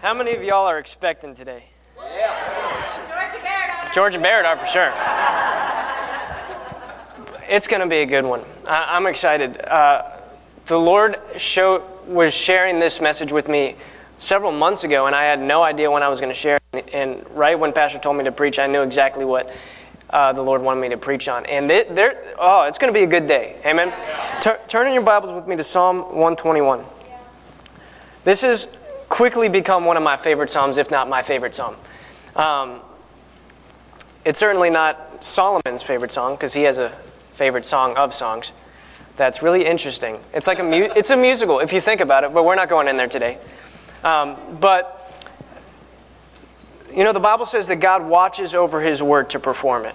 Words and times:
How 0.00 0.14
many 0.14 0.32
of 0.32 0.44
y'all 0.44 0.66
are 0.66 0.78
expecting 0.78 1.34
today? 1.34 1.64
George 1.96 3.34
and 3.34 3.42
Barrett 3.42 3.86
on 3.88 3.92
George 3.92 4.14
and 4.14 4.22
Barrett 4.22 4.46
are 4.46 4.56
for 4.56 4.66
sure. 4.66 4.92
It's 7.48 7.66
going 7.66 7.80
to 7.80 7.88
be 7.88 7.96
a 7.96 8.06
good 8.06 8.24
one. 8.24 8.44
I, 8.64 8.94
I'm 8.96 9.08
excited. 9.08 9.60
Uh, 9.60 10.04
the 10.66 10.78
Lord 10.78 11.16
show, 11.36 11.82
was 12.06 12.32
sharing 12.32 12.78
this 12.78 13.00
message 13.00 13.32
with 13.32 13.48
me 13.48 13.74
several 14.18 14.52
months 14.52 14.84
ago, 14.84 15.06
and 15.06 15.16
I 15.16 15.24
had 15.24 15.40
no 15.40 15.64
idea 15.64 15.90
when 15.90 16.04
I 16.04 16.08
was 16.08 16.20
going 16.20 16.32
to 16.32 16.38
share 16.38 16.60
it. 16.74 16.90
And 16.94 17.28
right 17.30 17.58
when 17.58 17.72
Pastor 17.72 17.98
told 17.98 18.16
me 18.18 18.22
to 18.22 18.32
preach, 18.32 18.60
I 18.60 18.68
knew 18.68 18.82
exactly 18.82 19.24
what 19.24 19.52
uh, 20.10 20.32
the 20.32 20.42
Lord 20.42 20.62
wanted 20.62 20.80
me 20.80 20.90
to 20.90 20.96
preach 20.96 21.26
on. 21.26 21.44
And 21.46 21.68
there, 21.68 22.36
oh, 22.38 22.62
it's 22.68 22.78
going 22.78 22.92
to 22.92 22.96
be 22.96 23.02
a 23.02 23.08
good 23.08 23.26
day. 23.26 23.56
Amen. 23.66 23.92
Tur- 24.40 24.60
turn 24.68 24.86
in 24.86 24.94
your 24.94 25.02
Bibles 25.02 25.34
with 25.34 25.48
me 25.48 25.56
to 25.56 25.64
Psalm 25.64 25.98
121. 26.02 26.84
This 28.22 28.42
has 28.42 28.77
quickly 29.08 29.48
become 29.48 29.84
one 29.84 29.96
of 29.96 30.02
my 30.02 30.16
favorite 30.16 30.50
psalms, 30.50 30.76
if 30.76 30.90
not 30.90 31.08
my 31.08 31.22
favorite 31.22 31.54
psalm. 31.54 31.76
Um, 32.36 32.80
it's 34.24 34.38
certainly 34.38 34.70
not 34.70 35.24
Solomon's 35.24 35.82
favorite 35.82 36.12
song 36.12 36.34
because 36.34 36.52
he 36.52 36.62
has 36.62 36.78
a 36.78 36.90
favorite 37.34 37.64
song 37.64 37.96
of 37.96 38.14
songs. 38.14 38.52
That's 39.16 39.42
really 39.42 39.64
interesting. 39.64 40.20
It's 40.32 40.46
like 40.46 40.58
a 40.58 40.62
mu- 40.62 40.92
it's 40.94 41.10
a 41.10 41.16
musical 41.16 41.60
if 41.60 41.72
you 41.72 41.80
think 41.80 42.00
about 42.00 42.24
it, 42.24 42.32
but 42.32 42.44
we're 42.44 42.54
not 42.54 42.68
going 42.68 42.88
in 42.88 42.96
there 42.96 43.08
today. 43.08 43.38
Um, 44.04 44.36
but 44.60 44.94
you 46.94 47.04
know, 47.04 47.12
the 47.12 47.20
Bible 47.20 47.46
says 47.46 47.68
that 47.68 47.76
God 47.76 48.06
watches 48.06 48.54
over 48.54 48.80
His 48.80 49.02
word 49.02 49.30
to 49.30 49.40
perform 49.40 49.86
it. 49.86 49.94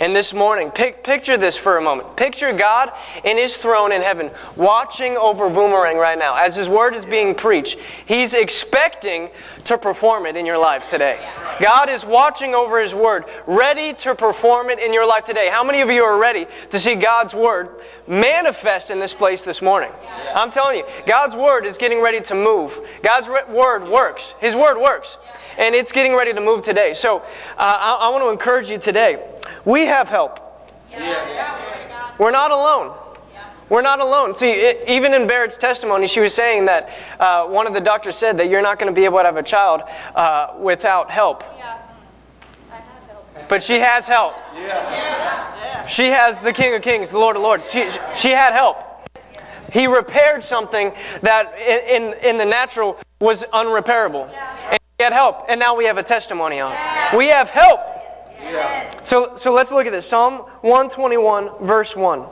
And 0.00 0.14
this 0.14 0.32
morning, 0.32 0.70
pic- 0.70 1.02
picture 1.02 1.36
this 1.36 1.56
for 1.56 1.76
a 1.76 1.82
moment. 1.82 2.16
Picture 2.16 2.52
God 2.52 2.92
in 3.24 3.36
His 3.36 3.56
throne 3.56 3.90
in 3.90 4.00
heaven, 4.00 4.30
watching 4.54 5.16
over 5.16 5.50
Boomerang 5.50 5.96
right 5.96 6.16
now. 6.16 6.36
As 6.36 6.54
His 6.54 6.68
word 6.68 6.94
is 6.94 7.04
being 7.04 7.34
preached, 7.34 7.80
He's 8.06 8.32
expecting 8.32 9.30
to 9.64 9.76
perform 9.76 10.26
it 10.26 10.36
in 10.36 10.46
your 10.46 10.56
life 10.56 10.88
today. 10.88 11.28
God 11.60 11.90
is 11.90 12.04
watching 12.04 12.54
over 12.54 12.80
His 12.80 12.94
word, 12.94 13.24
ready 13.48 13.92
to 13.94 14.14
perform 14.14 14.70
it 14.70 14.78
in 14.78 14.92
your 14.92 15.04
life 15.04 15.24
today. 15.24 15.48
How 15.50 15.64
many 15.64 15.80
of 15.80 15.90
you 15.90 16.04
are 16.04 16.16
ready 16.16 16.46
to 16.70 16.78
see 16.78 16.94
God's 16.94 17.34
word 17.34 17.68
manifest 18.06 18.90
in 18.90 19.00
this 19.00 19.12
place 19.12 19.42
this 19.42 19.60
morning? 19.60 19.90
I'm 20.32 20.52
telling 20.52 20.78
you, 20.78 20.84
God's 21.06 21.34
word 21.34 21.66
is 21.66 21.76
getting 21.76 22.00
ready 22.00 22.20
to 22.20 22.36
move. 22.36 22.78
God's 23.02 23.26
re- 23.28 23.52
word 23.52 23.88
works. 23.88 24.34
His 24.40 24.54
word 24.54 24.78
works. 24.80 25.18
And 25.58 25.74
it's 25.74 25.90
getting 25.90 26.14
ready 26.14 26.32
to 26.32 26.40
move 26.40 26.62
today. 26.62 26.94
So 26.94 27.18
uh, 27.18 27.22
I, 27.58 27.98
I 28.02 28.08
want 28.10 28.22
to 28.22 28.28
encourage 28.28 28.70
you 28.70 28.78
today. 28.78 29.34
We 29.64 29.86
have 29.86 30.08
help. 30.08 30.40
We're 32.18 32.30
not 32.30 32.50
alone. 32.50 32.96
We're 33.68 33.82
not 33.82 34.00
alone. 34.00 34.34
See, 34.34 34.50
it, 34.50 34.88
even 34.88 35.12
in 35.12 35.26
Barrett's 35.26 35.58
testimony, 35.58 36.06
she 36.06 36.20
was 36.20 36.32
saying 36.32 36.64
that 36.66 36.88
uh, 37.20 37.46
one 37.46 37.66
of 37.66 37.74
the 37.74 37.80
doctors 37.80 38.16
said 38.16 38.38
that 38.38 38.48
you're 38.48 38.62
not 38.62 38.78
going 38.78 38.92
to 38.92 38.98
be 38.98 39.04
able 39.04 39.18
to 39.18 39.24
have 39.24 39.36
a 39.36 39.42
child 39.42 39.82
uh, 40.14 40.54
without 40.58 41.10
help. 41.10 41.44
But 43.48 43.62
she 43.62 43.78
has 43.80 44.06
help. 44.06 44.34
She 45.88 46.06
has 46.06 46.40
the 46.40 46.52
King 46.52 46.74
of 46.74 46.82
Kings, 46.82 47.10
the 47.10 47.18
Lord 47.18 47.36
of 47.36 47.42
Lords. 47.42 47.70
She, 47.70 47.88
she 48.16 48.30
had 48.30 48.52
help. 48.54 48.84
He 49.72 49.86
repaired 49.86 50.42
something 50.42 50.92
that 51.22 51.54
in, 51.58 52.14
in, 52.14 52.24
in 52.24 52.38
the 52.38 52.46
natural 52.46 52.98
was 53.20 53.44
unrepairable. 53.44 54.30
And 54.70 54.78
he 54.98 55.04
had 55.04 55.12
help. 55.12 55.44
And 55.48 55.60
now 55.60 55.76
we 55.76 55.84
have 55.84 55.98
a 55.98 56.02
testimony 56.02 56.60
on 56.60 56.72
it. 56.72 57.16
We 57.16 57.28
have 57.28 57.50
help. 57.50 57.80
So, 59.02 59.34
so 59.36 59.52
let's 59.52 59.70
look 59.72 59.86
at 59.86 59.92
this. 59.92 60.08
Psalm 60.08 60.40
121, 60.62 61.64
verse 61.64 61.96
1. 61.96 62.24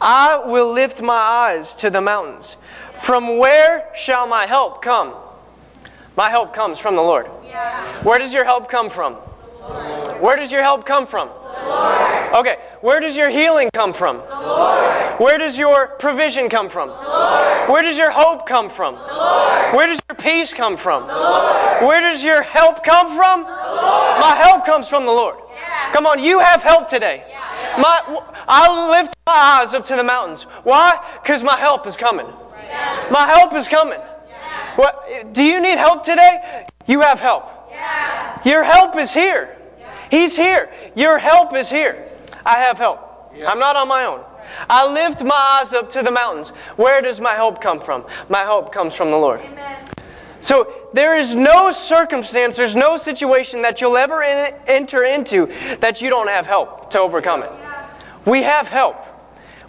I 0.00 0.42
will 0.46 0.72
lift 0.72 1.02
my 1.02 1.14
eyes 1.14 1.74
to 1.76 1.90
the 1.90 2.00
mountains. 2.00 2.56
From 2.92 3.38
where 3.38 3.88
shall 3.94 4.26
my 4.26 4.46
help 4.46 4.82
come? 4.82 5.14
My 6.16 6.30
help 6.30 6.52
comes 6.52 6.78
from 6.78 6.96
the 6.96 7.02
Lord. 7.02 7.26
Where 8.04 8.18
does 8.18 8.32
your 8.32 8.44
help 8.44 8.68
come 8.68 8.90
from? 8.90 9.14
Where 9.14 10.36
does 10.36 10.50
your 10.50 10.62
help 10.62 10.84
come 10.84 11.06
from? 11.06 11.28
Okay, 12.34 12.56
where 12.80 13.00
does 13.00 13.16
your 13.16 13.30
healing 13.30 13.70
come 13.72 13.92
from? 13.92 14.18
Where 15.18 15.38
does 15.38 15.56
your 15.58 15.88
provision 15.98 16.48
come 16.48 16.68
from? 16.68 16.90
Where 17.68 17.82
does 17.82 17.98
your 17.98 18.10
hope 18.10 18.46
come 18.46 18.70
from? 18.70 18.96
Where 19.74 19.86
does 19.86 20.00
your 20.08 20.16
peace 20.16 20.52
come 20.54 20.76
from? 20.76 21.04
Where 21.04 22.00
does 22.00 22.22
your 22.22 22.42
help 22.42 22.84
come 22.84 23.16
from? 23.16 23.42
My 23.42 24.34
help 24.40 24.64
comes 24.64 24.88
from 24.88 25.06
the 25.06 25.12
Lord. 25.12 25.36
Come 25.92 26.06
on, 26.06 26.22
you 26.22 26.40
have 26.40 26.62
help 26.62 26.88
today. 26.88 27.24
My, 27.78 28.22
I 28.46 29.00
lift 29.00 29.14
my 29.26 29.32
eyes 29.32 29.74
up 29.74 29.84
to 29.86 29.96
the 29.96 30.04
mountains. 30.04 30.42
Why? 30.64 30.98
Because 31.22 31.42
my 31.42 31.56
help 31.56 31.86
is 31.86 31.96
coming. 31.96 32.26
My 33.10 33.26
help 33.26 33.54
is 33.54 33.68
coming. 33.68 34.00
What, 34.76 35.32
do 35.32 35.42
you 35.42 35.60
need 35.60 35.78
help 35.78 36.02
today? 36.02 36.66
You 36.86 37.00
have 37.00 37.20
help. 37.20 37.44
Your 38.44 38.62
help 38.64 38.96
is 38.96 39.12
here. 39.12 39.56
He's 40.10 40.36
here. 40.36 40.70
Your 40.94 41.18
help 41.18 41.54
is 41.54 41.68
here. 41.68 42.08
I 42.46 42.58
have 42.58 42.78
help. 42.78 43.32
I'm 43.46 43.58
not 43.58 43.76
on 43.76 43.88
my 43.88 44.04
own. 44.04 44.24
I 44.70 44.90
lift 44.90 45.22
my 45.22 45.60
eyes 45.60 45.74
up 45.74 45.88
to 45.90 46.02
the 46.02 46.10
mountains. 46.10 46.48
Where 46.76 47.02
does 47.02 47.20
my 47.20 47.34
help 47.34 47.60
come 47.60 47.80
from? 47.80 48.06
My 48.28 48.40
help 48.40 48.72
comes 48.72 48.94
from 48.94 49.10
the 49.10 49.18
Lord. 49.18 49.40
So 50.40 50.72
there 50.92 51.16
is 51.16 51.34
no 51.34 51.72
circumstance, 51.72 52.56
there's 52.56 52.76
no 52.76 52.96
situation 52.96 53.62
that 53.62 53.80
you'll 53.80 53.96
ever 53.96 54.22
in, 54.22 54.54
enter 54.66 55.04
into 55.04 55.46
that 55.80 56.00
you 56.00 56.10
don't 56.10 56.28
have 56.28 56.46
help 56.46 56.90
to 56.90 57.00
overcome 57.00 57.42
it. 57.42 57.50
We 58.24 58.42
have 58.42 58.68
help. 58.68 58.96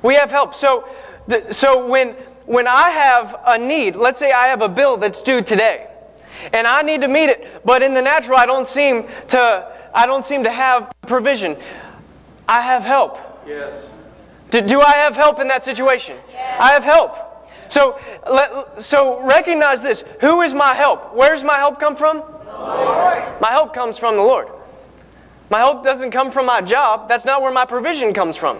We 0.01 0.15
have 0.15 0.29
help. 0.29 0.53
So, 0.55 0.87
th- 1.29 1.53
so 1.53 1.87
when 1.87 2.15
when 2.45 2.67
I 2.67 2.89
have 2.89 3.35
a 3.45 3.57
need, 3.59 3.95
let's 3.95 4.17
say 4.17 4.31
I 4.31 4.47
have 4.47 4.61
a 4.61 4.69
bill 4.69 4.97
that's 4.97 5.21
due 5.21 5.41
today, 5.41 5.87
and 6.51 6.65
I 6.65 6.81
need 6.81 7.01
to 7.01 7.07
meet 7.07 7.29
it, 7.29 7.61
but 7.63 7.83
in 7.83 7.93
the 7.93 8.01
natural 8.01 8.37
I 8.37 8.45
don't 8.45 8.67
seem 8.67 9.07
to 9.29 9.71
I 9.93 10.05
don't 10.05 10.25
seem 10.25 10.43
to 10.43 10.51
have 10.51 10.91
provision. 11.07 11.57
I 12.47 12.61
have 12.61 12.83
help. 12.83 13.19
Yes. 13.47 13.85
Do, 14.49 14.61
do 14.61 14.81
I 14.81 14.93
have 14.93 15.15
help 15.15 15.39
in 15.39 15.47
that 15.49 15.63
situation? 15.63 16.17
I 16.59 16.71
have 16.71 16.83
help. 16.83 17.15
So, 17.69 17.99
let, 18.29 18.81
so 18.81 19.21
recognize 19.21 19.81
this. 19.81 20.03
Who 20.21 20.41
is 20.41 20.53
my 20.53 20.73
help? 20.73 21.15
Where's 21.15 21.43
my 21.43 21.55
help 21.55 21.79
come 21.79 21.95
from? 21.95 22.23
My 23.39 23.49
help 23.49 23.73
comes 23.73 23.97
from 23.97 24.15
the 24.15 24.23
Lord. 24.23 24.47
My 25.49 25.59
help 25.59 25.83
doesn't 25.83 26.11
come 26.11 26.31
from 26.31 26.45
my 26.45 26.61
job. 26.61 27.07
That's 27.07 27.25
not 27.25 27.41
where 27.41 27.51
my 27.51 27.65
provision 27.65 28.13
comes 28.13 28.35
from. 28.35 28.59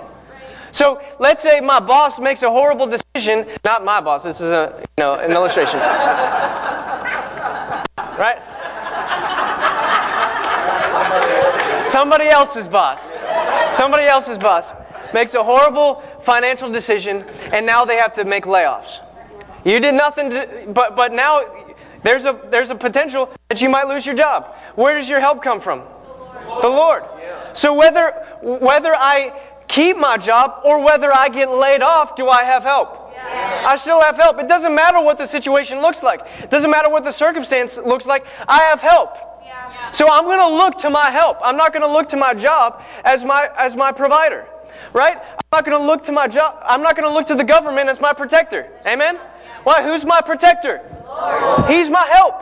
So 0.71 1.01
let's 1.19 1.41
say 1.41 1.59
my 1.59 1.79
boss 1.79 2.19
makes 2.19 2.43
a 2.43 2.49
horrible 2.49 2.87
decision. 2.87 3.47
Not 3.65 3.83
my 3.83 3.99
boss. 3.99 4.23
This 4.23 4.39
is 4.39 4.51
a 4.51 4.73
you 4.77 4.85
know 5.03 5.15
an 5.15 5.31
illustration. 5.31 5.79
right? 8.19 8.37
Somebody 11.89 12.27
else's 12.27 12.67
boss. 12.67 13.09
Somebody 13.75 14.05
else's 14.05 14.37
boss 14.37 14.73
makes 15.13 15.33
a 15.33 15.43
horrible 15.43 16.01
financial 16.21 16.71
decision, 16.71 17.25
and 17.51 17.65
now 17.65 17.85
they 17.85 17.97
have 17.97 18.13
to 18.15 18.25
make 18.25 18.45
layoffs. 18.45 18.99
You 19.65 19.79
did 19.79 19.95
nothing, 19.95 20.29
to, 20.29 20.65
but 20.69 20.95
but 20.95 21.11
now 21.11 21.43
there's 22.03 22.25
a 22.25 22.39
there's 22.49 22.69
a 22.69 22.75
potential 22.75 23.29
that 23.49 23.61
you 23.61 23.69
might 23.69 23.87
lose 23.87 24.05
your 24.05 24.15
job. 24.15 24.55
Where 24.75 24.97
does 24.97 25.09
your 25.09 25.19
help 25.19 25.43
come 25.43 25.59
from? 25.61 25.83
The 26.61 26.69
Lord. 26.69 27.03
So 27.53 27.73
whether 27.73 28.11
whether 28.41 28.95
I 28.95 29.33
keep 29.67 29.97
my 29.97 30.17
job 30.17 30.61
or 30.63 30.83
whether 30.83 31.13
I 31.13 31.29
get 31.29 31.49
laid 31.49 31.81
off, 31.81 32.15
do 32.15 32.27
I 32.27 32.43
have 32.43 32.63
help? 32.63 33.13
I 33.65 33.75
still 33.75 34.01
have 34.01 34.15
help. 34.15 34.39
It 34.39 34.47
doesn't 34.47 34.73
matter 34.73 35.01
what 35.01 35.17
the 35.17 35.27
situation 35.27 35.81
looks 35.81 36.01
like. 36.01 36.21
It 36.39 36.49
doesn't 36.49 36.71
matter 36.71 36.89
what 36.89 37.03
the 37.03 37.11
circumstance 37.11 37.77
looks 37.77 38.05
like. 38.05 38.25
I 38.47 38.59
have 38.61 38.79
help. 38.79 39.17
So 39.91 40.09
I'm 40.09 40.23
going 40.25 40.39
to 40.39 40.47
look 40.47 40.77
to 40.79 40.89
my 40.89 41.09
help. 41.09 41.37
I'm 41.43 41.57
not 41.57 41.73
going 41.73 41.81
to 41.81 41.91
look 41.91 42.09
to 42.09 42.17
my 42.17 42.33
job 42.33 42.81
as 43.03 43.23
my 43.25 43.49
as 43.57 43.75
my 43.75 43.91
provider. 43.91 44.45
Right? 44.93 45.17
I'm 45.17 45.39
not 45.51 45.65
going 45.65 45.79
to 45.79 45.85
look 45.85 46.03
to 46.03 46.11
my 46.11 46.27
job. 46.27 46.59
I'm 46.63 46.81
not 46.81 46.95
going 46.95 47.07
to 47.07 47.13
look 47.13 47.27
to 47.27 47.35
the 47.35 47.43
government 47.43 47.89
as 47.89 47.99
my 47.99 48.13
protector. 48.13 48.67
Amen? 48.85 49.17
Why? 49.63 49.83
Who's 49.83 50.05
my 50.05 50.21
protector? 50.21 50.81
He's 51.67 51.89
my 51.89 52.05
help. 52.11 52.35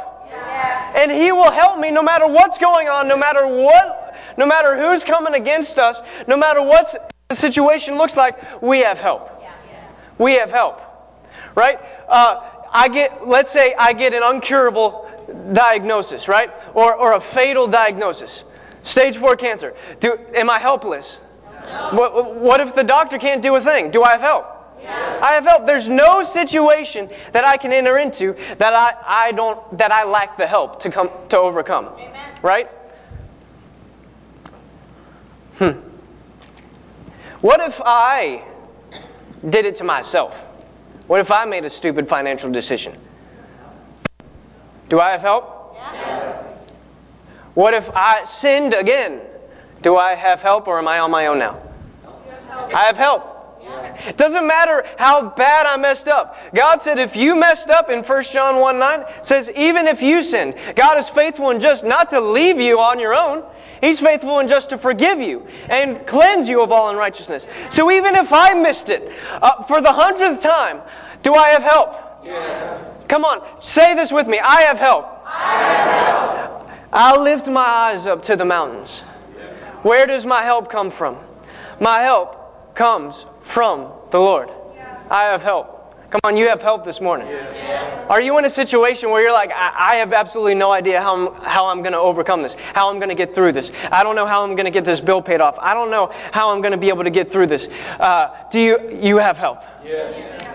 And 0.95 1.11
he 1.11 1.31
will 1.31 1.51
help 1.51 1.79
me 1.79 1.91
no 1.91 2.01
matter 2.01 2.27
what's 2.27 2.57
going 2.57 2.87
on, 2.87 3.07
no 3.07 3.17
matter 3.17 3.47
what, 3.47 4.15
no 4.37 4.45
matter 4.45 4.77
who's 4.77 5.03
coming 5.03 5.33
against 5.33 5.79
us, 5.79 6.01
no 6.27 6.37
matter 6.37 6.61
what 6.61 7.13
the 7.29 7.35
situation 7.35 7.97
looks 7.97 8.15
like, 8.15 8.61
we 8.61 8.79
have 8.79 8.99
help. 8.99 9.31
We 10.17 10.33
have 10.33 10.51
help. 10.51 10.81
Right? 11.55 11.79
Uh, 12.07 12.41
I 12.71 12.89
get, 12.89 13.27
let's 13.27 13.51
say 13.51 13.73
I 13.77 13.93
get 13.93 14.13
an 14.13 14.21
uncurable 14.21 15.05
diagnosis, 15.53 16.27
right? 16.27 16.51
Or, 16.73 16.95
or 16.95 17.13
a 17.13 17.19
fatal 17.19 17.67
diagnosis. 17.67 18.43
Stage 18.83 19.17
four 19.17 19.35
cancer. 19.35 19.75
Do, 19.99 20.17
am 20.33 20.49
I 20.49 20.59
helpless? 20.59 21.19
What, 21.91 22.35
what 22.35 22.59
if 22.59 22.75
the 22.75 22.83
doctor 22.83 23.17
can't 23.17 23.41
do 23.41 23.55
a 23.55 23.61
thing? 23.61 23.91
Do 23.91 24.03
I 24.03 24.11
have 24.11 24.21
help? 24.21 24.57
I 24.85 25.33
have 25.33 25.45
help. 25.45 25.65
There's 25.65 25.89
no 25.89 26.23
situation 26.23 27.09
that 27.31 27.45
I 27.45 27.57
can 27.57 27.73
enter 27.73 27.97
into 27.97 28.35
that 28.57 28.73
I, 28.73 28.95
I 29.05 29.31
don't 29.31 29.77
that 29.77 29.91
I 29.91 30.03
lack 30.05 30.37
the 30.37 30.47
help 30.47 30.79
to 30.81 30.91
come 30.91 31.09
to 31.29 31.37
overcome. 31.37 31.89
Right? 32.41 32.69
Hmm. 35.57 35.71
What 37.41 37.59
if 37.59 37.81
I 37.83 38.43
did 39.47 39.65
it 39.65 39.75
to 39.77 39.83
myself? 39.83 40.35
What 41.07 41.19
if 41.19 41.31
I 41.31 41.45
made 41.45 41.65
a 41.65 41.69
stupid 41.69 42.07
financial 42.07 42.51
decision? 42.51 42.95
Do 44.89 44.99
I 44.99 45.11
have 45.11 45.21
help? 45.21 45.75
Yes. 45.75 46.59
What 47.53 47.73
if 47.73 47.89
I 47.95 48.23
sinned 48.25 48.73
again? 48.73 49.21
Do 49.87 49.95
I 49.95 50.15
have 50.15 50.41
help 50.41 50.67
or 50.67 50.79
am 50.79 50.87
I 50.89 50.99
on 50.99 51.11
my 51.11 51.27
own 51.27 51.39
now? 51.39 51.57
I 52.51 52.87
have 52.87 52.97
help. 52.97 53.63
It 54.05 54.17
doesn't 54.17 54.45
matter 54.45 54.85
how 54.97 55.29
bad 55.29 55.65
I 55.65 55.77
messed 55.77 56.09
up. 56.09 56.37
God 56.53 56.83
said 56.83 56.99
if 56.99 57.15
you 57.15 57.37
messed 57.37 57.69
up 57.69 57.89
in 57.89 58.03
1 58.03 58.23
John 58.25 58.57
1 58.57 58.79
9, 58.79 59.05
says 59.21 59.49
even 59.55 59.87
if 59.87 60.01
you 60.01 60.23
sinned, 60.23 60.55
God 60.75 60.97
is 60.97 61.07
faithful 61.07 61.51
and 61.51 61.61
just 61.61 61.85
not 61.85 62.09
to 62.09 62.19
leave 62.19 62.59
you 62.59 62.81
on 62.81 62.99
your 62.99 63.15
own. 63.15 63.45
He's 63.79 64.01
faithful 64.01 64.39
and 64.39 64.49
just 64.49 64.71
to 64.71 64.77
forgive 64.77 65.21
you 65.21 65.47
and 65.69 66.05
cleanse 66.05 66.49
you 66.49 66.61
of 66.61 66.73
all 66.73 66.89
unrighteousness. 66.89 67.47
So 67.69 67.89
even 67.89 68.13
if 68.15 68.33
I 68.33 68.55
missed 68.55 68.89
it 68.89 69.09
uh, 69.41 69.63
for 69.63 69.79
the 69.79 69.93
hundredth 69.93 70.43
time, 70.43 70.81
do 71.23 71.33
I 71.33 71.47
have 71.47 71.63
help? 71.63 72.25
Yes. 72.25 73.05
Come 73.07 73.23
on, 73.23 73.41
say 73.61 73.95
this 73.95 74.11
with 74.11 74.27
me. 74.27 74.37
I 74.37 74.63
have 74.63 74.79
help. 74.79 75.05
I 75.25 75.63
have 75.63 76.35
help. 76.35 76.71
I 76.91 77.17
lift 77.17 77.47
my 77.47 77.61
eyes 77.61 78.05
up 78.05 78.21
to 78.23 78.35
the 78.35 78.43
mountains. 78.43 79.03
Where 79.83 80.05
does 80.05 80.25
my 80.25 80.43
help 80.43 80.69
come 80.69 80.91
from? 80.91 81.17
My 81.79 81.99
help 81.99 82.75
comes 82.75 83.25
from 83.43 83.91
the 84.11 84.19
Lord. 84.19 84.49
I 85.09 85.23
have 85.23 85.41
help. 85.41 85.77
Come 86.09 86.21
on, 86.23 86.37
you 86.37 86.47
have 86.47 86.61
help 86.61 86.85
this 86.85 87.01
morning. 87.01 87.27
Are 88.09 88.21
you 88.21 88.37
in 88.37 88.45
a 88.45 88.49
situation 88.49 89.09
where 89.09 89.21
you're 89.21 89.33
like, 89.33 89.51
I, 89.53 89.93
I 89.93 89.95
have 89.95 90.13
absolutely 90.13 90.55
no 90.55 90.71
idea 90.71 91.01
how 91.01 91.27
I'm, 91.27 91.41
how 91.43 91.65
I'm 91.65 91.81
going 91.81 91.91
to 91.91 91.99
overcome 91.99 92.41
this, 92.41 92.53
how 92.73 92.89
I'm 92.89 92.97
going 92.97 93.09
to 93.09 93.15
get 93.15 93.35
through 93.35 93.51
this. 93.51 93.73
I 93.91 94.03
don't 94.03 94.15
know 94.15 94.25
how 94.25 94.43
I'm 94.43 94.55
going 94.55 94.65
to 94.65 94.71
get 94.71 94.85
this 94.85 95.01
bill 95.01 95.21
paid 95.21 95.41
off. 95.41 95.57
I 95.59 95.73
don't 95.73 95.91
know 95.91 96.13
how 96.31 96.51
I'm 96.51 96.61
going 96.61 96.71
to 96.71 96.77
be 96.77 96.87
able 96.87 97.03
to 97.03 97.09
get 97.09 97.29
through 97.29 97.47
this. 97.47 97.67
Uh, 97.99 98.29
do 98.49 98.59
you, 98.59 98.89
you 99.01 99.17
have 99.17 99.37
help? 99.37 99.59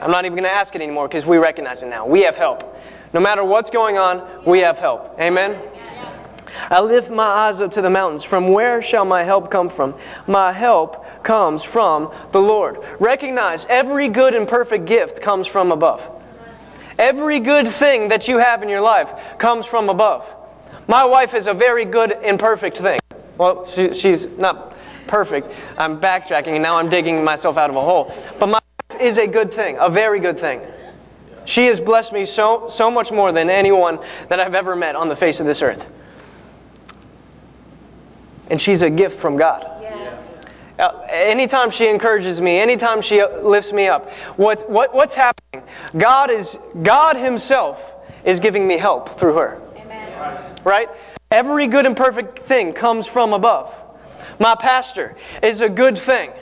I'm 0.00 0.10
not 0.10 0.24
even 0.24 0.36
going 0.36 0.48
to 0.48 0.54
ask 0.54 0.74
it 0.74 0.80
anymore 0.80 1.06
because 1.06 1.26
we 1.26 1.36
recognize 1.36 1.82
it 1.82 1.88
now. 1.88 2.06
We 2.06 2.22
have 2.22 2.36
help. 2.36 2.64
No 3.12 3.20
matter 3.20 3.44
what's 3.44 3.68
going 3.68 3.98
on, 3.98 4.46
we 4.46 4.60
have 4.60 4.78
help. 4.78 5.20
Amen? 5.20 5.60
I 6.70 6.80
lift 6.80 7.10
my 7.10 7.24
eyes 7.24 7.60
up 7.60 7.72
to 7.72 7.82
the 7.82 7.90
mountains. 7.90 8.24
From 8.24 8.48
where 8.48 8.82
shall 8.82 9.04
my 9.04 9.22
help 9.24 9.50
come 9.50 9.68
from? 9.68 9.94
My 10.26 10.52
help 10.52 11.22
comes 11.22 11.64
from 11.64 12.12
the 12.32 12.40
Lord. 12.40 12.78
Recognize 13.00 13.66
every 13.66 14.08
good 14.08 14.34
and 14.34 14.48
perfect 14.48 14.84
gift 14.84 15.20
comes 15.20 15.46
from 15.46 15.72
above. 15.72 16.02
Every 16.98 17.40
good 17.40 17.68
thing 17.68 18.08
that 18.08 18.28
you 18.28 18.38
have 18.38 18.62
in 18.62 18.68
your 18.68 18.80
life 18.80 19.38
comes 19.38 19.66
from 19.66 19.88
above. 19.88 20.28
My 20.86 21.04
wife 21.04 21.34
is 21.34 21.46
a 21.46 21.54
very 21.54 21.84
good 21.84 22.12
and 22.12 22.38
perfect 22.38 22.78
thing. 22.78 22.98
Well, 23.38 23.66
she, 23.66 23.94
she's 23.94 24.26
not 24.38 24.76
perfect. 25.06 25.50
I'm 25.78 26.00
backtracking 26.00 26.48
and 26.48 26.62
now 26.62 26.76
I'm 26.76 26.88
digging 26.88 27.24
myself 27.24 27.56
out 27.56 27.70
of 27.70 27.76
a 27.76 27.80
hole. 27.80 28.14
But 28.38 28.46
my 28.46 28.60
wife 28.90 29.00
is 29.00 29.18
a 29.18 29.26
good 29.26 29.52
thing, 29.52 29.78
a 29.80 29.88
very 29.88 30.20
good 30.20 30.38
thing. 30.38 30.60
She 31.44 31.66
has 31.66 31.80
blessed 31.80 32.12
me 32.12 32.24
so, 32.24 32.68
so 32.68 32.90
much 32.90 33.10
more 33.10 33.32
than 33.32 33.50
anyone 33.50 33.98
that 34.28 34.38
I've 34.38 34.54
ever 34.54 34.76
met 34.76 34.94
on 34.94 35.08
the 35.08 35.16
face 35.16 35.40
of 35.40 35.46
this 35.46 35.60
earth 35.62 35.84
and 38.50 38.60
she's 38.60 38.82
a 38.82 38.90
gift 38.90 39.18
from 39.18 39.36
God. 39.36 39.72
Uh, 40.78 41.06
anytime 41.10 41.70
she 41.70 41.86
encourages 41.86 42.40
me, 42.40 42.58
anytime 42.58 43.00
she 43.02 43.24
lifts 43.24 43.72
me 43.72 43.86
up, 43.86 44.10
what's, 44.36 44.62
what, 44.64 44.92
what's 44.94 45.14
happening? 45.14 45.62
God 45.96 46.30
is 46.30 46.58
God 46.82 47.16
Himself 47.16 47.80
is 48.24 48.40
giving 48.40 48.66
me 48.66 48.78
help 48.78 49.10
through 49.10 49.34
her. 49.34 49.60
Amen. 49.76 50.60
Right? 50.64 50.88
Every 51.30 51.66
good 51.68 51.86
and 51.86 51.96
perfect 51.96 52.40
thing 52.40 52.72
comes 52.72 53.06
from 53.06 53.32
above. 53.32 53.72
My 54.40 54.54
pastor 54.54 55.14
is 55.42 55.60
a 55.60 55.68
good 55.68 55.96
thing. 55.96 56.32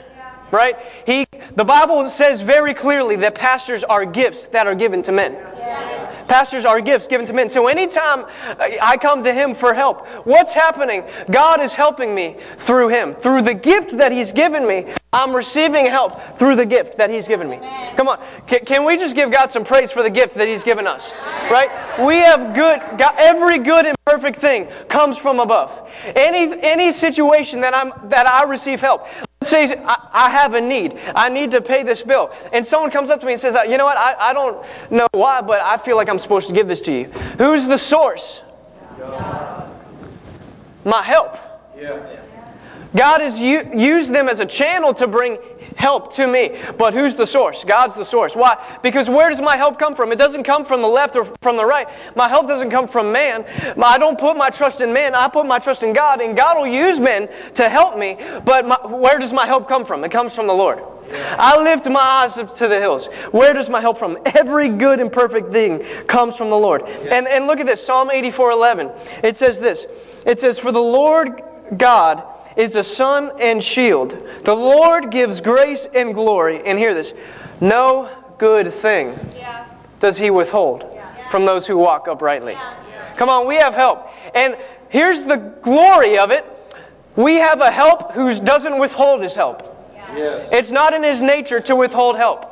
Right? 0.51 0.75
He 1.05 1.25
the 1.55 1.65
Bible 1.65 2.09
says 2.09 2.41
very 2.41 2.73
clearly 2.73 3.15
that 3.17 3.35
pastors 3.35 3.83
are 3.83 4.05
gifts 4.05 4.45
that 4.47 4.67
are 4.67 4.75
given 4.75 5.03
to 5.03 5.11
men. 5.11 5.33
Yes. 5.33 6.27
Pastors 6.27 6.63
are 6.63 6.79
gifts 6.79 7.07
given 7.07 7.27
to 7.27 7.33
men. 7.33 7.49
So 7.49 7.67
anytime 7.67 8.25
I 8.81 8.97
come 8.97 9.23
to 9.23 9.33
Him 9.33 9.53
for 9.53 9.73
help, 9.73 10.07
what's 10.25 10.53
happening? 10.53 11.03
God 11.29 11.61
is 11.61 11.73
helping 11.73 12.15
me 12.15 12.37
through 12.57 12.87
Him. 12.87 13.15
Through 13.15 13.41
the 13.41 13.53
gift 13.53 13.97
that 13.97 14.13
He's 14.13 14.31
given 14.31 14.65
me, 14.65 14.93
I'm 15.11 15.35
receiving 15.35 15.87
help 15.87 16.21
through 16.37 16.55
the 16.55 16.65
gift 16.65 16.97
that 16.99 17.09
He's 17.09 17.27
given 17.27 17.49
me. 17.49 17.59
Come 17.97 18.07
on. 18.07 18.23
Can, 18.47 18.63
can 18.63 18.85
we 18.85 18.95
just 18.95 19.13
give 19.13 19.29
God 19.29 19.51
some 19.51 19.65
praise 19.65 19.91
for 19.91 20.03
the 20.03 20.09
gift 20.09 20.35
that 20.35 20.47
He's 20.47 20.63
given 20.63 20.87
us? 20.87 21.11
Right? 21.49 21.69
We 21.99 22.17
have 22.17 22.55
good, 22.55 22.79
God, 22.97 23.15
every 23.17 23.59
good 23.59 23.85
and 23.85 23.95
perfect 24.05 24.39
thing 24.39 24.67
comes 24.87 25.17
from 25.17 25.41
above. 25.41 25.91
Any, 26.15 26.57
any 26.61 26.93
situation 26.93 27.59
that, 27.61 27.73
I'm, 27.73 27.91
that 28.09 28.25
I 28.25 28.43
receive 28.43 28.79
help, 28.79 29.05
Let's 29.41 29.49
say 29.49 29.83
I, 29.85 30.07
I 30.13 30.29
have 30.29 30.53
a 30.53 30.61
need. 30.61 30.99
I 31.15 31.27
need 31.27 31.49
to 31.51 31.61
pay 31.61 31.81
this 31.81 32.03
bill. 32.03 32.31
And 32.53 32.65
someone 32.65 32.91
comes 32.91 33.09
up 33.09 33.19
to 33.21 33.25
me 33.25 33.33
and 33.33 33.41
says, 33.41 33.55
uh, 33.55 33.63
You 33.63 33.77
know 33.77 33.85
what? 33.85 33.97
I, 33.97 34.13
I 34.29 34.33
don't 34.33 34.63
know 34.91 35.07
why, 35.13 35.41
but 35.41 35.61
I 35.61 35.77
feel 35.77 35.95
like 35.95 36.09
I'm 36.09 36.19
supposed 36.19 36.47
to 36.49 36.53
give 36.53 36.67
this 36.67 36.79
to 36.81 36.91
you. 36.91 37.05
Who's 37.39 37.65
the 37.65 37.77
source? 37.77 38.41
God. 38.99 39.67
My 40.85 41.01
help. 41.01 41.37
Yeah. 41.75 42.20
God 42.95 43.21
has 43.21 43.39
used 43.39 44.13
them 44.13 44.27
as 44.27 44.39
a 44.39 44.45
channel 44.45 44.93
to 44.95 45.07
bring 45.07 45.37
help 45.75 46.13
to 46.13 46.27
me. 46.27 46.59
But 46.77 46.93
who's 46.93 47.15
the 47.15 47.25
source? 47.25 47.63
God's 47.63 47.95
the 47.95 48.03
source. 48.03 48.35
Why? 48.35 48.79
Because 48.83 49.09
where 49.09 49.29
does 49.29 49.41
my 49.41 49.55
help 49.55 49.79
come 49.79 49.95
from? 49.95 50.11
It 50.11 50.17
doesn't 50.17 50.43
come 50.43 50.65
from 50.65 50.81
the 50.81 50.87
left 50.87 51.15
or 51.15 51.25
from 51.41 51.57
the 51.57 51.65
right. 51.65 51.87
My 52.15 52.27
help 52.27 52.47
doesn't 52.47 52.69
come 52.69 52.87
from 52.87 53.11
man. 53.11 53.45
I 53.81 53.97
don't 53.97 54.19
put 54.19 54.35
my 54.35 54.49
trust 54.49 54.81
in 54.81 54.91
man. 54.93 55.15
I 55.15 55.27
put 55.27 55.45
my 55.45 55.59
trust 55.59 55.83
in 55.83 55.93
God, 55.93 56.21
and 56.21 56.35
God 56.35 56.57
will 56.57 56.67
use 56.67 56.99
men 56.99 57.29
to 57.55 57.69
help 57.69 57.97
me. 57.97 58.17
But 58.43 58.65
my, 58.65 58.77
where 58.85 59.19
does 59.19 59.33
my 59.33 59.45
help 59.45 59.67
come 59.67 59.85
from? 59.85 60.03
It 60.03 60.11
comes 60.11 60.35
from 60.35 60.47
the 60.47 60.53
Lord. 60.53 60.83
I 61.13 61.61
lift 61.61 61.85
my 61.87 61.99
eyes 61.99 62.37
up 62.37 62.55
to 62.57 62.67
the 62.67 62.79
hills. 62.79 63.07
Where 63.31 63.53
does 63.53 63.69
my 63.69 63.81
help 63.81 63.97
from? 63.97 64.17
Every 64.25 64.69
good 64.69 64.99
and 64.99 65.11
perfect 65.11 65.51
thing 65.51 65.83
comes 66.05 66.37
from 66.37 66.49
the 66.49 66.57
Lord. 66.57 66.83
And, 66.83 67.27
and 67.27 67.47
look 67.47 67.59
at 67.59 67.65
this 67.65 67.85
Psalm 67.85 68.11
84 68.11 68.51
11. 68.51 68.91
It 69.23 69.37
says 69.37 69.59
this 69.59 69.85
It 70.25 70.39
says, 70.39 70.59
For 70.59 70.71
the 70.71 70.81
Lord 70.81 71.41
God 71.77 72.23
is 72.55 72.73
the 72.73 72.83
sun 72.83 73.31
and 73.39 73.63
shield. 73.63 74.23
The 74.43 74.55
Lord 74.55 75.11
gives 75.11 75.41
grace 75.41 75.87
and 75.93 76.13
glory. 76.13 76.61
And 76.65 76.77
hear 76.77 76.93
this 76.93 77.13
no 77.59 78.09
good 78.37 78.73
thing 78.73 79.17
yeah. 79.35 79.67
does 79.99 80.17
he 80.17 80.29
withhold 80.29 80.83
yeah. 80.93 81.29
from 81.29 81.45
those 81.45 81.67
who 81.67 81.77
walk 81.77 82.07
uprightly. 82.07 82.53
Yeah. 82.53 83.15
Come 83.15 83.29
on, 83.29 83.45
we 83.45 83.55
have 83.55 83.73
help. 83.73 84.07
And 84.33 84.57
here's 84.89 85.23
the 85.23 85.37
glory 85.37 86.17
of 86.17 86.31
it 86.31 86.45
we 87.15 87.35
have 87.35 87.59
a 87.59 87.69
help 87.69 88.13
who 88.13 88.33
doesn't 88.39 88.79
withhold 88.79 89.21
his 89.21 89.35
help. 89.35 89.67
Yes. 90.15 90.49
It's 90.51 90.71
not 90.71 90.93
in 90.93 91.03
his 91.03 91.21
nature 91.21 91.59
to 91.61 91.75
withhold 91.75 92.15
help. 92.15 92.47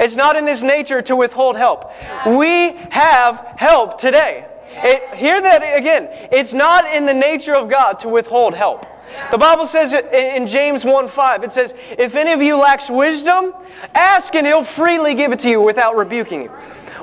It's 0.00 0.16
not 0.16 0.36
in 0.36 0.46
his 0.46 0.62
nature 0.62 1.02
to 1.02 1.16
withhold 1.16 1.56
help. 1.56 1.92
We 2.26 2.72
have 2.90 3.54
help 3.56 3.98
today. 3.98 4.46
It, 4.70 5.16
hear 5.16 5.40
that 5.40 5.58
again. 5.76 6.08
It's 6.32 6.52
not 6.52 6.92
in 6.92 7.06
the 7.06 7.14
nature 7.14 7.54
of 7.54 7.68
God 7.68 8.00
to 8.00 8.08
withhold 8.08 8.54
help. 8.54 8.86
The 9.30 9.38
Bible 9.38 9.66
says 9.66 9.92
in 9.92 10.46
James 10.46 10.84
1 10.84 11.08
5, 11.08 11.44
it 11.44 11.52
says, 11.52 11.74
If 11.98 12.14
any 12.14 12.32
of 12.32 12.42
you 12.42 12.56
lacks 12.56 12.90
wisdom, 12.90 13.54
ask 13.94 14.34
and 14.34 14.46
he'll 14.46 14.64
freely 14.64 15.14
give 15.14 15.32
it 15.32 15.38
to 15.40 15.48
you 15.48 15.60
without 15.60 15.96
rebuking 15.96 16.42
you. 16.42 16.52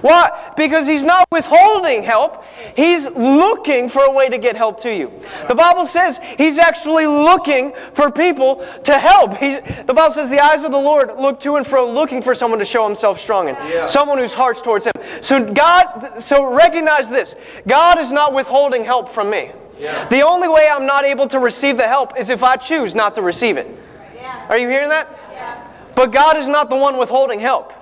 Why? 0.02 0.54
Because 0.56 0.88
he's 0.88 1.04
not 1.04 1.28
withholding 1.32 2.04
help. 2.04 2.44
He's 2.76 3.06
looking 3.06 3.90
for 3.90 4.04
a 4.04 4.12
way 4.12 4.30
to 4.30 4.38
get 4.38 4.56
help 4.56 4.80
to 4.82 4.94
you. 4.94 5.12
The 5.48 5.56
Bible 5.56 5.86
says 5.86 6.20
he's 6.38 6.58
actually 6.58 7.08
looking 7.08 7.74
for 7.94 8.12
people 8.12 8.66
to 8.84 9.00
help. 9.00 9.38
He's, 9.38 9.58
the 9.86 9.94
Bible 9.94 10.14
says 10.14 10.30
the 10.30 10.44
eyes 10.44 10.64
of 10.64 10.72
the 10.72 10.78
Lord 10.78 11.12
look 11.18 11.40
to 11.42 11.56
and 11.56 11.66
fro, 11.66 11.92
looking 11.92 12.22
for 12.22 12.36
someone 12.36 12.60
to 12.60 12.66
show 12.66 12.86
himself 12.86 13.20
strong 13.20 13.50
in. 13.50 13.56
Yeah. 13.56 13.88
Someone 13.88 14.18
whose 14.18 14.34
heart's 14.34 14.62
towards 14.62 14.86
him. 14.86 14.94
So 15.22 15.44
God, 15.54 16.20
so 16.20 16.54
recognize 16.54 17.10
this. 17.10 17.36
God 17.68 18.00
is 18.00 18.12
not 18.12 18.34
withholding 18.34 18.84
help 18.84 19.10
from 19.10 19.30
me. 19.30 19.52
Yeah. 19.80 20.08
The 20.08 20.22
only 20.22 20.48
way 20.48 20.68
I'm 20.72 20.86
not 20.86 21.06
able 21.06 21.28
to 21.28 21.40
receive 21.40 21.78
the 21.78 21.88
help 21.88 22.18
is 22.18 22.30
if 22.30 22.44
I 22.44 22.56
choose 22.56 22.96
not 22.96 23.16
to 23.16 23.22
receive 23.22 23.58
it. 23.58 23.68
Yeah. 24.16 24.48
Are 24.50 24.58
you 24.58 24.70
hearing 24.70 24.90
that? 24.90 25.08
Yeah. 25.32 25.68
But 25.96 26.12
God 26.12 26.38
is 26.38 26.48
not 26.48 26.70
the 26.70 26.76
one 26.76 26.98
withholding 26.98 27.40
help. 27.40 27.74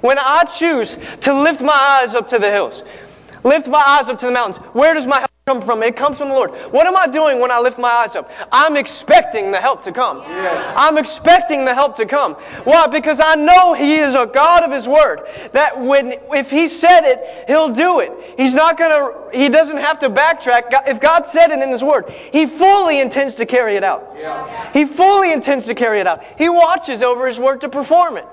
When 0.00 0.18
I 0.18 0.44
choose 0.44 0.98
to 1.20 1.34
lift 1.34 1.60
my 1.60 2.00
eyes 2.02 2.14
up 2.14 2.28
to 2.28 2.38
the 2.38 2.50
hills, 2.50 2.82
lift 3.44 3.68
my 3.68 3.82
eyes 3.86 4.08
up 4.08 4.18
to 4.18 4.26
the 4.26 4.32
mountains, 4.32 4.56
where 4.74 4.94
does 4.94 5.06
my 5.06 5.18
help 5.18 5.30
come 5.46 5.60
from? 5.60 5.82
It 5.82 5.94
comes 5.94 6.18
from 6.18 6.28
the 6.28 6.34
Lord. 6.34 6.50
What 6.72 6.86
am 6.86 6.96
I 6.96 7.06
doing 7.06 7.38
when 7.38 7.50
I 7.50 7.60
lift 7.60 7.78
my 7.78 7.90
eyes 7.90 8.16
up? 8.16 8.30
I'm 8.50 8.76
expecting 8.76 9.50
the 9.52 9.60
help 9.60 9.84
to 9.84 9.92
come. 9.92 10.20
Yes. 10.20 10.74
I'm 10.76 10.96
expecting 10.96 11.66
the 11.66 11.74
help 11.74 11.96
to 11.96 12.06
come. 12.06 12.34
Why? 12.64 12.86
Because 12.86 13.20
I 13.20 13.34
know 13.34 13.74
He 13.74 13.96
is 13.96 14.14
a 14.14 14.26
God 14.26 14.64
of 14.64 14.72
His 14.72 14.88
Word. 14.88 15.28
That 15.52 15.78
when 15.78 16.14
if 16.32 16.50
He 16.50 16.66
said 16.66 17.02
it, 17.04 17.46
He'll 17.46 17.68
do 17.68 18.00
it. 18.00 18.34
He's 18.38 18.54
not 18.54 18.78
gonna. 18.78 19.10
He 19.32 19.50
doesn't 19.50 19.76
have 19.76 19.98
to 19.98 20.08
backtrack. 20.08 20.88
If 20.88 20.98
God 21.00 21.26
said 21.26 21.50
it 21.50 21.58
in 21.58 21.68
His 21.68 21.84
Word, 21.84 22.08
He 22.32 22.46
fully 22.46 23.00
intends 23.00 23.34
to 23.34 23.46
carry 23.46 23.76
it 23.76 23.84
out. 23.84 24.14
Yeah. 24.16 24.72
He 24.72 24.86
fully 24.86 25.32
intends 25.32 25.66
to 25.66 25.74
carry 25.74 26.00
it 26.00 26.06
out. 26.06 26.24
He 26.38 26.48
watches 26.48 27.02
over 27.02 27.26
His 27.26 27.38
Word 27.38 27.60
to 27.60 27.68
perform 27.68 28.16
it. 28.16 28.26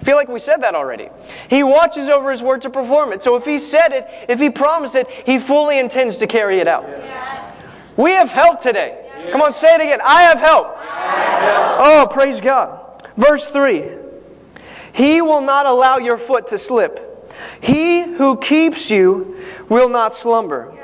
I 0.00 0.04
feel 0.04 0.16
like 0.16 0.28
we 0.28 0.38
said 0.38 0.62
that 0.62 0.74
already. 0.74 1.08
He 1.50 1.62
watches 1.62 2.08
over 2.08 2.30
his 2.30 2.42
word 2.42 2.62
to 2.62 2.70
perform 2.70 3.12
it. 3.12 3.22
So 3.22 3.36
if 3.36 3.44
he 3.44 3.58
said 3.58 3.92
it, 3.92 4.06
if 4.28 4.38
he 4.38 4.48
promised 4.48 4.94
it, 4.94 5.10
he 5.10 5.38
fully 5.38 5.78
intends 5.78 6.18
to 6.18 6.26
carry 6.26 6.60
it 6.60 6.68
out. 6.68 6.84
Yes. 6.86 7.54
We 7.96 8.12
have 8.12 8.30
help 8.30 8.62
today. 8.62 9.04
Yes. 9.04 9.32
Come 9.32 9.42
on, 9.42 9.52
say 9.52 9.74
it 9.74 9.80
again. 9.80 10.00
I 10.04 10.22
have 10.22 10.38
help. 10.38 10.76
I 10.78 10.84
have 10.84 11.42
help. 11.42 12.10
Oh, 12.10 12.12
praise 12.12 12.40
God. 12.40 13.02
Verse 13.16 13.50
3 13.50 13.90
He 14.92 15.20
will 15.20 15.40
not 15.40 15.66
allow 15.66 15.98
your 15.98 16.16
foot 16.16 16.46
to 16.48 16.58
slip. 16.58 17.04
He 17.60 18.02
who 18.02 18.36
keeps 18.36 18.90
you 18.90 19.36
will 19.68 19.88
not 19.88 20.14
slumber. 20.14 20.74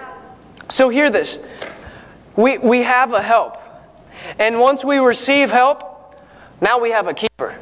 So 0.69 0.89
hear 0.89 1.11
this. 1.11 1.39
We, 2.35 2.59
we 2.59 2.83
have 2.83 3.13
a 3.13 3.23
help. 3.23 3.59
And 4.39 4.59
once 4.59 4.85
we 4.85 4.99
receive 4.99 5.51
help, 5.51 6.17
now 6.61 6.81
we 6.81 6.91
have 6.91 7.07
a 7.07 7.15
keeper. 7.15 7.57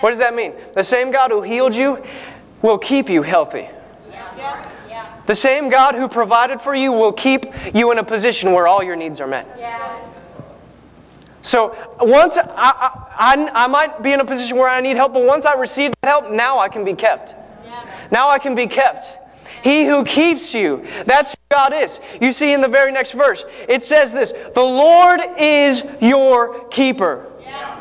What 0.00 0.10
does 0.10 0.18
that 0.18 0.34
mean? 0.34 0.52
The 0.74 0.84
same 0.84 1.10
God 1.10 1.30
who 1.30 1.42
healed 1.42 1.74
you 1.74 2.02
will 2.62 2.78
keep 2.78 3.08
you 3.08 3.22
healthy. 3.22 3.68
The 5.26 5.36
same 5.36 5.68
God 5.68 5.94
who 5.94 6.08
provided 6.08 6.60
for 6.60 6.74
you 6.74 6.90
will 6.90 7.12
keep 7.12 7.44
you 7.74 7.92
in 7.92 7.98
a 7.98 8.04
position 8.04 8.52
where 8.52 8.66
all 8.66 8.82
your 8.82 8.96
needs 8.96 9.20
are 9.20 9.26
met. 9.26 9.46
So 11.42 11.76
once 12.00 12.36
I, 12.36 12.44
I, 12.56 13.34
I, 13.34 13.64
I 13.64 13.66
might 13.66 14.02
be 14.02 14.12
in 14.12 14.20
a 14.20 14.24
position 14.24 14.56
where 14.56 14.68
I 14.68 14.80
need 14.80 14.96
help, 14.96 15.12
but 15.12 15.24
once 15.24 15.44
I 15.44 15.54
receive 15.54 15.92
that 16.00 16.08
help, 16.08 16.30
now 16.30 16.58
I 16.58 16.68
can 16.68 16.84
be 16.84 16.94
kept. 16.94 17.34
Now 18.10 18.28
I 18.28 18.38
can 18.38 18.54
be 18.54 18.66
kept. 18.66 19.18
He 19.62 19.84
who 19.84 20.04
keeps 20.04 20.54
you, 20.54 20.86
that's 21.04 21.32
who 21.32 21.40
God 21.50 21.74
is. 21.74 21.98
You 22.20 22.32
see 22.32 22.52
in 22.52 22.60
the 22.60 22.68
very 22.68 22.92
next 22.92 23.12
verse, 23.12 23.44
it 23.68 23.84
says 23.84 24.12
this 24.12 24.32
The 24.54 24.62
Lord 24.62 25.20
is 25.38 25.82
your 26.00 26.68
keeper. 26.68 27.30
Yeah. 27.42 27.77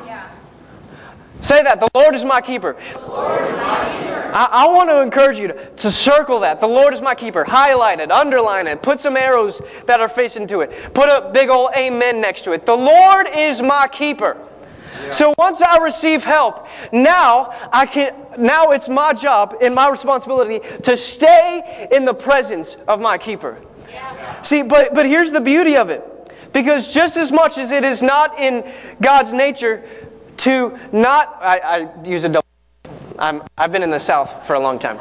Yeah. 1.49 1.57
Say 1.57 1.63
that. 1.63 1.79
The 1.79 1.89
Lord 1.93 2.15
is 2.15 2.23
my 2.23 2.41
keeper. 2.41 2.75
I, 4.37 4.49
I 4.51 4.67
want 4.67 4.89
to 4.89 5.01
encourage 5.01 5.39
you 5.39 5.47
to, 5.47 5.69
to 5.77 5.91
circle 5.91 6.41
that. 6.41 6.59
The 6.59 6.67
Lord 6.67 6.93
is 6.93 7.01
my 7.01 7.15
keeper. 7.15 7.43
Highlight 7.43 7.99
it, 7.99 8.11
underline 8.11 8.67
it, 8.67 8.81
put 8.81 8.99
some 8.99 9.15
arrows 9.17 9.61
that 9.85 10.01
are 10.01 10.09
facing 10.09 10.47
to 10.47 10.61
it. 10.61 10.93
Put 10.93 11.09
a 11.09 11.31
big 11.33 11.49
old 11.49 11.71
amen 11.75 12.21
next 12.21 12.43
to 12.43 12.51
it. 12.51 12.65
The 12.65 12.75
Lord 12.75 13.27
is 13.33 13.61
my 13.61 13.87
keeper. 13.87 14.37
So 15.11 15.33
once 15.37 15.61
I 15.61 15.77
receive 15.77 16.23
help, 16.23 16.67
now 16.91 17.53
I 17.71 17.85
can 17.85 18.15
now 18.37 18.71
it's 18.71 18.89
my 18.89 19.13
job 19.13 19.55
and 19.61 19.73
my 19.73 19.89
responsibility 19.89 20.59
to 20.83 20.97
stay 20.97 21.87
in 21.91 22.03
the 22.05 22.13
presence 22.13 22.75
of 22.87 22.99
my 22.99 23.17
keeper. 23.17 23.61
See, 24.41 24.63
but 24.63 24.93
but 24.93 25.05
here's 25.05 25.31
the 25.31 25.39
beauty 25.39 25.77
of 25.77 25.89
it. 25.89 26.03
Because 26.51 26.91
just 26.91 27.17
as 27.17 27.31
much 27.31 27.57
as 27.57 27.71
it 27.71 27.83
is 27.83 28.01
not 28.01 28.39
in 28.39 28.69
God's 29.01 29.33
nature 29.33 29.83
to 30.37 30.77
not 30.91 31.37
I, 31.41 31.57
I 31.57 32.03
use 32.03 32.23
a 32.23 32.29
double 32.29 32.47
I'm, 33.19 33.43
I've 33.57 33.71
been 33.71 33.83
in 33.83 33.89
the 33.89 33.99
South 33.99 34.45
for 34.45 34.53
a 34.53 34.59
long 34.59 34.79
time. 34.79 34.99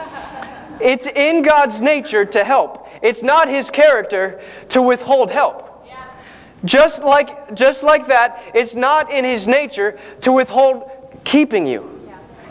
It's 0.81 1.07
in 1.07 1.43
God's 1.43 1.81
nature 1.81 2.25
to 2.25 2.45
help. 2.45 2.89
It's 3.03 3.23
not 3.23 3.49
His 3.49 3.71
character 3.71 4.41
to 4.71 4.83
withhold 4.83 5.31
help. 5.31 5.65
Just 6.65 7.05
like, 7.05 7.55
just 7.55 7.83
like 7.83 8.09
that, 8.09 8.43
it's 8.55 8.75
not 8.75 9.13
in 9.13 9.25
His 9.25 9.47
nature 9.47 9.99
to 10.23 10.33
withhold 10.33 10.91
keeping 11.25 11.67
you. 11.67 11.96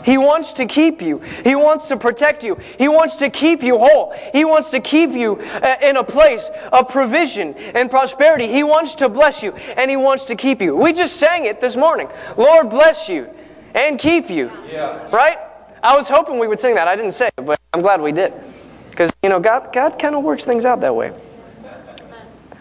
He 0.06 0.16
wants 0.16 0.52
to 0.52 0.66
keep 0.66 1.02
you. 1.02 1.18
He 1.18 1.56
wants 1.56 1.88
to 1.88 1.96
protect 1.96 2.44
you. 2.44 2.56
He 2.78 2.86
wants 2.86 3.16
to 3.16 3.28
keep 3.28 3.60
you 3.60 3.76
whole. 3.76 4.14
He 4.32 4.44
wants 4.44 4.70
to 4.70 4.78
keep 4.78 5.10
you 5.10 5.40
uh, 5.40 5.76
in 5.82 5.96
a 5.96 6.04
place 6.04 6.48
of 6.72 6.88
provision 6.88 7.54
and 7.54 7.90
prosperity. 7.90 8.46
He 8.46 8.62
wants 8.62 8.94
to 8.94 9.08
bless 9.08 9.42
you 9.42 9.52
and 9.76 9.90
He 9.90 9.96
wants 9.96 10.26
to 10.26 10.36
keep 10.36 10.62
you. 10.62 10.76
We 10.76 10.92
just 10.92 11.16
sang 11.16 11.44
it 11.44 11.60
this 11.60 11.74
morning. 11.74 12.08
Lord 12.36 12.70
bless 12.70 13.08
you 13.08 13.28
and 13.74 13.98
keep 13.98 14.30
you. 14.30 14.48
Right? 15.12 15.38
I 15.82 15.96
was 15.96 16.08
hoping 16.08 16.38
we 16.38 16.46
would 16.46 16.60
sing 16.60 16.76
that. 16.76 16.86
I 16.86 16.94
didn't 16.94 17.12
say 17.12 17.26
it, 17.26 17.44
but 17.44 17.58
I'm 17.74 17.82
glad 17.82 18.00
we 18.00 18.12
did. 18.12 18.32
Because, 18.90 19.10
you 19.24 19.28
know, 19.28 19.40
God, 19.40 19.72
God 19.72 19.98
kind 19.98 20.14
of 20.14 20.22
works 20.22 20.44
things 20.44 20.64
out 20.64 20.80
that 20.82 20.94
way. 20.94 21.12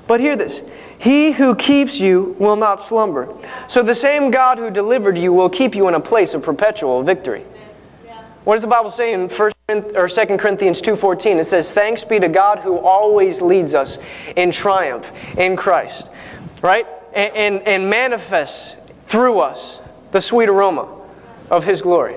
But 0.07 0.19
hear 0.19 0.35
this 0.35 0.61
He 0.97 1.31
who 1.31 1.55
keeps 1.55 1.99
you 1.99 2.35
will 2.39 2.55
not 2.55 2.81
slumber. 2.81 3.33
So 3.67 3.81
the 3.83 3.95
same 3.95 4.31
God 4.31 4.57
who 4.57 4.69
delivered 4.69 5.17
you 5.17 5.33
will 5.33 5.49
keep 5.49 5.75
you 5.75 5.87
in 5.87 5.95
a 5.95 5.99
place 5.99 6.33
of 6.33 6.43
perpetual 6.43 7.03
victory. 7.03 7.43
What 8.43 8.55
does 8.55 8.61
the 8.61 8.67
Bible 8.67 8.91
say 8.91 9.11
in 9.11 9.27
1 9.27 9.51
or 9.95 10.07
2 10.07 10.37
Corinthians 10.37 10.79
2:14? 10.79 11.39
It 11.39 11.47
says, 11.47 11.73
"Thanks 11.73 12.03
be 12.03 12.19
to 12.19 12.27
God 12.27 12.59
who 12.59 12.77
always 12.77 13.41
leads 13.41 13.73
us 13.73 13.97
in 14.35 14.51
triumph 14.51 15.11
in 15.37 15.55
Christ." 15.55 16.11
Right? 16.61 16.85
And, 17.13 17.33
and, 17.35 17.67
and 17.67 17.89
manifests 17.89 18.75
through 19.07 19.39
us 19.39 19.79
the 20.11 20.21
sweet 20.21 20.49
aroma 20.49 20.87
of 21.49 21.63
his 21.63 21.81
glory. 21.81 22.15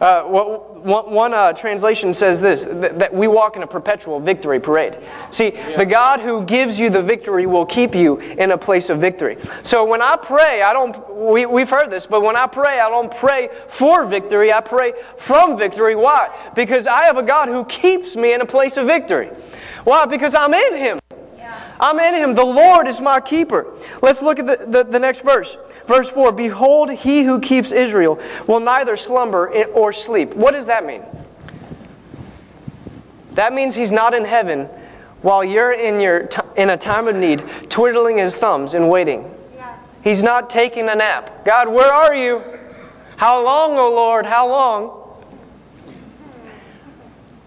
Uh, 0.00 0.22
what- 0.24 1.10
one 1.10 1.34
uh, 1.34 1.52
translation 1.52 2.14
says 2.14 2.40
this 2.40 2.62
that, 2.64 2.98
that 2.98 3.12
we 3.12 3.26
walk 3.26 3.56
in 3.56 3.62
a 3.62 3.66
perpetual 3.66 4.20
victory 4.20 4.60
parade. 4.60 4.96
See, 5.30 5.50
the 5.50 5.84
God 5.86 6.20
who 6.20 6.44
gives 6.44 6.78
you 6.78 6.90
the 6.90 7.02
victory 7.02 7.44
will 7.46 7.66
keep 7.66 7.92
you 7.94 8.18
in 8.18 8.52
a 8.52 8.58
place 8.58 8.88
of 8.88 9.00
victory. 9.00 9.36
So 9.62 9.84
when 9.84 10.00
I 10.02 10.16
pray, 10.16 10.62
I 10.62 10.72
don't, 10.72 11.14
we, 11.16 11.44
we've 11.46 11.68
heard 11.68 11.90
this, 11.90 12.06
but 12.06 12.20
when 12.22 12.36
I 12.36 12.46
pray, 12.46 12.78
I 12.78 12.88
don't 12.88 13.12
pray 13.16 13.48
for 13.68 14.06
victory, 14.06 14.52
I 14.52 14.60
pray 14.60 14.92
from 15.18 15.58
victory. 15.58 15.96
Why? 15.96 16.28
Because 16.54 16.86
I 16.86 17.04
have 17.04 17.16
a 17.16 17.22
God 17.22 17.48
who 17.48 17.64
keeps 17.64 18.14
me 18.14 18.32
in 18.32 18.40
a 18.40 18.46
place 18.46 18.76
of 18.76 18.86
victory. 18.86 19.30
Why? 19.84 20.06
Because 20.06 20.34
I'm 20.34 20.54
in 20.54 20.76
Him. 20.76 20.98
I'm 21.78 21.98
in 22.00 22.14
him. 22.14 22.34
The 22.34 22.44
Lord 22.44 22.86
is 22.86 23.00
my 23.00 23.20
keeper. 23.20 23.72
Let's 24.02 24.22
look 24.22 24.38
at 24.38 24.46
the, 24.46 24.64
the, 24.66 24.84
the, 24.84 24.98
next 24.98 25.22
verse. 25.22 25.56
Verse 25.86 26.10
4 26.10 26.32
Behold, 26.32 26.90
he 26.90 27.24
who 27.24 27.40
keeps 27.40 27.72
Israel 27.72 28.20
will 28.46 28.60
neither 28.60 28.96
slumber 28.96 29.48
or 29.66 29.92
sleep. 29.92 30.34
What 30.34 30.52
does 30.52 30.66
that 30.66 30.86
mean? 30.86 31.02
That 33.32 33.52
means 33.52 33.74
he's 33.74 33.92
not 33.92 34.14
in 34.14 34.24
heaven 34.24 34.68
while 35.20 35.44
you're 35.44 35.72
in, 35.72 36.00
your 36.00 36.26
t- 36.26 36.40
in 36.56 36.70
a 36.70 36.76
time 36.76 37.08
of 37.08 37.16
need, 37.16 37.44
twiddling 37.68 38.18
his 38.18 38.36
thumbs 38.36 38.74
and 38.74 38.88
waiting. 38.88 39.32
He's 40.06 40.22
not 40.22 40.48
taking 40.48 40.88
a 40.88 40.94
nap. 40.94 41.44
God, 41.44 41.68
where 41.68 41.92
are 41.92 42.14
you? 42.14 42.40
How 43.16 43.44
long, 43.44 43.76
O 43.76 43.90
Lord? 43.90 44.24
How 44.24 44.48
long? 44.48 45.02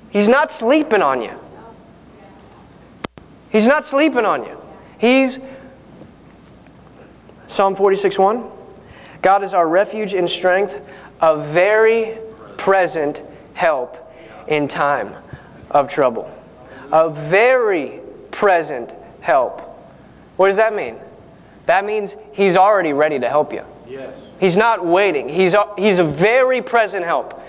He's 0.10 0.28
not 0.28 0.52
sleeping 0.52 1.02
on 1.02 1.22
you. 1.22 1.39
He's 3.52 3.68
not 3.68 3.86
sleeping 3.86 4.26
on 4.26 4.44
you. 4.44 4.58
He's 4.98 5.40
Psalm 7.48 7.76
46 7.76 8.20
1. 8.20 8.50
God 9.22 9.44
is 9.44 9.54
our 9.54 9.68
refuge 9.68 10.14
and 10.14 10.30
strength, 10.30 10.80
a 11.20 11.38
very 11.38 12.18
present 12.58 13.22
help 13.54 13.98
in 14.48 14.68
time 14.68 15.14
of 15.72 15.90
trouble. 15.90 16.34
A 16.92 17.10
very 17.10 18.00
present 18.32 18.94
help. 19.22 19.62
What 20.38 20.48
does 20.48 20.58
that 20.58 20.74
mean? 20.74 20.98
That 21.66 21.86
means 21.86 22.16
He's 22.34 22.56
already 22.56 22.94
ready 22.94 23.20
to 23.20 23.28
help 23.28 23.52
you. 23.52 23.64
Yes. 23.88 24.16
He's 24.40 24.56
not 24.56 24.86
waiting. 24.86 25.28
He's 25.28 25.54
a, 25.54 25.66
he's 25.78 26.00
a 26.00 26.04
very 26.04 26.62
present 26.62 27.04
help. 27.04 27.42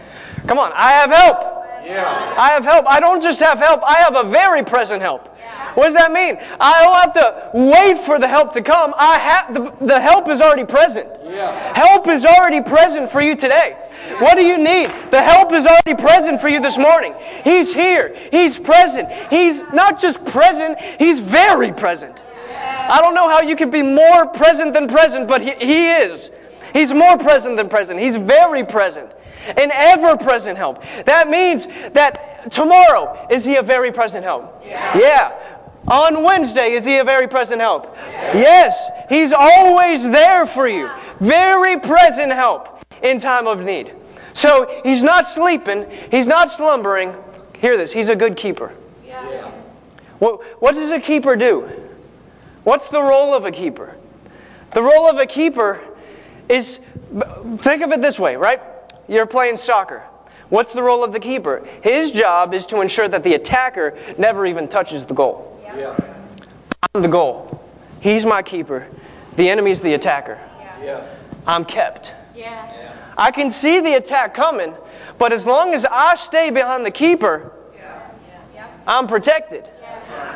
Come 0.46 0.58
on, 0.58 0.72
I 0.74 0.92
have 0.92 1.10
help. 1.10 1.59
Yeah. 1.90 2.34
I 2.38 2.50
have 2.50 2.64
help. 2.64 2.86
I 2.88 3.00
don't 3.00 3.20
just 3.20 3.40
have 3.40 3.58
help, 3.58 3.82
I 3.84 3.94
have 3.94 4.14
a 4.16 4.28
very 4.28 4.62
present 4.62 5.02
help. 5.02 5.26
What 5.74 5.86
does 5.86 5.94
that 5.94 6.12
mean? 6.12 6.38
I 6.60 6.82
don't 6.82 6.94
have 6.94 7.12
to 7.14 7.50
wait 7.54 8.04
for 8.04 8.18
the 8.18 8.26
help 8.26 8.52
to 8.54 8.62
come. 8.62 8.94
I 8.96 9.18
have 9.18 9.54
the, 9.54 9.86
the 9.86 10.00
help 10.00 10.28
is 10.28 10.40
already 10.40 10.64
present. 10.64 11.08
Yeah. 11.24 11.74
Help 11.74 12.08
is 12.08 12.24
already 12.24 12.60
present 12.60 13.08
for 13.08 13.20
you 13.20 13.36
today. 13.36 13.76
What 14.18 14.34
do 14.36 14.44
you 14.44 14.58
need? 14.58 14.90
The 15.10 15.22
help 15.22 15.52
is 15.52 15.66
already 15.66 15.94
present 15.94 16.40
for 16.40 16.48
you 16.48 16.60
this 16.60 16.76
morning. 16.76 17.14
He's 17.44 17.72
here. 17.72 18.16
He's 18.30 18.58
present. 18.58 19.10
He's 19.30 19.60
not 19.72 20.00
just 20.00 20.24
present, 20.24 20.80
he's 20.98 21.20
very 21.20 21.72
present. 21.72 22.22
I 22.52 23.00
don't 23.00 23.14
know 23.14 23.28
how 23.28 23.40
you 23.40 23.54
could 23.54 23.70
be 23.70 23.82
more 23.82 24.26
present 24.26 24.74
than 24.74 24.88
present, 24.88 25.28
but 25.28 25.40
he, 25.40 25.52
he 25.54 25.90
is. 25.90 26.30
He's 26.72 26.92
more 26.92 27.16
present 27.16 27.56
than 27.56 27.68
present. 27.68 28.00
He's 28.00 28.16
very 28.16 28.64
present. 28.64 29.12
An 29.48 29.70
ever 29.72 30.16
present 30.16 30.56
help. 30.56 30.82
That 31.04 31.28
means 31.28 31.66
that 31.92 32.50
tomorrow, 32.50 33.26
is 33.30 33.44
he 33.44 33.56
a 33.56 33.62
very 33.62 33.92
present 33.92 34.24
help? 34.24 34.62
Yeah. 34.64 35.32
On 35.88 36.22
Wednesday, 36.22 36.72
is 36.72 36.84
he 36.84 36.98
a 36.98 37.04
very 37.04 37.26
present 37.26 37.60
help? 37.60 37.94
Yes. 37.96 38.88
He's 39.08 39.32
always 39.32 40.02
there 40.04 40.46
for 40.46 40.68
you. 40.68 40.90
Very 41.20 41.78
present 41.80 42.32
help 42.32 42.84
in 43.02 43.18
time 43.18 43.46
of 43.46 43.62
need. 43.62 43.94
So 44.32 44.80
he's 44.84 45.02
not 45.02 45.28
sleeping, 45.28 45.86
he's 46.10 46.26
not 46.26 46.50
slumbering. 46.50 47.14
Hear 47.58 47.76
this, 47.76 47.92
he's 47.92 48.08
a 48.08 48.16
good 48.16 48.36
keeper. 48.36 48.72
What, 50.18 50.42
what 50.62 50.74
does 50.74 50.90
a 50.90 51.00
keeper 51.00 51.34
do? 51.34 51.68
What's 52.62 52.88
the 52.88 53.02
role 53.02 53.34
of 53.34 53.46
a 53.46 53.50
keeper? 53.50 53.96
The 54.72 54.82
role 54.82 55.08
of 55.08 55.18
a 55.18 55.26
keeper 55.26 55.80
is 56.48 56.78
think 57.58 57.82
of 57.82 57.90
it 57.92 58.00
this 58.00 58.18
way, 58.18 58.36
right? 58.36 58.60
You're 59.10 59.26
playing 59.26 59.56
soccer. 59.56 60.04
What's 60.50 60.72
the 60.72 60.82
role 60.82 61.02
of 61.02 61.12
the 61.12 61.18
keeper? 61.18 61.66
His 61.82 62.12
job 62.12 62.54
is 62.54 62.64
to 62.66 62.80
ensure 62.80 63.08
that 63.08 63.24
the 63.24 63.34
attacker 63.34 63.98
never 64.16 64.46
even 64.46 64.68
touches 64.68 65.04
the 65.04 65.14
goal. 65.14 65.60
Yeah. 65.76 65.96
I'm 66.94 67.02
the 67.02 67.08
goal. 67.08 67.60
He's 68.00 68.24
my 68.24 68.42
keeper. 68.42 68.86
The 69.34 69.50
enemy's 69.50 69.80
the 69.80 69.94
attacker. 69.94 70.38
Yeah. 70.80 71.04
I'm 71.46 71.64
kept. 71.64 72.14
Yeah. 72.36 72.94
I 73.18 73.32
can 73.32 73.50
see 73.50 73.80
the 73.80 73.94
attack 73.94 74.32
coming, 74.32 74.74
but 75.18 75.32
as 75.32 75.44
long 75.44 75.74
as 75.74 75.84
I 75.84 76.14
stay 76.14 76.50
behind 76.50 76.86
the 76.86 76.90
keeper, 76.90 77.52
I'm 78.86 79.06
protected. 79.06 79.68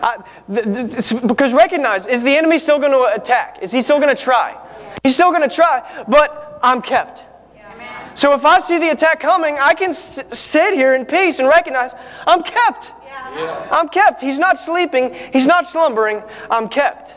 I, 0.02 0.18
th- 0.52 1.08
th- 1.08 1.26
because 1.26 1.52
recognize, 1.52 2.06
is 2.06 2.22
the 2.22 2.36
enemy 2.36 2.58
still 2.58 2.78
going 2.78 2.92
to 2.92 3.14
attack? 3.14 3.58
Is 3.62 3.72
he 3.72 3.82
still 3.82 4.00
going 4.00 4.14
to 4.14 4.20
try? 4.20 4.56
He's 5.02 5.14
still 5.14 5.30
going 5.30 5.48
to 5.48 5.54
try, 5.54 6.04
but 6.06 6.58
I'm 6.62 6.82
kept. 6.82 7.24
So 8.14 8.32
if 8.32 8.44
I 8.44 8.60
see 8.60 8.78
the 8.78 8.90
attack 8.90 9.20
coming, 9.20 9.58
I 9.58 9.74
can 9.74 9.90
s- 9.90 10.22
sit 10.32 10.74
here 10.74 10.94
in 10.94 11.04
peace 11.04 11.38
and 11.38 11.48
recognize 11.48 11.92
I'm 12.26 12.42
kept. 12.42 12.92
I'm 13.70 13.88
kept. 13.88 14.20
He's 14.20 14.38
not 14.38 14.58
sleeping, 14.58 15.14
he's 15.32 15.46
not 15.46 15.66
slumbering, 15.66 16.22
I'm 16.50 16.68
kept. 16.68 17.16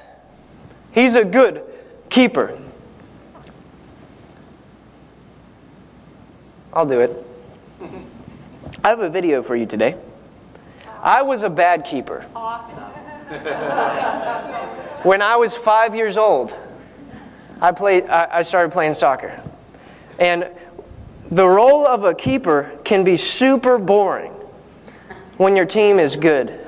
He's 0.92 1.16
a 1.16 1.24
good 1.24 1.64
keeper. 2.10 2.58
I'll 6.74 6.86
do 6.86 7.02
it. 7.02 7.26
I 8.84 8.90
have 8.90 9.00
a 9.00 9.10
video 9.10 9.42
for 9.44 9.56
you 9.56 9.66
today. 9.66 9.96
I 11.02 11.22
was 11.22 11.44
a 11.44 11.50
bad 11.50 11.86
keeper. 11.86 12.26
Awesome. 12.36 12.84
When 15.04 15.22
I 15.22 15.36
was 15.36 15.56
five 15.56 15.94
years 15.96 16.18
old, 16.18 16.56
I, 17.62 17.72
played, 17.72 18.06
I 18.08 18.40
I 18.40 18.42
started 18.42 18.72
playing 18.72 18.94
soccer. 18.94 19.40
And 20.20 20.50
the 21.30 21.48
role 21.48 21.86
of 21.86 22.04
a 22.04 22.14
keeper 22.14 22.78
can 22.84 23.04
be 23.04 23.18
super 23.18 23.78
boring 23.78 24.32
when 25.38 25.56
your 25.56 25.66
team 25.66 26.00
is 26.00 26.16
good. 26.16 26.60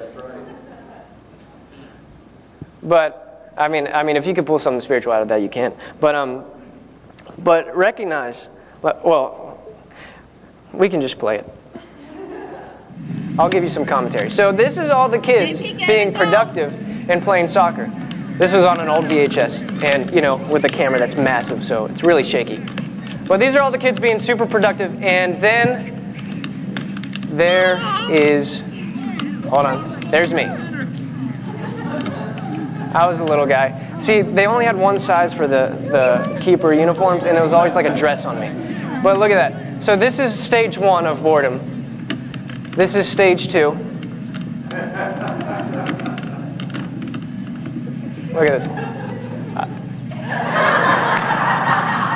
But 2.82 3.54
I 3.58 3.68
mean, 3.68 3.88
I 3.88 4.04
mean, 4.04 4.16
if 4.16 4.26
you 4.26 4.34
could 4.34 4.46
pull 4.46 4.60
something 4.60 4.82
spiritual 4.82 5.14
out 5.14 5.22
of 5.22 5.28
that, 5.30 5.42
you 5.42 5.50
can. 5.50 5.74
But 6.00 6.16
um, 6.16 6.46
but 7.38 7.76
recognize, 7.76 8.50
well, 8.82 9.62
we 10.74 10.90
can 10.90 11.02
just 11.02 11.20
play 11.20 11.40
it. 11.40 11.50
I'll 13.38 13.50
give 13.50 13.64
you 13.64 13.70
some 13.70 13.86
commentary. 13.86 14.30
So 14.30 14.52
this 14.52 14.78
is 14.78 14.90
all 14.90 15.08
the 15.08 15.20
kids 15.20 15.62
being 15.62 16.14
productive 16.14 16.74
and 17.10 17.22
playing 17.22 17.48
soccer. 17.48 17.90
This 18.38 18.54
was 18.54 18.64
on 18.64 18.80
an 18.80 18.88
old 18.88 19.06
VHS, 19.06 19.84
and 19.84 20.14
you 20.14 20.22
know, 20.22 20.36
with 20.36 20.64
a 20.66 20.70
camera 20.70 21.00
that's 21.00 21.16
massive, 21.16 21.64
so 21.64 21.86
it's 21.86 22.04
really 22.04 22.24
shaky. 22.24 22.64
But 23.30 23.40
these 23.40 23.56
are 23.56 23.62
all 23.62 23.70
the 23.70 23.78
kids 23.78 24.00
being 24.00 24.18
super 24.18 24.48
productive, 24.48 25.04
and 25.04 25.40
then 25.40 25.96
there 27.30 27.80
is, 28.10 28.62
hold 29.48 29.68
on, 29.68 30.00
there's 30.10 30.34
me. 30.34 30.46
I 32.92 33.06
was 33.08 33.20
a 33.20 33.24
little 33.24 33.46
guy. 33.46 34.00
See, 34.00 34.24
they 34.24 34.48
only 34.48 34.66
had 34.66 34.76
one 34.76 34.98
size 34.98 35.32
for 35.32 35.48
the, 35.48 35.68
the 35.92 36.40
keeper 36.42 36.74
uniforms, 36.74 37.24
and 37.24 37.38
it 37.38 37.42
was 37.42 37.54
always 37.54 37.76
like 37.76 37.86
a 37.86 37.96
dress 37.96 38.26
on 38.26 38.40
me. 38.40 38.50
But 39.04 39.20
look 39.20 39.30
at 39.30 39.36
that. 39.36 39.84
So 39.84 39.96
this 39.96 40.18
is 40.18 40.34
stage 40.34 40.80
one 40.80 41.06
of 41.06 41.22
boredom. 41.22 41.60
This 42.72 42.96
is 42.96 43.08
stage 43.08 43.52
two. 43.52 43.70
Look 48.34 48.48
at 48.48 48.60
this. 48.60 48.68
Uh, 49.56 49.68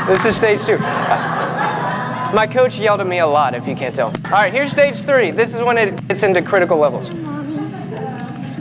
This 0.08 0.26
is 0.26 0.36
stage 0.36 0.62
two. 0.66 0.78
My 0.78 2.50
coach 2.52 2.78
yelled 2.78 3.00
at 3.00 3.08
me 3.08 3.20
a 3.20 3.28
lot, 3.28 3.56
if 3.56 3.68
you 3.68 3.76
can't 3.76 3.96
tell. 3.96 4.08
All 4.08 4.32
right, 4.32 4.52
here's 4.52 4.72
stage 4.72 4.98
three. 4.98 5.32
This 5.32 5.54
is 5.54 5.62
when 5.62 5.78
it 5.78 6.08
gets 6.10 6.24
into 6.24 6.42
critical 6.42 6.78
levels. 6.78 7.08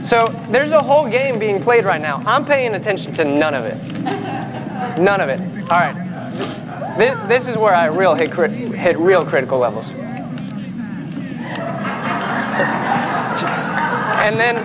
So 0.09 0.27
there's 0.51 0.71
a 0.71 0.81
whole 0.81 1.09
game 1.09 1.41
being 1.41 1.61
played 1.61 1.85
right 1.85 2.01
now. 2.01 2.23
I'm 2.27 2.45
paying 2.45 2.75
attention 2.75 3.13
to 3.15 3.25
none 3.25 3.55
of 3.55 3.65
it. 3.65 3.77
None 5.01 5.21
of 5.21 5.29
it. 5.31 5.41
All 5.71 5.79
right. 5.79 6.97
This, 6.97 7.19
this 7.27 7.49
is 7.49 7.57
where 7.57 7.75
I 7.75 7.87
real 7.87 8.15
hit, 8.15 8.33
hit 8.75 8.99
real 8.99 9.25
critical 9.25 9.59
levels. 9.59 9.91
And 14.21 14.39
then, 14.39 14.59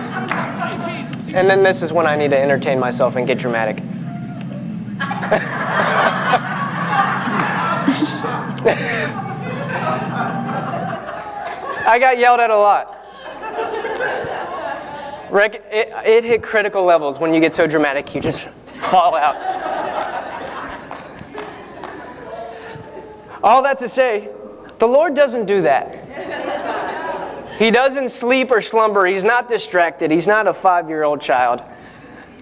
and 1.34 1.50
then 1.50 1.64
this 1.64 1.82
is 1.82 1.92
when 1.92 2.06
I 2.06 2.14
need 2.14 2.30
to 2.30 2.38
entertain 2.38 2.78
myself 2.78 3.16
and 3.16 3.26
get 3.26 3.38
dramatic. 3.38 3.82
I 11.86 11.98
got 11.98 12.18
yelled 12.18 12.40
at 12.40 12.50
a 12.50 12.56
lot. 12.56 12.94
Rec- 15.30 15.62
it, 15.70 15.92
it 16.06 16.24
hit 16.24 16.42
critical 16.42 16.84
levels 16.84 17.18
when 17.18 17.34
you 17.34 17.40
get 17.40 17.54
so 17.54 17.66
dramatic, 17.66 18.14
you 18.14 18.20
just 18.20 18.48
fall 18.80 19.14
out. 19.16 19.36
All 23.42 23.62
that 23.62 23.78
to 23.78 23.88
say, 23.88 24.28
the 24.78 24.86
Lord 24.86 25.14
doesn't 25.14 25.46
do 25.46 25.62
that. 25.62 26.04
He 27.58 27.70
doesn't 27.70 28.10
sleep 28.10 28.50
or 28.50 28.60
slumber. 28.60 29.06
He's 29.06 29.24
not 29.24 29.48
distracted. 29.48 30.10
He's 30.10 30.28
not 30.28 30.46
a 30.46 30.54
five 30.54 30.88
year 30.88 31.02
old 31.02 31.20
child 31.20 31.62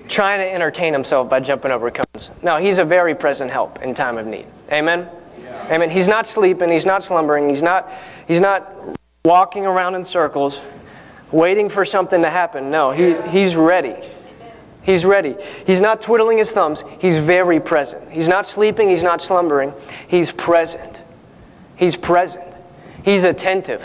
trying 0.09 0.39
to 0.39 0.53
entertain 0.53 0.93
himself 0.93 1.29
by 1.29 1.41
jumping 1.41 1.73
over 1.73 1.91
cones. 1.91 2.31
No, 2.43 2.59
he's 2.59 2.79
a 2.79 2.85
very 2.85 3.15
present 3.15 3.51
help 3.51 3.83
in 3.83 3.95
time 3.95 4.19
of 4.19 4.27
need. 4.27 4.47
Amen? 4.71 5.09
Amen. 5.71 5.91
He's 5.91 6.09
not 6.09 6.27
sleeping. 6.27 6.71
He's 6.71 6.87
not 6.87 7.03
slumbering. 7.03 7.49
He's 7.49 7.63
not, 7.63 7.91
he's 8.29 8.41
not 8.41 8.73
walking 9.25 9.67
around 9.67 9.95
in 9.95 10.05
circles 10.05 10.61
waiting 11.33 11.69
for 11.69 11.85
something 11.85 12.23
to 12.23 12.31
happen. 12.31 12.71
No, 12.71 12.91
he, 12.91 13.15
he's 13.29 13.57
ready. 13.57 13.97
He's 14.83 15.05
ready. 15.05 15.35
He's 15.67 15.81
not 15.81 16.01
twiddling 16.01 16.39
his 16.39 16.53
thumbs. 16.53 16.85
He's 17.01 17.19
very 17.19 17.59
present. 17.59 18.13
He's 18.13 18.29
not 18.29 18.47
sleeping. 18.47 18.89
He's 18.89 19.03
not 19.03 19.21
slumbering. 19.21 19.75
He's 20.07 20.31
present. 20.31 21.03
He's 21.75 21.97
present. 21.97 22.55
He's 23.05 23.25
attentive. 23.25 23.83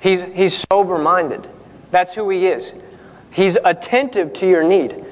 He's, 0.00 0.22
he's 0.34 0.64
sober 0.70 0.96
minded. 0.96 1.48
That's 1.90 2.14
who 2.14 2.30
he 2.30 2.46
is. 2.46 2.72
He's 3.30 3.58
attentive 3.64 4.32
to 4.34 4.48
your 4.48 4.64
need. 4.64 5.04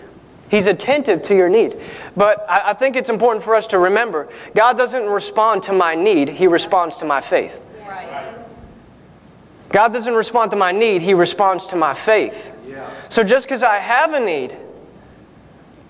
He's 0.50 0.66
attentive 0.66 1.22
to 1.24 1.34
your 1.34 1.48
need. 1.48 1.76
But 2.16 2.46
I, 2.48 2.70
I 2.70 2.74
think 2.74 2.96
it's 2.96 3.08
important 3.08 3.44
for 3.44 3.54
us 3.54 3.66
to 3.68 3.78
remember 3.78 4.28
God 4.54 4.76
doesn't 4.76 5.06
respond 5.06 5.64
to 5.64 5.72
my 5.72 5.94
need, 5.94 6.28
He 6.28 6.46
responds 6.46 6.98
to 6.98 7.04
my 7.04 7.20
faith. 7.20 7.60
God 9.70 9.92
doesn't 9.92 10.14
respond 10.14 10.52
to 10.52 10.56
my 10.56 10.72
need, 10.72 11.02
He 11.02 11.14
responds 11.14 11.66
to 11.66 11.76
my 11.76 11.94
faith. 11.94 12.52
So 13.08 13.22
just 13.22 13.46
because 13.46 13.62
I 13.62 13.78
have 13.78 14.12
a 14.12 14.20
need 14.20 14.56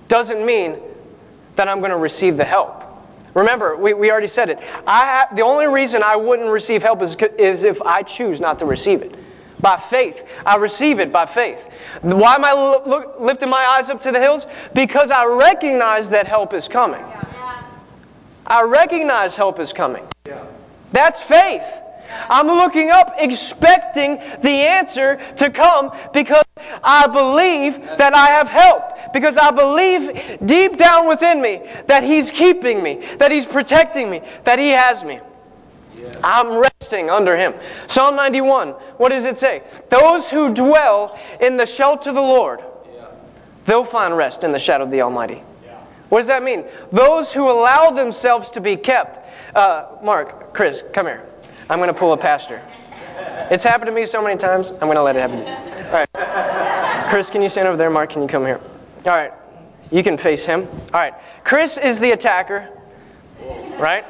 doesn't 0.08 0.44
mean 0.44 0.78
that 1.56 1.68
I'm 1.68 1.80
going 1.80 1.90
to 1.90 1.96
receive 1.96 2.36
the 2.36 2.44
help. 2.44 2.84
Remember, 3.34 3.76
we, 3.76 3.92
we 3.92 4.10
already 4.10 4.26
said 4.28 4.48
it. 4.48 4.58
I 4.86 5.26
ha- 5.26 5.28
the 5.34 5.42
only 5.42 5.66
reason 5.66 6.02
I 6.02 6.16
wouldn't 6.16 6.48
receive 6.48 6.82
help 6.82 7.02
is, 7.02 7.16
is 7.38 7.64
if 7.64 7.82
I 7.82 8.02
choose 8.02 8.40
not 8.40 8.58
to 8.60 8.64
receive 8.64 9.02
it. 9.02 9.14
By 9.66 9.78
faith. 9.78 10.22
I 10.46 10.58
receive 10.58 11.00
it 11.00 11.12
by 11.12 11.26
faith. 11.26 11.58
Why 12.00 12.36
am 12.36 12.44
I 12.44 12.52
lo- 12.52 12.84
look, 12.86 13.18
lifting 13.18 13.48
my 13.48 13.66
eyes 13.66 13.90
up 13.90 14.00
to 14.02 14.12
the 14.12 14.20
hills? 14.20 14.46
Because 14.72 15.10
I 15.10 15.24
recognize 15.24 16.10
that 16.10 16.28
help 16.28 16.54
is 16.54 16.68
coming. 16.68 17.02
I 18.46 18.62
recognize 18.62 19.34
help 19.34 19.58
is 19.58 19.72
coming. 19.72 20.06
That's 20.92 21.20
faith. 21.20 21.64
I'm 22.30 22.46
looking 22.46 22.90
up 22.90 23.14
expecting 23.18 24.18
the 24.40 24.56
answer 24.78 25.20
to 25.38 25.50
come 25.50 25.90
because 26.12 26.44
I 26.84 27.08
believe 27.08 27.84
that 27.98 28.14
I 28.14 28.26
have 28.26 28.48
help. 28.48 29.12
Because 29.12 29.36
I 29.36 29.50
believe 29.50 30.46
deep 30.46 30.76
down 30.76 31.08
within 31.08 31.42
me 31.42 31.68
that 31.88 32.04
He's 32.04 32.30
keeping 32.30 32.84
me, 32.84 33.04
that 33.18 33.32
He's 33.32 33.46
protecting 33.46 34.10
me, 34.10 34.22
that 34.44 34.60
He 34.60 34.68
has 34.68 35.02
me. 35.02 35.18
I'm 36.22 36.58
resting 36.58 37.10
under 37.10 37.36
Him. 37.36 37.54
Psalm 37.86 38.16
91, 38.16 38.70
what 38.98 39.10
does 39.10 39.24
it 39.24 39.36
say? 39.36 39.62
Those 39.88 40.28
who 40.28 40.52
dwell 40.52 41.18
in 41.40 41.56
the 41.56 41.66
shelter 41.66 42.10
of 42.10 42.14
the 42.14 42.22
Lord, 42.22 42.60
they'll 43.64 43.84
find 43.84 44.16
rest 44.16 44.44
in 44.44 44.52
the 44.52 44.58
shadow 44.58 44.84
of 44.84 44.90
the 44.90 45.02
Almighty. 45.02 45.42
What 46.08 46.18
does 46.18 46.28
that 46.28 46.42
mean? 46.42 46.64
Those 46.92 47.32
who 47.32 47.50
allow 47.50 47.90
themselves 47.90 48.50
to 48.52 48.60
be 48.60 48.76
kept. 48.76 49.18
Uh, 49.56 49.86
Mark, 50.02 50.54
Chris, 50.54 50.84
come 50.92 51.06
here. 51.06 51.22
I'm 51.68 51.78
going 51.78 51.92
to 51.92 51.98
pull 51.98 52.12
a 52.12 52.16
pastor. 52.16 52.62
It's 53.50 53.64
happened 53.64 53.86
to 53.86 53.92
me 53.92 54.06
so 54.06 54.22
many 54.22 54.36
times, 54.38 54.70
I'm 54.70 54.78
going 54.80 54.96
to 54.96 55.02
let 55.02 55.16
it 55.16 55.20
happen. 55.20 55.44
to 55.44 55.50
you. 55.50 55.86
All 55.86 55.92
right. 55.92 57.10
Chris, 57.10 57.30
can 57.30 57.42
you 57.42 57.48
stand 57.48 57.66
over 57.68 57.76
there? 57.76 57.90
Mark, 57.90 58.10
can 58.10 58.22
you 58.22 58.28
come 58.28 58.44
here? 58.44 58.60
All 59.04 59.16
right. 59.16 59.32
You 59.90 60.02
can 60.02 60.18
face 60.18 60.44
him. 60.44 60.66
All 60.92 61.00
right. 61.00 61.14
Chris 61.44 61.78
is 61.78 62.00
the 62.00 62.10
attacker, 62.10 62.68
right? 63.78 64.04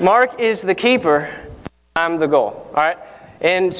Mark 0.00 0.40
is 0.40 0.62
the 0.62 0.74
keeper. 0.74 1.28
I'm 1.96 2.18
the 2.18 2.26
goal. 2.26 2.66
All 2.68 2.82
right. 2.82 2.98
And 3.40 3.74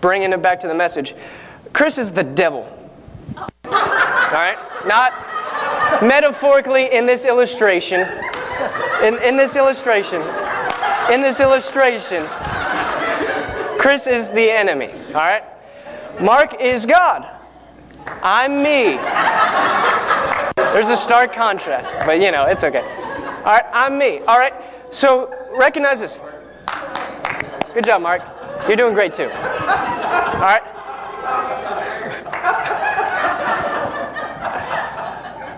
bringing 0.00 0.32
it 0.32 0.42
back 0.42 0.60
to 0.60 0.68
the 0.68 0.74
message, 0.74 1.14
Chris 1.72 1.98
is 1.98 2.12
the 2.12 2.24
devil. 2.24 2.66
All 3.36 3.44
right. 4.32 4.58
Not 4.86 5.12
metaphorically 6.02 6.92
in 6.92 7.06
this 7.06 7.24
illustration. 7.24 8.00
In, 9.02 9.22
in 9.22 9.36
this 9.36 9.56
illustration. 9.56 10.22
In 11.12 11.22
this 11.22 11.40
illustration. 11.40 12.26
Chris 13.78 14.06
is 14.06 14.30
the 14.30 14.50
enemy. 14.50 14.90
All 15.08 15.14
right. 15.14 15.44
Mark 16.20 16.60
is 16.60 16.84
God. 16.84 17.26
I'm 18.22 18.62
me. 18.62 18.98
There's 20.72 20.88
a 20.88 20.96
stark 20.96 21.32
contrast, 21.32 21.94
but 22.06 22.20
you 22.20 22.30
know, 22.30 22.44
it's 22.44 22.64
okay. 22.64 22.84
All 23.48 23.54
right, 23.54 23.64
I'm 23.72 23.96
me. 23.96 24.18
All 24.26 24.38
right, 24.38 24.52
so 24.90 25.34
recognize 25.56 26.00
this. 26.00 26.18
Good 27.72 27.86
job, 27.86 28.02
Mark. 28.02 28.20
You're 28.66 28.76
doing 28.76 28.92
great 28.92 29.14
too. 29.14 29.22
All 29.22 29.30
right. 29.30 30.60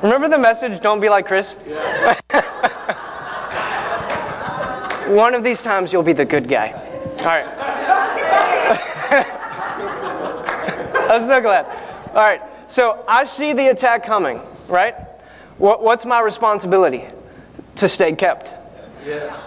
Remember 0.05 0.29
the 0.29 0.39
message, 0.39 0.81
don't 0.81 1.01
be 1.01 1.09
like 1.09 1.27
Chris? 1.27 1.55
One 5.09 5.35
of 5.35 5.43
these 5.43 5.61
times 5.61 5.93
you'll 5.93 6.05
be 6.05 6.13
the 6.13 6.25
good 6.25 6.49
guy. 6.49 6.71
All 7.19 7.25
right. 7.25 7.49
I'm 11.11 11.27
so 11.27 11.41
glad. 11.41 11.67
All 12.11 12.23
right. 12.23 12.41
So 12.69 13.05
I 13.09 13.25
see 13.25 13.53
the 13.53 13.67
attack 13.67 14.05
coming, 14.05 14.41
right? 14.69 14.95
What, 15.59 15.83
what's 15.83 16.05
my 16.05 16.21
responsibility? 16.21 17.09
To 17.77 17.89
stay 17.89 18.13
kept. 18.13 18.55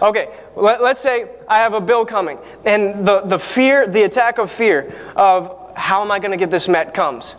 Okay, 0.02 0.30
let, 0.56 0.82
us 0.82 1.00
say 1.00 1.30
I 1.48 1.58
have 1.58 1.74
a 1.74 1.82
bill 1.82 2.06
coming, 2.06 2.40
and 2.66 3.06
the, 3.06 3.22
the 3.22 3.38
fear, 3.38 3.88
the 3.88 4.04
attack 4.04 4.40
of 4.40 4.52
fear 4.52 4.94
of 5.16 5.72
how 5.76 6.02
am 6.02 6.12
I 6.12 6.20
going 6.20 6.32
to 6.32 6.38
get 6.38 6.50
this 6.50 6.68
met 6.68 6.94
comes. 6.94 7.36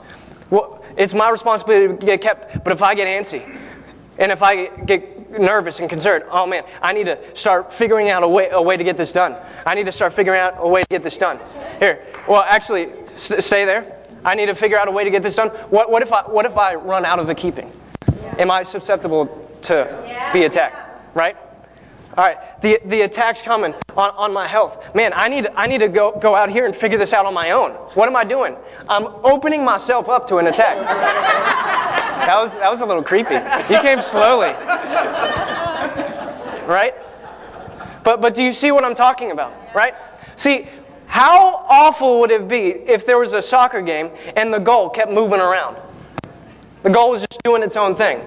Well, 0.50 0.82
it's 0.96 1.12
my 1.12 1.28
responsibility 1.30 1.88
to 1.88 2.06
get 2.06 2.20
kept, 2.20 2.62
but 2.62 2.72
if 2.72 2.82
I 2.82 2.94
get 2.94 3.08
antsy, 3.08 3.42
and 4.18 4.30
if 4.30 4.42
I 4.42 4.66
get 4.66 5.40
nervous 5.40 5.80
and 5.80 5.90
concerned, 5.90 6.24
oh 6.30 6.46
man, 6.46 6.62
I 6.80 6.92
need 6.92 7.04
to 7.04 7.18
start 7.36 7.72
figuring 7.72 8.10
out 8.10 8.22
a 8.22 8.28
way, 8.28 8.48
a 8.50 8.62
way 8.62 8.76
to 8.76 8.84
get 8.84 8.96
this 8.96 9.12
done. 9.12 9.36
I 9.66 9.74
need 9.74 9.86
to 9.86 9.92
start 9.92 10.12
figuring 10.12 10.38
out 10.38 10.54
a 10.58 10.68
way 10.68 10.82
to 10.82 10.88
get 10.88 11.02
this 11.02 11.16
done. 11.16 11.40
Here, 11.80 12.04
well, 12.28 12.42
actually, 12.48 12.92
stay 13.16 13.64
there. 13.64 14.00
I 14.24 14.36
need 14.36 14.46
to 14.46 14.54
figure 14.54 14.78
out 14.78 14.86
a 14.86 14.90
way 14.92 15.04
to 15.04 15.10
get 15.10 15.22
this 15.22 15.36
done. 15.36 15.48
What, 15.48 15.90
what, 15.90 16.02
if, 16.02 16.12
I, 16.12 16.22
what 16.22 16.46
if 16.46 16.56
I 16.56 16.76
run 16.76 17.04
out 17.04 17.18
of 17.18 17.26
the 17.26 17.34
keeping? 17.34 17.70
Am 18.38 18.50
I 18.50 18.62
susceptible 18.62 19.43
to 19.64 20.30
be 20.32 20.44
attacked? 20.44 20.76
Right? 21.14 21.36
All 22.16 22.24
right, 22.24 22.60
the, 22.60 22.80
the 22.84 23.00
attack's 23.00 23.42
coming 23.42 23.74
on, 23.96 24.10
on 24.10 24.32
my 24.32 24.46
health. 24.46 24.94
Man, 24.94 25.12
I 25.16 25.28
need, 25.28 25.48
I 25.56 25.66
need 25.66 25.78
to 25.78 25.88
go, 25.88 26.16
go 26.20 26.36
out 26.36 26.48
here 26.48 26.64
and 26.64 26.74
figure 26.74 26.96
this 26.96 27.12
out 27.12 27.26
on 27.26 27.34
my 27.34 27.50
own. 27.50 27.72
What 27.94 28.08
am 28.08 28.14
I 28.14 28.22
doing? 28.22 28.56
I'm 28.88 29.06
opening 29.24 29.64
myself 29.64 30.08
up 30.08 30.28
to 30.28 30.36
an 30.36 30.46
attack. 30.46 30.76
that, 32.26 32.40
was, 32.40 32.52
that 32.52 32.70
was 32.70 32.82
a 32.82 32.86
little 32.86 33.02
creepy. 33.02 33.34
He 33.66 33.80
came 33.80 34.00
slowly. 34.00 34.52
Right? 36.68 36.94
But, 38.04 38.20
but 38.20 38.34
do 38.34 38.42
you 38.42 38.52
see 38.52 38.70
what 38.70 38.84
I'm 38.84 38.94
talking 38.94 39.32
about? 39.32 39.52
Right? 39.74 39.94
See, 40.36 40.68
how 41.06 41.64
awful 41.68 42.20
would 42.20 42.30
it 42.30 42.46
be 42.46 42.68
if 42.68 43.06
there 43.06 43.18
was 43.18 43.32
a 43.32 43.42
soccer 43.42 43.80
game 43.80 44.10
and 44.36 44.54
the 44.54 44.58
goal 44.58 44.88
kept 44.88 45.10
moving 45.10 45.40
around? 45.40 45.76
The 46.84 46.90
goal 46.90 47.10
was 47.10 47.22
just 47.22 47.42
doing 47.42 47.62
its 47.62 47.76
own 47.76 47.96
thing. 47.96 48.20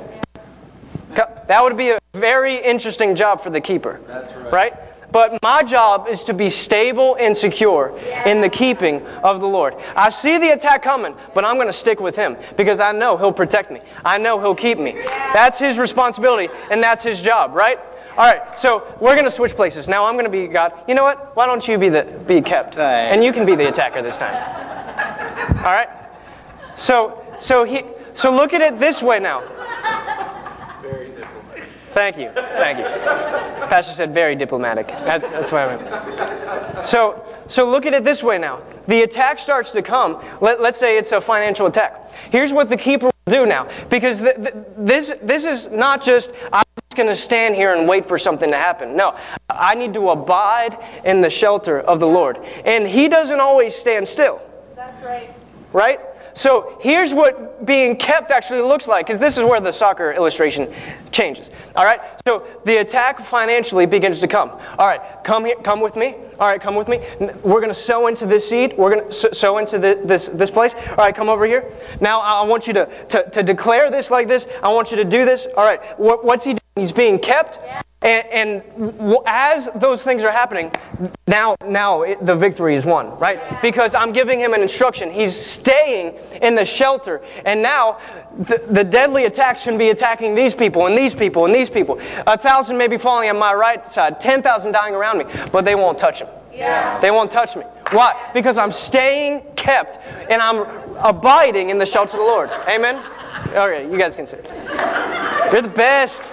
That 1.48 1.64
would 1.64 1.78
be 1.78 1.90
a 1.90 2.00
very 2.14 2.56
interesting 2.56 3.16
job 3.16 3.42
for 3.42 3.50
the 3.50 3.62
keeper. 3.62 4.00
right. 4.08 4.54
right? 4.54 4.74
But 5.12 5.42
my 5.42 5.64
job 5.64 6.08
is 6.10 6.24
to 6.26 6.34
be 6.34 6.50
stable 6.50 7.16
and 7.20 7.36
secure 7.36 7.98
in 8.26 8.42
the 8.42 8.50
keeping 8.50 9.06
of 9.24 9.40
the 9.40 9.48
Lord. 9.48 9.76
I 9.96 10.10
see 10.10 10.38
the 10.38 10.50
attack 10.50 10.84
coming, 10.84 11.16
but 11.34 11.46
I'm 11.46 11.56
going 11.56 11.68
to 11.68 11.74
stick 11.74 12.00
with 12.00 12.16
Him 12.16 12.36
because 12.58 12.80
I 12.80 12.92
know 12.92 13.16
He'll 13.16 13.32
protect 13.32 13.72
me. 13.72 13.80
I 14.04 14.18
know 14.18 14.40
He'll 14.40 14.56
keep 14.56 14.78
me. 14.78 14.94
That's 15.34 15.60
His 15.60 15.78
responsibility, 15.78 16.54
and 16.70 16.84
that's 16.84 17.04
His 17.04 17.22
job, 17.22 17.56
right? 17.56 17.80
All 18.18 18.26
right, 18.26 18.58
so 18.58 18.84
we're 19.00 19.14
going 19.14 19.26
to 19.26 19.32
switch 19.32 19.56
places. 19.56 19.88
Now 19.88 20.06
I'm 20.06 20.16
going 20.16 20.26
to 20.26 20.32
be 20.32 20.48
God. 20.48 20.74
You 20.88 20.96
know 20.96 21.04
what? 21.04 21.36
Why 21.36 21.46
don't 21.46 21.66
you 21.68 21.78
be 21.78 21.88
the 21.88 22.04
be 22.28 22.42
kept, 22.42 22.76
Thanks. 22.76 23.16
and 23.16 23.24
you 23.24 23.32
can 23.32 23.46
be 23.46 23.56
the 23.56 23.70
attacker 23.70 24.02
this 24.02 24.18
time. 24.18 24.34
All 25.58 25.72
right. 25.72 25.90
So 26.76 27.24
so 27.40 27.64
he 27.64 27.84
so 28.14 28.36
look 28.36 28.54
at 28.54 28.62
it 28.62 28.80
this 28.80 29.04
way 29.04 29.20
now. 29.20 29.44
Thank 31.98 32.20
you. 32.20 32.30
Thank 32.32 32.78
you. 32.78 32.84
Pastor 33.70 33.92
said 33.92 34.14
very 34.14 34.36
diplomatic. 34.36 34.88
That's, 34.88 35.28
that's 35.30 35.52
what 35.52 35.68
I 35.68 35.76
meant. 35.76 36.86
So, 36.86 37.26
so 37.48 37.68
look 37.68 37.88
at 37.88 37.96
it 37.96 38.04
this 38.04 38.22
way 38.22 38.38
now. 38.38 38.62
The 38.88 39.02
attack 39.02 39.40
starts 39.40 39.72
to 39.72 39.82
come. 39.82 40.24
Let, 40.40 40.62
let's 40.62 40.78
say 40.78 41.00
it's 41.00 41.12
a 41.12 41.20
financial 41.20 41.66
attack. 41.66 42.12
Here's 42.30 42.54
what 42.54 42.70
the 42.70 42.78
keeper 42.78 43.08
will 43.08 43.34
do 43.34 43.48
now. 43.48 43.68
Because 43.90 44.20
th- 44.20 44.36
th- 44.36 44.54
this, 44.78 45.12
this 45.24 45.44
is 45.44 45.72
not 45.72 46.04
just, 46.04 46.32
I'm 46.54 46.64
just 46.76 46.96
going 46.96 47.10
to 47.10 47.16
stand 47.16 47.56
here 47.56 47.74
and 47.74 47.88
wait 47.88 48.08
for 48.08 48.20
something 48.20 48.52
to 48.52 48.58
happen. 48.58 48.96
No. 48.96 49.18
I 49.50 49.74
need 49.74 49.96
to 49.96 50.12
abide 50.12 50.78
in 51.04 51.22
the 51.22 51.32
shelter 51.32 51.80
of 51.80 52.00
the 52.00 52.08
Lord. 52.08 52.38
And 52.64 52.88
He 52.88 53.08
doesn't 53.08 53.40
always 53.40 53.76
stand 53.76 54.08
still. 54.08 54.40
That's 54.76 55.02
right. 55.02 55.34
Right? 55.74 56.00
So 56.38 56.78
here's 56.80 57.15
what 57.15 57.65
being 57.65 57.95
kept 57.95 58.30
actually 58.30 58.62
looks 58.62 58.88
like, 58.88 59.08
because 59.08 59.19
this 59.19 59.39
is 59.39 59.43
where 59.43 59.60
the 59.60 59.71
soccer 59.71 60.12
illustration 60.12 60.71
changes. 61.12 61.50
All 61.76 61.84
right? 61.84 62.00
So 62.28 62.45
the 62.63 62.78
attack 62.78 63.26
financially 63.26 63.88
begins 63.88 64.19
to 64.19 64.28
come. 64.28 64.52
All 64.78 64.86
right, 64.86 65.02
come 65.23 65.45
here, 65.45 65.56
come 65.63 65.82
with 65.82 65.95
me. 65.95 66.15
All 66.39 66.47
right, 66.47 66.62
come 66.62 66.76
with 66.76 66.88
me. 66.88 67.00
We're 67.19 67.60
going 67.60 67.69
to 67.69 67.73
sow 67.73 68.06
into 68.06 68.28
this 68.28 68.47
seed. 68.47 68.76
We're 68.78 68.93
going 68.93 69.10
to 69.10 69.34
sow 69.34 69.58
into 69.58 69.80
the, 69.80 70.00
this, 70.06 70.28
this 70.28 70.52
place. 70.52 70.76
All 70.76 70.97
right, 70.97 71.15
come 71.15 71.28
over 71.28 71.45
here. 71.47 71.71
Now 72.02 72.19
I 72.19 72.43
want 72.43 72.67
you 72.67 72.73
to, 72.73 72.86
to, 73.08 73.30
to 73.32 73.41
declare 73.41 73.89
this 73.89 74.12
like 74.12 74.28
this. 74.28 74.45
I 74.62 74.69
want 74.69 74.91
you 74.91 74.97
to 74.97 75.06
do 75.06 75.26
this. 75.26 75.47
All 75.58 75.65
right, 75.65 75.82
what, 76.00 76.23
what's 76.23 76.45
he? 76.45 76.57
He's 76.78 76.92
being 76.92 77.20
kept. 77.20 77.60
And, 78.04 78.63
and, 78.63 79.22
as 79.26 79.70
those 79.74 80.04
things 80.04 80.24
are 80.24 80.32
happening, 80.32 80.72
now, 81.26 81.56
now 81.66 82.04
it, 82.04 82.24
the 82.24 82.36
victory 82.36 82.76
is 82.76 82.86
won, 82.86 83.18
right? 83.18 83.60
Because 83.62 83.96
I'm 83.96 84.13
giving 84.13 84.40
him 84.40 84.54
an 84.54 84.62
instruction. 84.62 85.10
He's 85.10 85.36
staying 85.36 86.16
in 86.44 86.54
the 86.54 86.63
shelter. 86.63 87.24
And 87.44 87.63
now 87.63 88.00
the, 88.38 88.63
the 88.70 88.84
deadly 88.84 89.26
attacks 89.26 89.63
can 89.63 89.80
be 89.80 89.90
attacking 89.90 90.36
these 90.36 90.54
people 90.54 90.86
and 90.86 90.96
these 90.96 91.16
people 91.16 91.46
and 91.46 91.56
these 91.56 91.72
people. 91.72 92.00
A 92.28 92.38
thousand 92.38 92.78
may 92.78 92.88
be 92.88 93.00
falling 93.00 93.32
on 93.32 93.40
my 93.40 93.54
right 93.54 93.88
side, 93.88 94.20
10,000 94.20 94.72
dying 94.72 94.94
around 94.94 95.18
me, 95.18 95.26
but 95.52 95.66
they 95.66 95.74
won't 95.74 95.98
touch 95.98 96.22
him. 96.22 96.28
Yeah. 96.54 97.00
They 97.00 97.10
won't 97.10 97.32
touch 97.32 97.56
me. 97.56 97.63
Why? 97.92 98.30
Because 98.32 98.60
I'm 98.60 98.72
staying 98.72 99.42
kept 99.56 99.98
and 100.30 100.40
I'm 100.40 100.68
abiding 100.98 101.72
in 101.72 101.80
the 101.80 101.86
shelter 101.86 102.18
of 102.18 102.22
the 102.22 102.30
Lord. 102.30 102.52
Amen? 102.70 103.04
Okay, 103.50 103.90
you 103.90 103.98
guys 103.98 104.16
can 104.16 104.28
sit. 104.28 104.46
You're 105.52 105.63
the 105.63 105.74
best. 105.76 106.24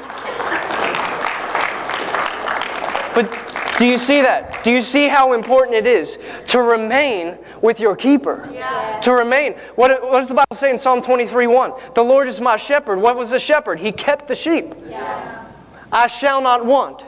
Do 3.79 3.87
you 3.87 3.99
see 3.99 4.21
that? 4.23 4.63
Do 4.63 4.71
you 4.71 4.83
see 4.83 5.09
how 5.09 5.33
important 5.33 5.77
it 5.77 5.87
is 5.87 6.19
to 6.49 6.61
remain 6.61 7.39
with 7.61 7.81
your 7.81 7.97
keeper? 7.97 8.49
Yeah. 8.53 9.01
To 9.01 9.13
remain. 9.13 9.55
What, 9.75 10.03
what 10.03 10.21
does 10.21 10.29
the 10.29 10.35
Bible 10.35 10.55
say 10.55 10.71
in 10.71 10.79
Psalm 10.79 11.03
23 11.03 11.47
1? 11.47 11.73
The 11.95 12.03
Lord 12.03 12.29
is 12.29 12.41
my 12.41 12.57
shepherd. 12.57 13.01
What 13.01 13.17
was 13.17 13.31
the 13.31 13.41
shepherd? 13.41 13.81
He 13.81 13.91
kept 13.91 14.29
the 14.29 14.35
sheep. 14.35 14.75
Yeah. 14.89 15.45
I 15.91 16.07
shall 16.07 16.41
not 16.41 16.65
want. 16.65 17.05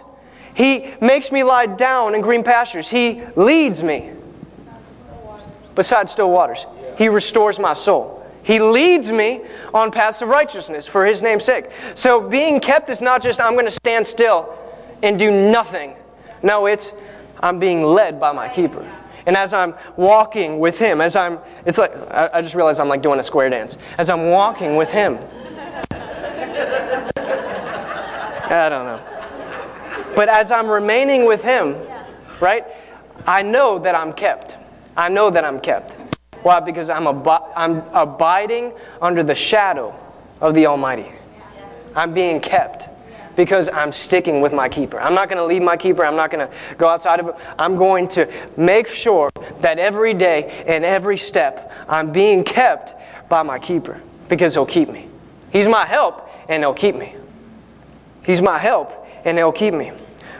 He 0.54 0.94
makes 1.00 1.30
me 1.30 1.44
lie 1.44 1.66
down 1.66 2.14
in 2.14 2.20
green 2.20 2.42
pastures. 2.42 2.88
He 2.88 3.22
leads 3.36 3.82
me 3.82 4.10
beside 5.74 6.08
still 6.08 6.30
waters. 6.30 6.64
He 6.98 7.08
restores 7.08 7.58
my 7.58 7.74
soul. 7.74 8.26
He 8.42 8.58
leads 8.58 9.12
me 9.12 9.42
on 9.74 9.90
paths 9.90 10.22
of 10.22 10.28
righteousness 10.28 10.86
for 10.86 11.04
his 11.04 11.20
name's 11.20 11.44
sake. 11.44 11.66
So 11.94 12.28
being 12.28 12.60
kept 12.60 12.88
is 12.88 13.00
not 13.00 13.22
just 13.22 13.40
I'm 13.40 13.52
going 13.52 13.66
to 13.66 13.70
stand 13.70 14.06
still 14.06 14.56
and 15.02 15.18
do 15.18 15.30
nothing. 15.30 15.94
No, 16.46 16.66
it's 16.66 16.92
I'm 17.40 17.58
being 17.58 17.82
led 17.82 18.20
by 18.20 18.30
my 18.30 18.48
keeper. 18.48 18.88
And 19.26 19.36
as 19.36 19.52
I'm 19.52 19.74
walking 19.96 20.60
with 20.60 20.78
him, 20.78 21.00
as 21.00 21.16
I'm, 21.16 21.40
it's 21.64 21.76
like, 21.76 21.92
I, 22.08 22.40
just 22.40 22.54
realized 22.54 22.78
I'm 22.78 22.88
like 22.88 23.02
doing 23.02 23.18
a 23.18 23.22
square 23.24 23.50
dance. 23.50 23.76
As 23.98 24.08
I'm 24.08 24.30
walking 24.30 24.76
with 24.76 24.88
him, 24.88 25.18
I 28.48 28.68
don't 28.70 28.86
know. 28.86 29.02
But 30.14 30.28
as 30.28 30.52
I'm 30.52 30.68
remaining 30.68 31.26
with 31.26 31.42
him, 31.42 31.74
right, 32.38 32.64
I 33.26 33.42
know 33.42 33.80
that 33.80 33.96
I'm 33.96 34.12
kept. 34.12 34.54
I 34.96 35.08
know 35.08 35.30
that 35.30 35.44
I'm 35.44 35.58
kept. 35.58 35.94
Why? 36.44 36.60
Because 36.60 36.88
I'm, 36.88 37.08
ab- 37.08 37.50
I'm 37.56 37.78
abiding 37.92 38.72
under 39.02 39.24
the 39.24 39.34
shadow 39.34 39.98
of 40.40 40.54
the 40.54 40.66
Almighty. 40.66 41.10
I'm 41.96 42.14
being 42.14 42.38
kept 42.40 42.88
because 43.36 43.68
I'm 43.68 43.92
sticking 43.92 44.40
with 44.40 44.52
my 44.52 44.68
keeper. 44.68 44.98
I'm 44.98 45.14
not 45.14 45.28
going 45.28 45.38
to 45.38 45.44
leave 45.44 45.62
my 45.62 45.76
keeper. 45.76 46.04
I'm 46.04 46.16
not 46.16 46.30
going 46.30 46.46
to 46.46 46.52
go 46.76 46.88
outside 46.88 47.20
of 47.20 47.28
it. 47.28 47.36
I'm 47.58 47.76
going 47.76 48.08
to 48.08 48.28
make 48.56 48.88
sure 48.88 49.30
that 49.60 49.78
every 49.78 50.14
day 50.14 50.64
and 50.66 50.84
every 50.84 51.18
step 51.18 51.72
I'm 51.88 52.12
being 52.12 52.42
kept 52.42 52.94
by 53.28 53.42
my 53.42 53.58
keeper 53.58 54.00
because 54.28 54.54
he'll 54.54 54.66
keep 54.66 54.88
me. 54.88 55.08
He's 55.52 55.68
my 55.68 55.86
help 55.86 56.28
and 56.48 56.62
he'll 56.62 56.74
keep 56.74 56.96
me. 56.96 57.14
He's 58.24 58.40
my 58.40 58.58
help 58.58 59.06
and 59.24 59.36
he'll 59.38 59.52
keep 59.52 59.74
me. 59.74 59.92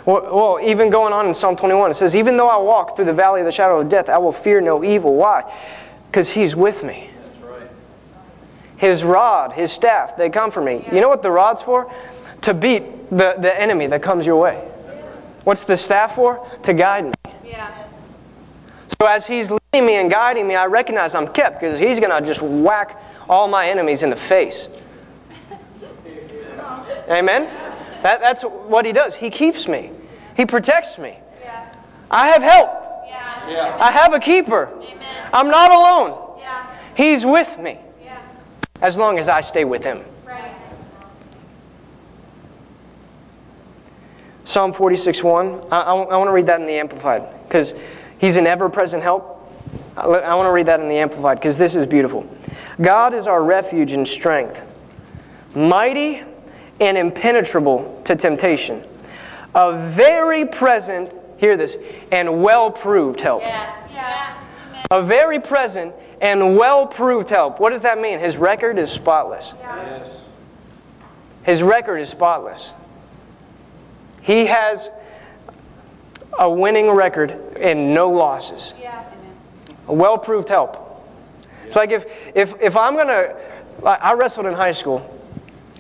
Well, 0.07 0.61
even 0.63 0.89
going 0.89 1.13
on 1.13 1.27
in 1.27 1.35
Psalm 1.35 1.57
21, 1.57 1.91
it 1.91 1.95
says, 1.95 2.15
Even 2.15 2.37
though 2.37 2.49
I 2.49 2.59
walk 2.59 2.95
through 2.95 3.07
the 3.07 3.13
valley 3.13 3.41
of 3.41 3.45
the 3.45 3.53
shadow 3.53 3.81
of 3.81 3.89
death, 3.89 4.09
I 4.09 4.19
will 4.19 4.33
fear 4.33 4.61
no 4.61 4.85
evil. 4.85 5.17
Why? 5.17 5.53
Because 6.09 6.31
he's 6.31 6.55
with 6.55 6.85
me. 6.85 7.11
His 8.77 9.03
rod, 9.03 9.53
his 9.53 9.73
staff, 9.73 10.17
they 10.17 10.31
comfort 10.31 10.63
me. 10.63 10.87
You 10.93 11.01
know 11.01 11.09
what 11.09 11.23
the 11.23 11.31
rod's 11.31 11.63
for? 11.63 11.93
To 12.43 12.55
beat 12.55 13.11
the, 13.11 13.37
the 13.39 13.61
enemy 13.61 13.87
that 13.89 14.03
comes 14.03 14.27
your 14.27 14.37
way. 14.37 14.57
What's 15.45 15.65
the 15.65 15.77
staff 15.77 16.17
for? 16.17 16.47
To 16.65 16.75
guide 16.75 17.05
me. 17.05 17.13
Yeah. 17.45 17.87
So 19.01 19.07
as 19.07 19.27
he's 19.27 19.51
leading 19.51 19.87
me 19.87 19.95
and 19.95 20.11
guiding 20.11 20.47
me, 20.47 20.55
I 20.57 20.67
recognize 20.67 21.15
I'm 21.15 21.33
kept 21.33 21.61
because 21.61 21.79
he's 21.79 22.01
going 22.01 22.11
to 22.11 22.27
just 22.27 22.43
whack 22.43 23.01
all 23.29 23.47
my 23.49 23.69
enemies 23.69 24.03
in 24.03 24.11
the 24.11 24.17
face. 24.17 24.69
Amen? 27.09 27.45
That, 28.03 28.21
that's 28.21 28.43
what 28.43 28.85
he 28.85 28.93
does. 28.93 29.15
He 29.15 29.31
keeps 29.31 29.69
me, 29.69 29.91
he 30.37 30.47
protects 30.47 30.99
me. 30.99 31.17
Yeah. 31.41 31.73
I 32.11 32.29
have 32.29 32.43
help. 32.43 32.71
Yeah. 33.07 33.51
Yeah. 33.51 33.79
I 33.81 33.91
have 33.91 34.13
a 34.15 34.21
keeper. 34.21 34.69
Amen. 34.77 35.31
I'm 35.33 35.49
not 35.49 35.71
alone. 35.71 36.39
Yeah. 36.41 36.67
He's 36.97 37.25
with 37.25 37.59
me. 37.59 37.79
Yeah. 38.03 38.21
As 38.81 38.97
long 38.97 39.19
as 39.19 39.29
I 39.29 39.41
stay 39.41 39.65
with 39.65 39.85
him. 39.85 40.03
Psalm 44.47 44.73
46 44.73 45.25
1. 45.25 45.47
I, 45.73 45.81
I, 45.81 45.93
I 45.93 46.17
want 46.17 46.29
to 46.29 46.33
read 46.33 46.47
that 46.47 46.61
in 46.61 46.69
the 46.69 46.75
Amplified 46.75 47.29
because 47.43 47.75
he's 48.19 48.37
an 48.37 48.47
ever 48.47 48.69
present 48.69 49.03
help. 49.03 49.53
I, 49.97 50.05
I 50.05 50.35
want 50.37 50.47
to 50.47 50.53
read 50.53 50.67
that 50.67 50.79
in 50.79 50.89
the 50.89 50.95
Amplified 50.95 51.39
because 51.39 51.59
this 51.59 51.75
is 51.75 51.85
beautiful. 51.85 52.29
God 52.81 53.13
is 53.13 53.27
our 53.27 53.43
refuge 53.43 53.91
and 53.91 54.07
strength, 54.07 54.73
mighty 55.57 56.23
and 56.79 56.97
impenetrable 56.97 58.01
to 58.05 58.15
temptation, 58.15 58.85
a 59.53 59.91
very 59.91 60.47
present, 60.47 61.13
hear 61.39 61.57
this, 61.57 61.77
and 62.13 62.41
well 62.41 62.71
proved 62.71 63.21
help. 63.21 63.43
Yeah. 63.43 63.89
Yeah. 63.93 64.43
A 64.93 65.03
very 65.03 65.41
present 65.41 65.93
and 66.21 66.57
well 66.57 66.87
proved 66.87 67.31
help. 67.31 67.59
What 67.59 67.71
does 67.71 67.81
that 67.81 68.01
mean? 68.01 68.21
His 68.21 68.37
record 68.37 68.79
is 68.79 68.93
spotless. 68.93 69.55
Yes. 69.59 70.25
His 71.43 71.65
record 71.65 71.99
is 71.99 72.11
spotless. 72.11 72.71
He 74.27 74.47
has 74.47 74.91
a 76.37 76.51
winning 76.51 76.91
record 76.91 77.31
and 77.61 77.95
no 77.95 78.11
losses. 78.11 78.75
Yeah. 78.81 79.05
A 79.87 79.95
well 79.95 80.19
proved 80.19 80.49
help. 80.49 80.83
It's 81.65 81.77
like 81.77 81.93
if, 81.93 82.07
if, 82.35 82.61
if 82.61 82.77
I'm 82.77 82.95
going 82.95 83.07
to, 83.07 83.37
I 83.87 84.15
wrestled 84.15 84.47
in 84.47 84.55
high 84.55 84.73
school. 84.73 85.13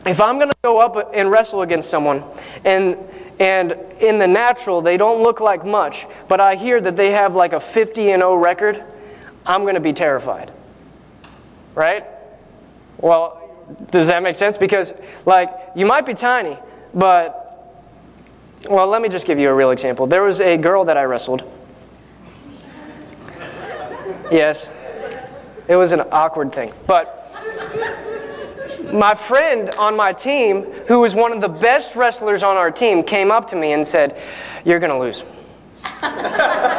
If 0.06 0.20
I'm 0.20 0.38
going 0.38 0.50
to 0.50 0.56
go 0.62 0.78
up 0.78 1.10
and 1.12 1.28
wrestle 1.28 1.62
against 1.62 1.90
someone 1.90 2.22
and 2.64 2.96
and 3.40 3.72
in 4.00 4.18
the 4.18 4.28
natural 4.28 4.80
they 4.80 4.96
don't 4.96 5.24
look 5.24 5.40
like 5.40 5.64
much, 5.66 6.06
but 6.28 6.40
I 6.40 6.54
hear 6.54 6.80
that 6.80 6.96
they 6.96 7.10
have 7.10 7.34
like 7.34 7.52
a 7.52 7.60
50 7.60 8.12
and 8.12 8.22
0 8.22 8.36
record, 8.36 8.82
I'm 9.44 9.62
going 9.62 9.74
to 9.74 9.80
be 9.80 9.92
terrified. 9.92 10.52
Right? 11.74 12.04
Well, 12.98 13.42
does 13.90 14.06
that 14.06 14.22
make 14.22 14.36
sense? 14.36 14.56
Because 14.56 14.92
like 15.26 15.50
you 15.74 15.84
might 15.84 16.06
be 16.06 16.14
tiny, 16.14 16.56
but 16.94 17.45
well, 18.68 18.86
let 18.86 19.02
me 19.02 19.08
just 19.08 19.26
give 19.26 19.38
you 19.38 19.48
a 19.48 19.54
real 19.54 19.70
example. 19.70 20.06
There 20.06 20.22
was 20.22 20.40
a 20.40 20.56
girl 20.56 20.84
that 20.84 20.96
I 20.96 21.04
wrestled. 21.04 21.42
Yes. 24.30 24.70
It 25.68 25.76
was 25.76 25.92
an 25.92 26.02
awkward 26.12 26.52
thing. 26.52 26.72
But 26.86 27.12
my 28.92 29.14
friend 29.14 29.70
on 29.70 29.96
my 29.96 30.12
team, 30.12 30.64
who 30.86 31.00
was 31.00 31.14
one 31.14 31.32
of 31.32 31.40
the 31.40 31.48
best 31.48 31.96
wrestlers 31.96 32.42
on 32.42 32.56
our 32.56 32.70
team, 32.70 33.02
came 33.02 33.30
up 33.30 33.48
to 33.50 33.56
me 33.56 33.72
and 33.72 33.86
said, 33.86 34.20
You're 34.64 34.78
going 34.78 34.92
to 34.92 34.98
lose. 34.98 35.22
I 35.84 36.74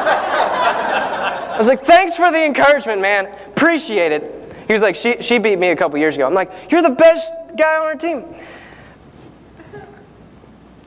was 1.58 1.67
like, 1.67 1.84
Thanks 1.84 2.15
for 2.15 2.32
the 2.32 2.45
encouragement, 2.45 3.02
man. 3.02 3.28
Appreciate 3.47 4.12
it. 4.12 4.34
He 4.67 4.73
was 4.73 4.82
like, 4.82 4.95
She, 4.95 5.21
she 5.21 5.38
beat 5.38 5.60
me 5.60 5.69
a 5.69 5.76
couple 5.76 5.97
years 5.97 6.15
ago. 6.15 6.26
I'm 6.26 6.34
like, 6.34 6.71
You're 6.71 6.82
the 6.82 6.89
best 6.89 7.32
guy 7.58 7.78
on 7.78 7.86
our 7.86 7.95
team. 7.95 8.23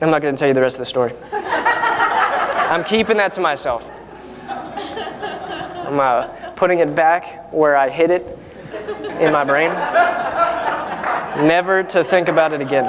I'm 0.03 0.11
not 0.11 0.23
going 0.23 0.35
to 0.35 0.39
tell 0.39 0.49
you 0.49 0.55
the 0.55 0.63
rest 0.63 0.77
of 0.77 0.81
the 0.81 0.87
story. 0.87 1.13
I'm 1.31 2.85
keeping 2.85 3.19
that 3.19 3.35
to 3.35 3.41
myself. 3.41 3.85
I'm 4.49 6.01
uh, 6.01 6.29
putting 6.57 6.79
it 6.79 6.95
back 6.95 7.53
where 7.53 7.77
I 7.77 7.91
hid 7.91 8.11
it 8.11 8.39
in 9.21 9.33
my 9.33 9.45
brain, 9.45 9.71
never 11.47 11.83
to 11.83 12.03
think 12.03 12.29
about 12.29 12.55
it 12.55 12.63
again. 12.63 12.87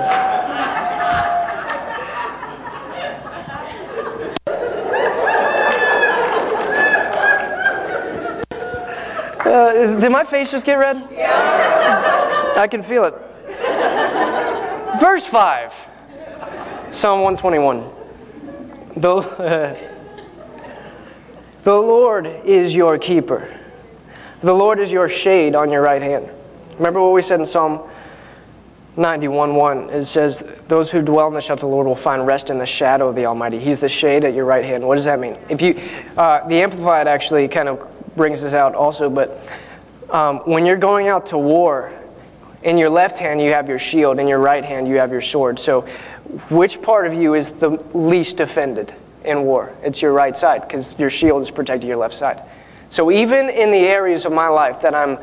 Uh, 9.43 9.74
is, 9.76 9.97
did 9.97 10.12
my 10.12 10.24
face 10.24 10.50
just 10.50 10.65
get 10.65 10.76
red? 10.76 11.06
Yeah. 11.12 12.54
I 12.56 12.67
can 12.67 12.82
feel 12.82 13.04
it. 13.04 13.13
Verse 15.02 15.26
5, 15.26 15.74
Psalm 16.91 17.21
121. 17.21 17.89
The, 18.97 19.77
the 21.63 21.73
Lord 21.73 22.25
is 22.25 22.75
your 22.75 22.97
keeper. 22.97 23.58
The 24.41 24.54
Lord 24.54 24.77
is 24.77 24.91
your 24.91 25.08
shade 25.08 25.56
on 25.56 25.71
your 25.71 25.82
right 25.82 26.01
hand. 26.01 26.30
Remember 26.75 27.01
what 27.01 27.13
we 27.13 27.21
said 27.21 27.39
in 27.39 27.45
Psalm 27.45 27.89
91 28.97 29.56
1? 29.56 29.89
It 29.91 30.04
says, 30.04 30.43
Those 30.67 30.91
who 30.91 31.01
dwell 31.01 31.30
in 31.30 31.34
the 31.34 31.39
shelter 31.39 31.65
of 31.65 31.69
the 31.69 31.75
Lord 31.75 31.88
will 31.88 31.95
find 31.95 32.27
rest 32.27 32.49
in 32.49 32.58
the 32.58 32.65
shadow 32.65 33.08
of 33.08 33.15
the 33.15 33.25
Almighty. 33.25 33.58
He's 33.58 33.80
the 33.80 33.89
shade 33.89 34.25
at 34.25 34.34
your 34.34 34.43
right 34.43 34.65
hand. 34.65 34.86
What 34.86 34.95
does 34.95 35.06
that 35.06 35.19
mean? 35.19 35.38
If 35.47 35.62
you, 35.62 35.80
uh, 36.17 36.45
the 36.45 36.62
Amplified 36.62 37.08
actually 37.08 37.47
kind 37.47 37.69
of 37.69 37.88
brings 38.17 38.41
this 38.41 38.54
out 38.54 38.75
also, 38.75 39.10
but 39.10 39.41
um, 40.10 40.39
when 40.39 40.65
you're 40.65 40.75
going 40.75 41.08
out 41.08 41.27
to 41.27 41.38
war, 41.38 41.93
in 42.63 42.77
your 42.77 42.89
left 42.89 43.17
hand 43.17 43.41
you 43.41 43.54
have 43.54 43.67
your 43.67 43.80
shield, 43.80 44.19
in 44.19 44.27
your 44.27 44.39
right 44.39 44.63
hand 44.63 44.88
you 44.88 44.97
have 44.97 45.12
your 45.12 45.21
sword. 45.21 45.60
So, 45.60 45.88
which 46.50 46.82
part 46.82 47.06
of 47.06 47.13
you 47.13 47.34
is 47.34 47.52
the 47.52 47.72
least 47.94 48.39
offended 48.39 48.94
in 49.24 49.44
war? 49.44 49.74
It's 49.84 50.02
your 50.02 50.13
right 50.13 50.36
side 50.36 50.62
because 50.62 50.98
your 50.98 51.10
shield 51.10 51.41
is 51.41 51.52
protecting 51.52 51.89
your 51.89 51.98
left 51.98 52.15
side. 52.15 52.41
So 52.91 53.10
even 53.10 53.49
in 53.49 53.71
the 53.71 53.77
areas 53.77 54.25
of 54.25 54.34
my 54.34 54.49
life 54.49 54.82
that 54.82 54.93
I'm 54.93 55.17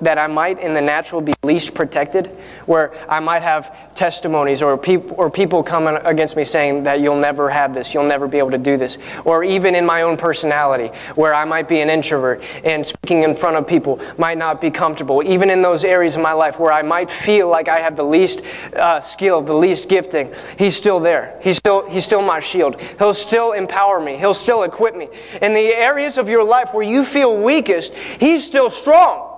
that 0.00 0.18
I 0.18 0.26
might 0.26 0.58
in 0.58 0.74
the 0.74 0.80
natural 0.80 1.20
be 1.20 1.32
least 1.44 1.72
protected, 1.72 2.26
where 2.66 2.92
I 3.08 3.20
might 3.20 3.42
have 3.42 3.94
testimonies 3.94 4.60
or 4.60 4.76
people 4.76 5.14
or 5.16 5.30
people 5.30 5.62
coming 5.62 5.96
against 6.04 6.34
me 6.34 6.42
saying 6.42 6.82
that 6.82 7.00
you'll 7.00 7.20
never 7.20 7.48
have 7.48 7.74
this, 7.74 7.94
you'll 7.94 8.08
never 8.08 8.26
be 8.26 8.38
able 8.38 8.50
to 8.50 8.58
do 8.58 8.76
this, 8.76 8.98
or 9.24 9.44
even 9.44 9.76
in 9.76 9.86
my 9.86 10.02
own 10.02 10.16
personality 10.16 10.88
where 11.14 11.32
I 11.32 11.44
might 11.44 11.68
be 11.68 11.80
an 11.80 11.90
introvert 11.90 12.42
and 12.64 12.84
speaking 12.84 13.22
in 13.22 13.34
front 13.34 13.56
of 13.56 13.68
people 13.68 14.00
might 14.18 14.36
not 14.36 14.60
be 14.60 14.72
comfortable. 14.72 15.22
Even 15.22 15.48
in 15.48 15.62
those 15.62 15.84
areas 15.84 16.16
of 16.16 16.22
my 16.22 16.32
life 16.32 16.58
where 16.58 16.72
I 16.72 16.82
might 16.82 17.08
feel 17.08 17.48
like 17.48 17.68
I 17.68 17.78
have 17.78 17.94
the 17.94 18.04
least 18.04 18.42
uh, 18.74 19.00
skill, 19.00 19.42
the 19.42 19.54
least 19.54 19.88
gifting, 19.88 20.34
He's 20.58 20.76
still 20.76 20.98
there. 20.98 21.38
He's 21.40 21.56
still 21.56 21.88
He's 21.88 22.04
still 22.04 22.22
my 22.22 22.40
shield. 22.40 22.80
He'll 22.98 23.14
still 23.14 23.52
empower 23.52 24.00
me. 24.00 24.16
He'll 24.16 24.34
still 24.34 24.64
equip 24.64 24.96
me. 24.96 25.08
In 25.40 25.54
the 25.54 25.68
areas 25.72 26.18
of 26.18 26.28
your 26.28 26.42
life 26.42 26.74
where 26.74 26.82
you 26.82 27.04
feel 27.12 27.36
weakest, 27.36 27.92
He's 27.94 28.44
still 28.44 28.70
strong. 28.70 29.32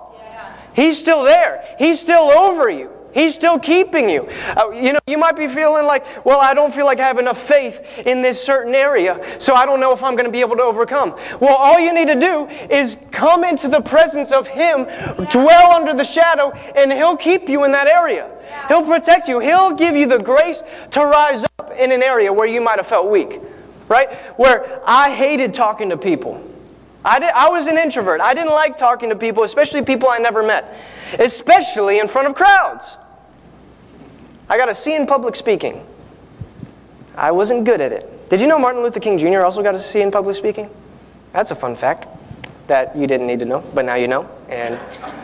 He's 0.75 0.99
still 0.99 1.23
there. 1.23 1.63
He's 1.79 2.01
still 2.01 2.29
over 2.31 2.69
you. 2.69 2.91
He's 3.13 3.33
still 3.33 3.57
keeping 3.57 4.09
you. 4.09 4.27
Uh, 4.57 4.71
you 4.71 4.91
know, 4.91 4.99
you 5.07 5.17
might 5.17 5.37
be 5.37 5.47
feeling 5.47 5.85
like, 5.85 6.25
well, 6.25 6.41
I 6.41 6.53
don't 6.53 6.73
feel 6.73 6.85
like 6.85 6.99
I 6.99 7.07
have 7.07 7.17
enough 7.17 7.41
faith 7.41 7.79
in 8.05 8.21
this 8.21 8.43
certain 8.43 8.75
area, 8.75 9.39
so 9.39 9.55
I 9.55 9.65
don't 9.65 9.79
know 9.79 9.93
if 9.93 10.03
I'm 10.03 10.15
going 10.15 10.25
to 10.25 10.31
be 10.31 10.41
able 10.41 10.57
to 10.57 10.63
overcome. 10.63 11.15
Well, 11.39 11.55
all 11.55 11.79
you 11.79 11.93
need 11.93 12.07
to 12.07 12.19
do 12.19 12.47
is 12.69 12.97
come 13.11 13.45
into 13.45 13.69
the 13.69 13.79
presence 13.79 14.33
of 14.33 14.49
Him, 14.49 14.83
dwell 15.31 15.71
under 15.71 15.93
the 15.93 16.03
shadow, 16.03 16.51
and 16.51 16.91
He'll 16.91 17.15
keep 17.15 17.47
you 17.47 17.63
in 17.63 17.71
that 17.71 17.87
area. 17.87 18.29
He'll 18.67 18.83
protect 18.83 19.29
you. 19.29 19.39
He'll 19.39 19.71
give 19.71 19.95
you 19.95 20.07
the 20.07 20.19
grace 20.19 20.61
to 20.91 20.99
rise 20.99 21.45
up 21.57 21.71
in 21.77 21.93
an 21.93 22.03
area 22.03 22.33
where 22.33 22.47
you 22.47 22.59
might 22.59 22.79
have 22.79 22.87
felt 22.87 23.09
weak, 23.09 23.39
right? 23.87 24.13
Where 24.37 24.81
I 24.85 25.15
hated 25.15 25.53
talking 25.53 25.87
to 25.87 25.97
people. 25.97 26.54
I, 27.05 27.19
did, 27.19 27.31
I 27.35 27.49
was 27.49 27.67
an 27.67 27.77
introvert. 27.77 28.19
I 28.19 28.33
didn't 28.33 28.51
like 28.51 28.77
talking 28.77 29.09
to 29.09 29.15
people, 29.15 29.43
especially 29.43 29.83
people 29.83 30.09
I 30.09 30.17
never 30.17 30.41
met, 30.41 30.75
especially 31.19 31.99
in 31.99 32.07
front 32.07 32.27
of 32.27 32.33
crowds. 32.33 32.97
I 34.49 34.57
got 34.57 34.69
a 34.69 34.75
C 34.75 34.95
in 34.95 35.05
public 35.05 35.35
speaking. 35.35 35.85
I 37.15 37.31
wasn't 37.31 37.63
good 37.63 37.79
at 37.79 37.91
it. 37.91 38.29
Did 38.29 38.41
you 38.41 38.47
know 38.47 38.57
Martin 38.57 38.81
Luther 38.81 38.99
King 38.99 39.19
Jr. 39.19 39.41
also 39.41 39.61
got 39.61 39.75
a 39.75 39.79
C 39.79 40.01
in 40.01 40.09
public 40.09 40.35
speaking? 40.35 40.67
That's 41.31 41.51
a 41.51 41.55
fun 41.55 41.75
fact 41.75 42.07
that 42.65 42.95
you 42.95 43.05
didn't 43.05 43.27
need 43.27 43.37
to 43.37 43.45
know, 43.45 43.63
but 43.75 43.85
now 43.85 43.93
you 43.93 44.07
know. 44.07 44.27
And 44.49 44.79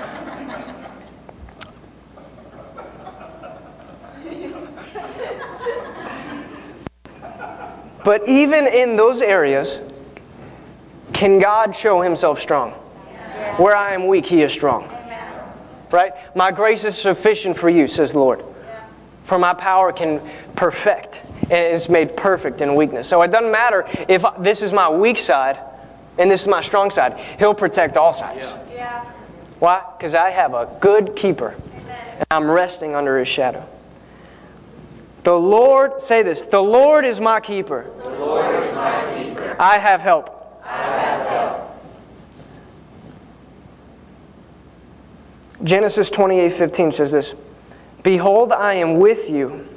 But 8.04 8.28
even 8.28 8.68
in 8.68 8.96
those 8.96 9.22
areas, 9.22 9.80
can 11.14 11.40
God 11.40 11.76
show 11.76 12.02
himself 12.02 12.40
strong? 12.40 12.72
Where 13.58 13.76
I 13.76 13.94
am 13.94 14.08
weak, 14.08 14.26
he 14.26 14.42
is 14.42 14.54
strong. 14.54 14.90
Right? 15.92 16.14
My 16.36 16.52
grace 16.52 16.86
is 16.86 16.98
sufficient 16.98 17.58
for 17.58 17.70
you, 17.70 17.88
says 17.88 18.14
the 18.14 18.20
Lord. 18.20 18.44
For 19.26 19.38
my 19.38 19.54
power 19.54 19.92
can 19.92 20.22
perfect 20.56 21.24
and 21.44 21.74
is 21.74 21.90
made 21.90 22.16
perfect 22.16 22.62
in 22.62 22.76
weakness. 22.76 23.08
So 23.08 23.22
it 23.22 23.32
doesn't 23.32 23.52
matter 23.52 23.86
if 24.08 24.24
this 24.40 24.62
is 24.62 24.72
my 24.72 24.90
weak 24.90 25.18
side 25.18 25.60
and 26.18 26.30
this 26.30 26.42
is 26.42 26.48
my 26.48 26.62
strong 26.62 26.92
side. 26.92 27.20
He'll 27.40 27.54
protect 27.54 27.98
all 27.98 28.14
sides. 28.14 28.54
Yeah. 28.74 29.04
Why? 29.60 29.84
Because 29.98 30.16
I 30.16 30.30
have 30.30 30.54
a 30.54 30.76
good 30.80 31.16
keeper 31.16 31.56
and 31.88 32.26
I'm 32.32 32.50
resting 32.50 32.96
under 32.96 33.20
his 33.20 33.28
shadow. 33.28 33.68
The 35.24 35.34
Lord, 35.34 36.02
say 36.02 36.24
this, 36.24 36.44
the 36.44 36.62
Lord 36.62 37.06
is 37.06 37.20
my 37.20 37.40
keeper. 37.40 37.86
The 38.00 38.10
Lord 38.10 38.64
is 38.64 38.76
my 38.76 39.24
keeper. 39.24 39.56
I 39.60 39.78
have 39.78 40.02
help. 40.02 40.41
Genesis 45.64 46.10
28 46.10 46.52
15 46.52 46.92
says 46.92 47.12
this 47.12 47.34
Behold, 48.04 48.52
I 48.52 48.76
am 48.76 48.96
with 48.96 49.30
you 49.30 49.68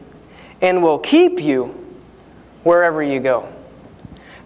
and 0.61 0.83
will 0.83 0.99
keep 0.99 1.41
you 1.41 1.67
wherever 2.63 3.03
you 3.03 3.21
go. 3.21 3.49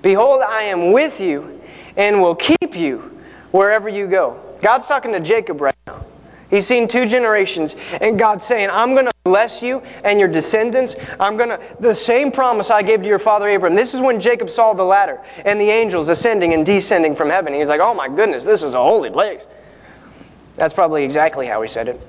Behold, 0.02 0.42
I 0.42 0.62
am 0.64 0.92
with 0.92 1.20
you 1.20 1.60
and 1.96 2.20
will 2.20 2.34
keep 2.34 2.74
you 2.74 3.18
wherever 3.50 3.88
you 3.88 4.06
go. 4.06 4.40
God's 4.60 4.86
talking 4.86 5.12
to 5.12 5.20
Jacob 5.20 5.60
right 5.60 5.74
now. 5.86 6.04
He's 6.50 6.66
seen 6.66 6.88
two 6.88 7.06
generations, 7.06 7.74
and 8.00 8.18
God's 8.18 8.46
saying, 8.46 8.70
I'm 8.70 8.94
going 8.94 9.04
to 9.04 9.12
bless 9.24 9.60
you 9.60 9.82
and 10.02 10.18
your 10.18 10.28
descendants. 10.28 10.96
I'm 11.20 11.36
going 11.36 11.50
to, 11.50 11.60
the 11.78 11.94
same 11.94 12.32
promise 12.32 12.70
I 12.70 12.82
gave 12.82 13.02
to 13.02 13.08
your 13.08 13.18
father 13.18 13.46
Abraham. 13.48 13.76
This 13.76 13.92
is 13.92 14.00
when 14.00 14.18
Jacob 14.18 14.48
saw 14.48 14.72
the 14.72 14.84
ladder 14.84 15.20
and 15.44 15.60
the 15.60 15.68
angels 15.68 16.08
ascending 16.08 16.54
and 16.54 16.64
descending 16.64 17.14
from 17.14 17.28
heaven. 17.28 17.52
He's 17.52 17.68
like, 17.68 17.82
oh 17.82 17.92
my 17.92 18.08
goodness, 18.08 18.44
this 18.46 18.62
is 18.62 18.72
a 18.72 18.82
holy 18.82 19.10
place. 19.10 19.46
That's 20.56 20.72
probably 20.72 21.04
exactly 21.04 21.46
how 21.46 21.60
he 21.60 21.68
said 21.68 21.88
it. 21.88 22.00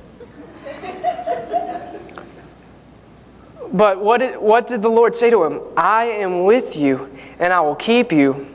But 3.71 3.99
what 4.01 4.19
did, 4.19 4.37
what 4.39 4.67
did 4.67 4.81
the 4.81 4.89
Lord 4.89 5.15
say 5.15 5.29
to 5.29 5.43
him? 5.43 5.61
I 5.77 6.05
am 6.05 6.45
with 6.45 6.75
you, 6.75 7.15
and 7.37 7.53
I 7.53 7.61
will 7.61 7.75
keep 7.75 8.11
you 8.11 8.47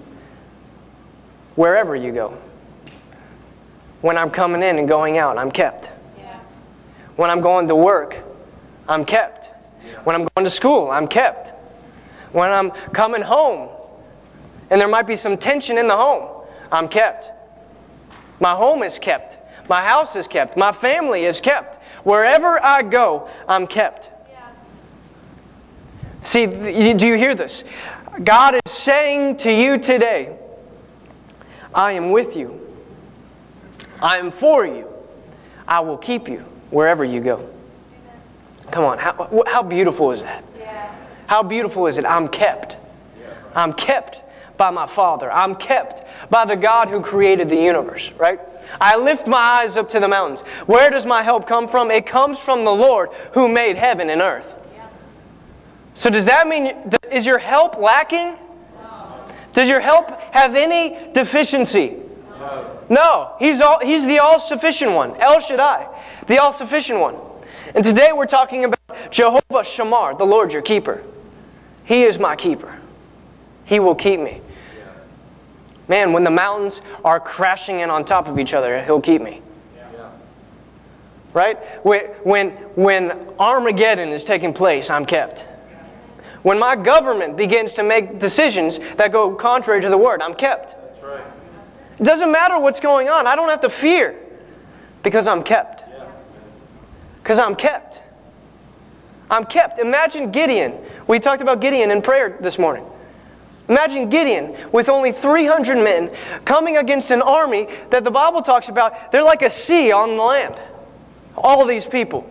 wherever 1.54 1.94
you 1.94 2.10
go. 2.10 2.38
When 4.04 4.18
I'm 4.18 4.28
coming 4.28 4.62
in 4.62 4.78
and 4.78 4.86
going 4.86 5.16
out, 5.16 5.38
I'm 5.38 5.50
kept. 5.50 5.88
Yeah. 6.18 6.38
When 7.16 7.30
I'm 7.30 7.40
going 7.40 7.68
to 7.68 7.74
work, 7.74 8.22
I'm 8.86 9.02
kept. 9.02 9.46
When 10.04 10.14
I'm 10.14 10.28
going 10.34 10.44
to 10.44 10.50
school, 10.50 10.90
I'm 10.90 11.08
kept. 11.08 11.54
When 12.32 12.50
I'm 12.50 12.70
coming 12.92 13.22
home, 13.22 13.70
and 14.68 14.78
there 14.78 14.88
might 14.88 15.06
be 15.06 15.16
some 15.16 15.38
tension 15.38 15.78
in 15.78 15.88
the 15.88 15.96
home, 15.96 16.46
I'm 16.70 16.86
kept. 16.86 17.30
My 18.40 18.54
home 18.54 18.82
is 18.82 18.98
kept. 18.98 19.38
My 19.70 19.82
house 19.82 20.16
is 20.16 20.28
kept. 20.28 20.54
My 20.54 20.70
family 20.70 21.24
is 21.24 21.40
kept. 21.40 21.82
Wherever 22.04 22.62
I 22.62 22.82
go, 22.82 23.30
I'm 23.48 23.66
kept. 23.66 24.10
Yeah. 24.28 24.50
See, 26.20 26.44
do 26.44 27.06
you 27.06 27.16
hear 27.16 27.34
this? 27.34 27.64
God 28.22 28.54
is 28.66 28.70
saying 28.70 29.38
to 29.38 29.50
you 29.50 29.78
today, 29.78 30.36
I 31.74 31.92
am 31.92 32.10
with 32.10 32.36
you. 32.36 32.63
I 34.02 34.18
am 34.18 34.30
for 34.30 34.66
you. 34.66 34.88
I 35.66 35.80
will 35.80 35.96
keep 35.96 36.28
you 36.28 36.44
wherever 36.70 37.04
you 37.04 37.20
go. 37.20 37.48
Come 38.70 38.84
on, 38.84 38.98
how, 38.98 39.44
how 39.46 39.62
beautiful 39.62 40.10
is 40.10 40.22
that? 40.22 40.44
Yeah. 40.58 40.94
How 41.26 41.42
beautiful 41.42 41.86
is 41.86 41.98
it? 41.98 42.04
I'm 42.04 42.28
kept. 42.28 42.76
I'm 43.54 43.72
kept 43.72 44.22
by 44.56 44.70
my 44.70 44.86
Father. 44.86 45.30
I'm 45.30 45.54
kept 45.54 46.02
by 46.30 46.44
the 46.44 46.56
God 46.56 46.88
who 46.88 47.00
created 47.00 47.48
the 47.48 47.56
universe, 47.56 48.10
right? 48.18 48.40
I 48.80 48.96
lift 48.96 49.26
my 49.26 49.38
eyes 49.38 49.76
up 49.76 49.88
to 49.90 50.00
the 50.00 50.08
mountains. 50.08 50.40
Where 50.66 50.90
does 50.90 51.06
my 51.06 51.22
help 51.22 51.46
come 51.46 51.68
from? 51.68 51.90
It 51.90 52.06
comes 52.06 52.38
from 52.38 52.64
the 52.64 52.72
Lord 52.72 53.10
who 53.32 53.48
made 53.48 53.76
heaven 53.76 54.10
and 54.10 54.20
earth. 54.20 54.54
So, 55.96 56.10
does 56.10 56.24
that 56.24 56.48
mean, 56.48 56.92
is 57.12 57.24
your 57.24 57.38
help 57.38 57.76
lacking? 57.76 58.36
Does 59.52 59.68
your 59.68 59.78
help 59.78 60.10
have 60.32 60.56
any 60.56 61.12
deficiency? 61.12 61.96
No. 62.40 62.73
No, 62.88 63.34
he's, 63.38 63.60
all, 63.60 63.80
he's 63.80 64.04
the 64.06 64.18
all 64.18 64.38
sufficient 64.38 64.92
one. 64.92 65.16
El 65.20 65.40
Shaddai, 65.40 65.86
the 66.26 66.38
all 66.38 66.52
sufficient 66.52 67.00
one. 67.00 67.16
And 67.74 67.82
today 67.82 68.12
we're 68.12 68.26
talking 68.26 68.64
about 68.64 69.10
Jehovah 69.10 69.62
Shamar, 69.62 70.16
the 70.16 70.24
Lord 70.24 70.52
your 70.52 70.62
keeper. 70.62 71.02
He 71.84 72.04
is 72.04 72.18
my 72.18 72.36
keeper. 72.36 72.78
He 73.64 73.80
will 73.80 73.94
keep 73.94 74.20
me. 74.20 74.40
Man, 75.88 76.12
when 76.12 76.24
the 76.24 76.30
mountains 76.30 76.80
are 77.04 77.20
crashing 77.20 77.80
in 77.80 77.90
on 77.90 78.04
top 78.04 78.28
of 78.28 78.38
each 78.38 78.54
other, 78.54 78.82
He'll 78.82 79.00
keep 79.00 79.20
me. 79.20 79.42
Right? 81.32 81.58
When, 81.84 82.04
when, 82.22 82.50
when 82.76 83.10
Armageddon 83.38 84.10
is 84.10 84.24
taking 84.24 84.54
place, 84.54 84.88
I'm 84.88 85.04
kept. 85.04 85.40
When 86.42 86.58
my 86.58 86.76
government 86.76 87.36
begins 87.36 87.74
to 87.74 87.82
make 87.82 88.18
decisions 88.18 88.78
that 88.96 89.10
go 89.10 89.34
contrary 89.34 89.80
to 89.80 89.88
the 89.88 89.98
word, 89.98 90.22
I'm 90.22 90.34
kept. 90.34 90.76
It 91.98 92.04
doesn't 92.04 92.30
matter 92.30 92.58
what's 92.58 92.80
going 92.80 93.08
on. 93.08 93.26
I 93.26 93.36
don't 93.36 93.48
have 93.48 93.60
to 93.60 93.70
fear 93.70 94.16
because 95.02 95.26
I'm 95.26 95.42
kept. 95.42 95.84
Because 97.22 97.38
I'm 97.38 97.54
kept. 97.54 98.02
I'm 99.30 99.46
kept. 99.46 99.78
Imagine 99.78 100.30
Gideon. 100.32 100.74
We 101.06 101.18
talked 101.18 101.42
about 101.42 101.60
Gideon 101.60 101.90
in 101.90 102.02
prayer 102.02 102.36
this 102.40 102.58
morning. 102.58 102.84
Imagine 103.68 104.10
Gideon 104.10 104.54
with 104.72 104.88
only 104.88 105.12
300 105.12 105.78
men 105.78 106.14
coming 106.44 106.76
against 106.76 107.10
an 107.10 107.22
army 107.22 107.68
that 107.90 108.04
the 108.04 108.10
Bible 108.10 108.42
talks 108.42 108.68
about. 108.68 109.10
They're 109.10 109.24
like 109.24 109.42
a 109.42 109.50
sea 109.50 109.90
on 109.90 110.16
the 110.16 110.22
land. 110.22 110.56
All 111.36 111.64
these 111.64 111.86
people. 111.86 112.30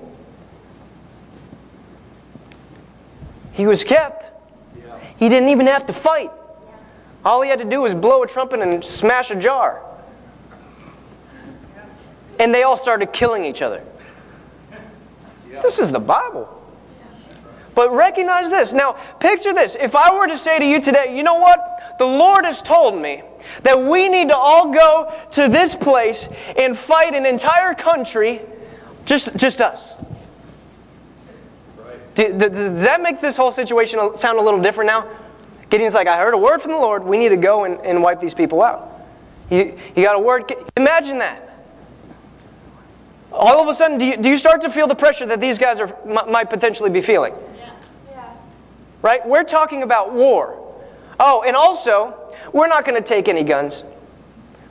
He 3.54 3.66
was 3.66 3.84
kept. 3.84 4.32
He 5.18 5.30
didn't 5.30 5.50
even 5.50 5.68
have 5.68 5.86
to 5.88 5.94
fight. 5.94 6.32
All 7.26 7.42
he 7.42 7.50
had 7.50 7.60
to 7.60 7.66
do 7.66 7.82
was 7.82 7.94
blow 7.94 8.24
a 8.24 8.28
trumpet 8.28 8.60
and 8.60 8.84
smash 8.84 9.32
a 9.32 9.36
jar. 9.36 9.82
And 12.40 12.54
they 12.54 12.64
all 12.64 12.78
started 12.78 13.14
killing 13.14 13.46
each 13.46 13.62
other. 13.62 13.84
This 15.62 15.80
is 15.80 15.92
the 15.92 16.00
Bible. 16.00 16.50
But 17.76 17.92
recognize 17.94 18.50
this. 18.50 18.74
Now, 18.74 18.94
picture 19.20 19.54
this. 19.54 19.76
If 19.80 19.96
I 19.96 20.14
were 20.16 20.28
to 20.28 20.38
say 20.38 20.60
to 20.60 20.66
you 20.66 20.82
today, 20.82 21.16
you 21.16 21.24
know 21.24 21.36
what? 21.36 21.96
The 21.98 22.06
Lord 22.06 22.46
has 22.46 22.62
told 22.62 23.00
me 23.00 23.24
that 23.62 23.80
we 23.80 24.10
need 24.10 24.30
to 24.30 24.36
all 24.38 24.72
go 24.72 25.14
to 25.32 25.48
this 25.48 25.76
place 25.76 26.28
and 26.58 26.78
fight 26.78 27.14
an 27.14 27.26
entire 27.26 27.74
country, 27.74 28.42
just, 29.06 29.36
just 29.36 29.62
us. 29.62 29.96
Do- 32.16 32.38
Does 32.38 32.82
that 32.82 33.02
make 33.02 33.22
this 33.22 33.38
whole 33.38 33.52
situation 33.52 34.00
sound 34.18 34.38
a 34.38 34.42
little 34.42 34.62
different 34.62 34.88
now? 34.88 35.08
Gideon's 35.74 35.96
like, 35.96 36.06
I 36.06 36.18
heard 36.18 36.36
a 36.36 36.38
word 36.38 36.62
from 36.62 36.70
the 36.70 36.78
Lord. 36.78 37.04
We 37.04 37.18
need 37.18 37.30
to 37.30 37.36
go 37.36 37.64
and, 37.64 37.80
and 37.80 38.04
wipe 38.04 38.20
these 38.20 38.36
people 38.36 38.62
out. 38.62 38.92
You, 39.50 39.76
you 39.96 40.04
got 40.04 40.14
a 40.14 40.20
word? 40.20 40.54
Imagine 40.78 41.18
that. 41.18 41.50
All 43.32 43.60
of 43.60 43.68
a 43.68 43.74
sudden, 43.74 43.98
do 43.98 44.06
you, 44.06 44.18
do 44.18 44.30
you 44.30 44.38
start 44.38 44.62
to 44.62 44.70
feel 44.70 44.86
the 44.86 44.94
pressure 44.94 45.26
that 45.26 45.40
these 45.40 45.58
guys 45.58 45.80
are, 45.80 45.92
m- 46.06 46.32
might 46.32 46.52
potentially 46.52 46.92
be 46.92 47.02
feeling? 47.02 47.34
Yeah. 48.12 48.36
Right? 49.02 49.28
We're 49.28 49.46
talking 49.46 49.82
about 49.82 50.14
war. 50.14 50.60
Oh, 51.20 51.42
and 51.42 51.56
also, 51.56 52.36
we're 52.54 52.68
not 52.68 52.86
going 52.86 53.02
to 53.02 53.08
take 53.08 53.28
any 53.28 53.44
guns. 53.44 53.84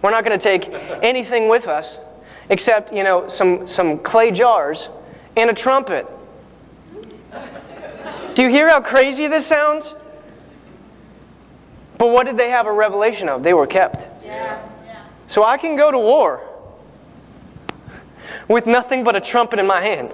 We're 0.02 0.12
not 0.12 0.24
going 0.24 0.38
to 0.38 0.42
take 0.42 0.68
anything 1.02 1.48
with 1.48 1.66
us 1.66 1.98
except, 2.48 2.92
you 2.92 3.02
know, 3.02 3.28
some, 3.28 3.66
some 3.66 3.98
clay 3.98 4.30
jars 4.30 4.88
and 5.34 5.50
a 5.50 5.54
trumpet. 5.54 6.06
Do 8.36 8.42
you 8.42 8.50
hear 8.50 8.68
how 8.68 8.80
crazy 8.80 9.26
this 9.26 9.44
sounds? 9.48 9.96
But 12.02 12.10
what 12.10 12.26
did 12.26 12.36
they 12.36 12.50
have 12.50 12.66
a 12.66 12.72
revelation 12.72 13.28
of? 13.28 13.44
They 13.44 13.54
were 13.54 13.68
kept. 13.68 14.08
Yeah. 14.24 14.60
Yeah. 14.84 15.04
So 15.28 15.44
I 15.44 15.56
can 15.56 15.76
go 15.76 15.92
to 15.92 15.98
war 16.00 16.40
with 18.48 18.66
nothing 18.66 19.04
but 19.04 19.14
a 19.14 19.20
trumpet 19.20 19.60
in 19.60 19.68
my 19.68 19.80
hand 19.80 20.12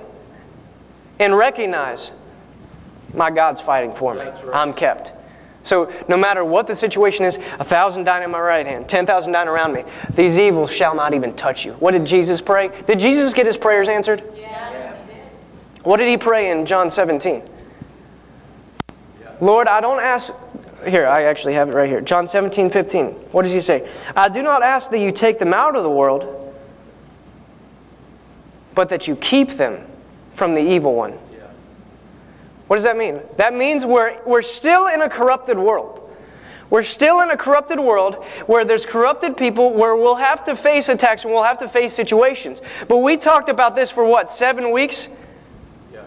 and 1.18 1.34
recognize 1.34 2.10
my 3.14 3.30
God's 3.30 3.62
fighting 3.62 3.94
for 3.94 4.12
me. 4.12 4.20
I'm 4.52 4.74
kept. 4.74 5.12
So 5.62 5.90
no 6.08 6.18
matter 6.18 6.44
what 6.44 6.66
the 6.66 6.76
situation 6.76 7.24
is, 7.24 7.38
a 7.58 7.64
thousand 7.64 8.04
dying 8.04 8.22
in 8.22 8.30
my 8.30 8.38
right 8.38 8.66
hand, 8.66 8.86
ten 8.86 9.06
thousand 9.06 9.32
dying 9.32 9.48
around 9.48 9.72
me, 9.72 9.84
these 10.12 10.38
evils 10.38 10.70
shall 10.70 10.94
not 10.94 11.14
even 11.14 11.32
touch 11.36 11.64
you. 11.64 11.72
What 11.72 11.92
did 11.92 12.04
Jesus 12.04 12.42
pray? 12.42 12.70
Did 12.86 12.98
Jesus 12.98 13.32
get 13.32 13.46
his 13.46 13.56
prayers 13.56 13.88
answered? 13.88 14.22
Yeah. 14.36 14.94
What 15.84 15.96
did 15.96 16.08
he 16.08 16.18
pray 16.18 16.50
in 16.50 16.66
John 16.66 16.90
17? 16.90 17.42
Lord, 19.40 19.68
I 19.68 19.80
don't 19.80 20.00
ask. 20.00 20.34
Here, 20.88 21.06
I 21.06 21.24
actually 21.24 21.54
have 21.54 21.68
it 21.68 21.74
right 21.74 21.88
here. 21.88 22.00
John 22.00 22.26
17, 22.26 22.70
15. 22.70 23.06
What 23.32 23.42
does 23.42 23.52
he 23.52 23.60
say? 23.60 23.90
I 24.16 24.28
do 24.28 24.42
not 24.42 24.62
ask 24.62 24.90
that 24.90 24.98
you 24.98 25.12
take 25.12 25.38
them 25.38 25.52
out 25.52 25.76
of 25.76 25.82
the 25.82 25.90
world, 25.90 26.54
but 28.74 28.88
that 28.88 29.08
you 29.08 29.16
keep 29.16 29.52
them 29.52 29.86
from 30.34 30.54
the 30.54 30.60
evil 30.60 30.94
one. 30.94 31.18
What 32.68 32.76
does 32.76 32.84
that 32.84 32.96
mean? 32.96 33.20
That 33.38 33.54
means 33.54 33.84
we're, 33.84 34.22
we're 34.24 34.42
still 34.42 34.86
in 34.86 35.00
a 35.00 35.08
corrupted 35.08 35.58
world. 35.58 35.98
We're 36.70 36.82
still 36.82 37.22
in 37.22 37.30
a 37.30 37.36
corrupted 37.36 37.80
world 37.80 38.16
where 38.46 38.62
there's 38.64 38.84
corrupted 38.84 39.38
people, 39.38 39.72
where 39.72 39.96
we'll 39.96 40.16
have 40.16 40.44
to 40.44 40.54
face 40.54 40.88
attacks 40.88 41.24
and 41.24 41.32
we'll 41.32 41.44
have 41.44 41.58
to 41.58 41.68
face 41.68 41.94
situations. 41.94 42.60
But 42.86 42.98
we 42.98 43.16
talked 43.16 43.48
about 43.48 43.74
this 43.74 43.90
for 43.90 44.04
what, 44.04 44.30
seven 44.30 44.70
weeks? 44.70 45.08
Yeah. 45.92 46.02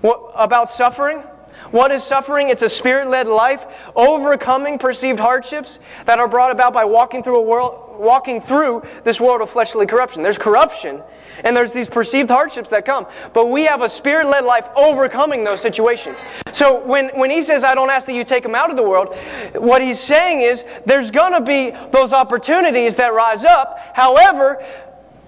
What, 0.00 0.32
about 0.34 0.70
suffering? 0.70 1.22
What 1.70 1.90
is 1.90 2.02
suffering? 2.02 2.48
It's 2.48 2.62
a 2.62 2.68
spirit 2.68 3.08
led 3.08 3.26
life, 3.26 3.64
overcoming 3.94 4.78
perceived 4.78 5.20
hardships 5.20 5.78
that 6.06 6.18
are 6.18 6.28
brought 6.28 6.50
about 6.50 6.72
by 6.72 6.84
walking 6.84 7.22
through 7.22 7.36
a 7.36 7.42
world, 7.42 7.98
walking 7.98 8.40
through 8.40 8.82
this 9.04 9.20
world 9.20 9.40
of 9.40 9.50
fleshly 9.50 9.86
corruption. 9.86 10.22
There's 10.22 10.38
corruption, 10.38 11.02
and 11.44 11.56
there's 11.56 11.72
these 11.72 11.88
perceived 11.88 12.30
hardships 12.30 12.70
that 12.70 12.84
come. 12.84 13.06
But 13.34 13.50
we 13.50 13.64
have 13.64 13.82
a 13.82 13.88
spirit 13.88 14.28
led 14.28 14.44
life 14.44 14.66
overcoming 14.76 15.44
those 15.44 15.60
situations. 15.60 16.18
So 16.52 16.82
when, 16.84 17.08
when 17.10 17.30
he 17.30 17.42
says, 17.42 17.64
I 17.64 17.74
don't 17.74 17.90
ask 17.90 18.06
that 18.06 18.14
you 18.14 18.24
take 18.24 18.42
them 18.42 18.54
out 18.54 18.70
of 18.70 18.76
the 18.76 18.82
world, 18.82 19.14
what 19.54 19.82
he's 19.82 20.00
saying 20.00 20.40
is 20.40 20.64
there's 20.86 21.10
going 21.10 21.32
to 21.32 21.40
be 21.40 21.70
those 21.90 22.12
opportunities 22.12 22.96
that 22.96 23.12
rise 23.12 23.44
up. 23.44 23.78
However, 23.94 24.64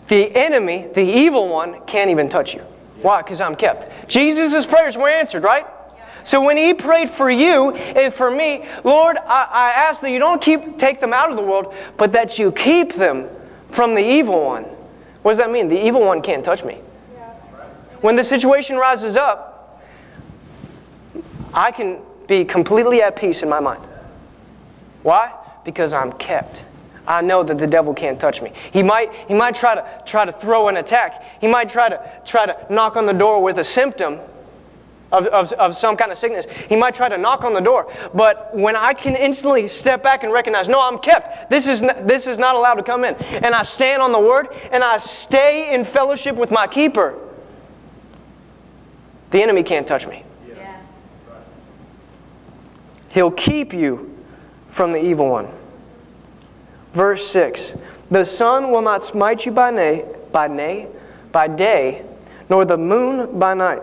the 0.09 0.35
enemy, 0.35 0.89
the 0.93 1.05
evil 1.05 1.49
one, 1.49 1.85
can't 1.87 2.11
even 2.11 2.29
touch 2.29 2.55
you. 2.55 2.63
Why? 3.03 3.23
Because 3.23 3.41
I'm 3.41 3.55
kept. 3.55 4.09
Jesus' 4.09 4.67
prayers 4.67 4.97
were 4.97 5.09
answered, 5.09 5.43
right? 5.43 5.67
So 6.25 6.41
when 6.41 6.57
he 6.57 6.75
prayed 6.75 7.11
for 7.11 7.31
you 7.31 7.73
and 7.73 8.13
for 8.13 8.31
me, 8.31 8.65
Lord, 8.85 9.17
I, 9.19 9.49
I 9.51 9.71
ask 9.71 10.01
that 10.01 10.11
you 10.11 10.19
don't 10.19 10.41
keep 10.41 10.79
take 10.79 11.01
them 11.01 11.13
out 11.13 11.31
of 11.31 11.37
the 11.37 11.43
world, 11.43 11.75
but 11.97 12.13
that 12.13 12.39
you 12.39 12.53
keep 12.53 12.95
them 12.95 13.29
from 13.69 13.95
the 13.95 14.03
evil 14.03 14.45
one. 14.45 14.65
What 15.23 15.33
does 15.33 15.39
that 15.39 15.51
mean? 15.51 15.69
The 15.69 15.87
evil 15.87 16.01
one 16.01 16.23
can't 16.23 16.45
touch 16.45 16.65
me. 16.65 16.79
When 18.01 18.17
the 18.17 18.25
situation 18.25 18.77
rises 18.77 19.17
up, 19.17 19.83
I 21.53 21.71
can 21.71 21.99
be 22.27 22.45
completely 22.45 23.03
at 23.03 23.17
peace 23.17 23.43
in 23.43 23.49
my 23.49 23.61
mind. 23.61 23.83
Why? 25.03 25.33
Because 25.65 25.93
I'm 25.93 26.13
kept. 26.13 26.65
I 27.07 27.23
know 27.23 27.43
that 27.43 27.59
the 27.59 27.67
devil 27.67 27.93
can't 27.93 28.21
touch 28.21 28.41
me. 28.41 28.53
He 28.73 28.83
might, 28.83 29.13
he 29.27 29.35
might 29.35 29.55
try 29.55 29.75
to 29.75 30.03
try 30.07 30.25
to 30.25 30.33
throw 30.33 30.69
an 30.69 30.77
attack. 30.77 31.41
He 31.41 31.49
might 31.49 31.69
try 31.69 31.89
to 31.89 32.01
try 32.25 32.47
to 32.47 32.57
knock 32.71 32.97
on 32.97 33.07
the 33.07 33.13
door 33.13 33.43
with 33.43 33.59
a 33.59 33.65
symptom 33.65 34.21
of, 35.13 35.27
of, 35.27 35.53
of 35.55 35.77
some 35.77 35.97
kind 35.97 36.13
of 36.13 36.19
sickness. 36.19 36.47
He 36.69 36.77
might 36.77 36.95
try 36.95 37.09
to 37.09 37.19
knock 37.19 37.45
on 37.45 37.53
the 37.53 37.61
door. 37.61 37.93
But 38.15 38.57
when 38.57 38.77
I 38.77 38.95
can 38.95 39.17
instantly 39.17 39.69
step 39.69 40.03
back 40.03 40.23
and 40.23 40.33
recognize, 40.33 40.69
no, 40.69 40.81
I'm 40.81 40.99
kept. 40.99 41.51
This 41.51 41.67
is, 41.67 41.83
n- 41.83 42.07
this 42.07 42.27
is 42.27 42.39
not 42.39 42.55
allowed 42.55 42.75
to 42.75 42.83
come 42.83 43.05
in. 43.05 43.15
And 43.43 43.55
I 43.55 43.63
stand 43.63 44.03
on 44.03 44.13
the 44.13 44.21
word 44.21 44.49
and 44.71 44.85
I 44.85 44.99
stay 44.99 45.75
in 45.75 45.85
fellowship 45.85 46.37
with 46.37 46.51
my 46.51 46.67
keeper. 46.67 47.19
The 49.31 49.43
enemy 49.43 49.63
can't 49.63 49.87
touch 49.87 50.07
me. 50.07 50.25
Yeah. 50.49 50.81
He'll 53.11 53.31
keep 53.31 53.73
you 53.73 54.17
from 54.69 54.93
the 54.93 55.03
evil 55.03 55.29
one. 55.29 55.49
Verse 56.93 57.27
6 57.29 57.75
The 58.11 58.25
sun 58.25 58.71
will 58.71 58.83
not 58.83 59.05
smite 59.05 59.47
you 59.47 59.53
by, 59.53 59.71
nay, 59.71 60.05
by, 60.33 60.49
nay, 60.49 60.89
by 61.33 61.49
day, 61.49 62.05
nor 62.49 62.65
the 62.65 62.77
moon 62.77 63.39
by 63.39 63.55
night. 63.55 63.83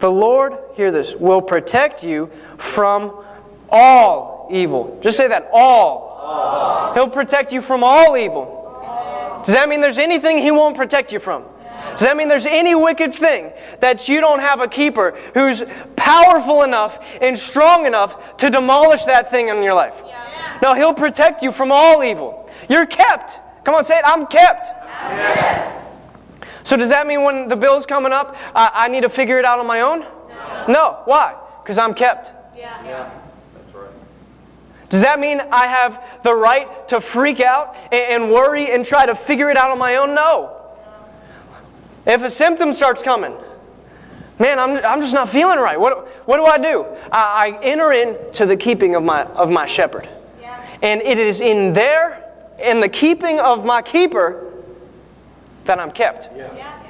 The 0.00 0.10
Lord, 0.10 0.58
hear 0.74 0.90
this, 0.90 1.14
will 1.14 1.42
protect 1.42 2.02
you 2.02 2.30
from 2.56 3.24
all 3.68 4.48
evil. 4.50 4.98
Just 5.02 5.16
say 5.16 5.28
that, 5.28 5.48
all. 5.52 6.92
He'll 6.94 7.08
protect 7.08 7.52
you 7.52 7.62
from 7.62 7.84
all 7.84 8.16
evil. 8.16 8.56
Does 9.44 9.54
that 9.54 9.68
mean 9.68 9.80
there's 9.80 9.98
anything 9.98 10.38
He 10.38 10.50
won't 10.50 10.76
protect 10.76 11.12
you 11.12 11.18
from? 11.20 11.44
Does 11.92 12.00
that 12.00 12.16
mean 12.16 12.28
there's 12.28 12.46
any 12.46 12.74
wicked 12.74 13.14
thing 13.14 13.52
that 13.80 14.08
you 14.08 14.20
don't 14.20 14.40
have 14.40 14.60
a 14.60 14.68
keeper 14.68 15.16
who's 15.34 15.62
powerful 15.96 16.62
enough 16.62 16.98
and 17.20 17.38
strong 17.38 17.86
enough 17.86 18.36
to 18.38 18.50
demolish 18.50 19.04
that 19.04 19.30
thing 19.30 19.48
in 19.48 19.62
your 19.62 19.74
life? 19.74 19.94
No, 20.62 20.74
He'll 20.74 20.94
protect 20.94 21.42
you 21.42 21.52
from 21.52 21.72
all 21.72 22.02
evil. 22.04 22.48
You're 22.68 22.86
kept. 22.86 23.38
Come 23.64 23.74
on, 23.74 23.84
say 23.84 23.98
it. 23.98 24.04
I'm 24.06 24.26
kept. 24.26 24.66
So 26.70 26.76
does 26.76 26.90
that 26.90 27.08
mean 27.08 27.24
when 27.24 27.48
the 27.48 27.56
bill's 27.56 27.84
coming 27.84 28.12
up, 28.12 28.36
I, 28.54 28.70
I 28.72 28.86
need 28.86 29.00
to 29.00 29.08
figure 29.08 29.40
it 29.40 29.44
out 29.44 29.58
on 29.58 29.66
my 29.66 29.80
own? 29.80 30.02
No. 30.02 30.66
no. 30.68 30.98
Why? 31.04 31.34
Because 31.60 31.78
I'm 31.78 31.94
kept. 31.94 32.30
Yeah. 32.56 32.84
yeah. 32.84 33.10
Does 34.88 35.00
that 35.00 35.18
mean 35.18 35.40
I 35.50 35.66
have 35.66 36.00
the 36.22 36.32
right 36.32 36.86
to 36.86 37.00
freak 37.00 37.40
out 37.40 37.74
and, 37.90 38.22
and 38.22 38.30
worry 38.30 38.70
and 38.70 38.84
try 38.84 39.04
to 39.04 39.16
figure 39.16 39.50
it 39.50 39.56
out 39.56 39.72
on 39.72 39.78
my 39.80 39.96
own? 39.96 40.14
No. 40.14 40.58
If 42.06 42.22
a 42.22 42.30
symptom 42.30 42.72
starts 42.72 43.02
coming, 43.02 43.34
man, 44.38 44.60
I'm, 44.60 44.76
I'm 44.84 45.00
just 45.00 45.12
not 45.12 45.28
feeling 45.28 45.58
right. 45.58 45.80
What, 45.80 46.06
what 46.28 46.36
do 46.36 46.44
I 46.44 46.58
do? 46.58 46.86
I, 47.10 47.48
I 47.48 47.60
enter 47.64 47.90
into 47.90 48.46
the 48.46 48.56
keeping 48.56 48.94
of 48.94 49.02
my, 49.02 49.24
of 49.24 49.50
my 49.50 49.66
shepherd. 49.66 50.08
Yeah. 50.40 50.78
And 50.82 51.02
it 51.02 51.18
is 51.18 51.40
in 51.40 51.72
there, 51.72 52.32
in 52.60 52.78
the 52.78 52.88
keeping 52.88 53.40
of 53.40 53.64
my 53.64 53.82
keeper, 53.82 54.49
that 55.70 55.78
I'm 55.78 55.92
kept. 55.92 56.28
Yeah. 56.36 56.82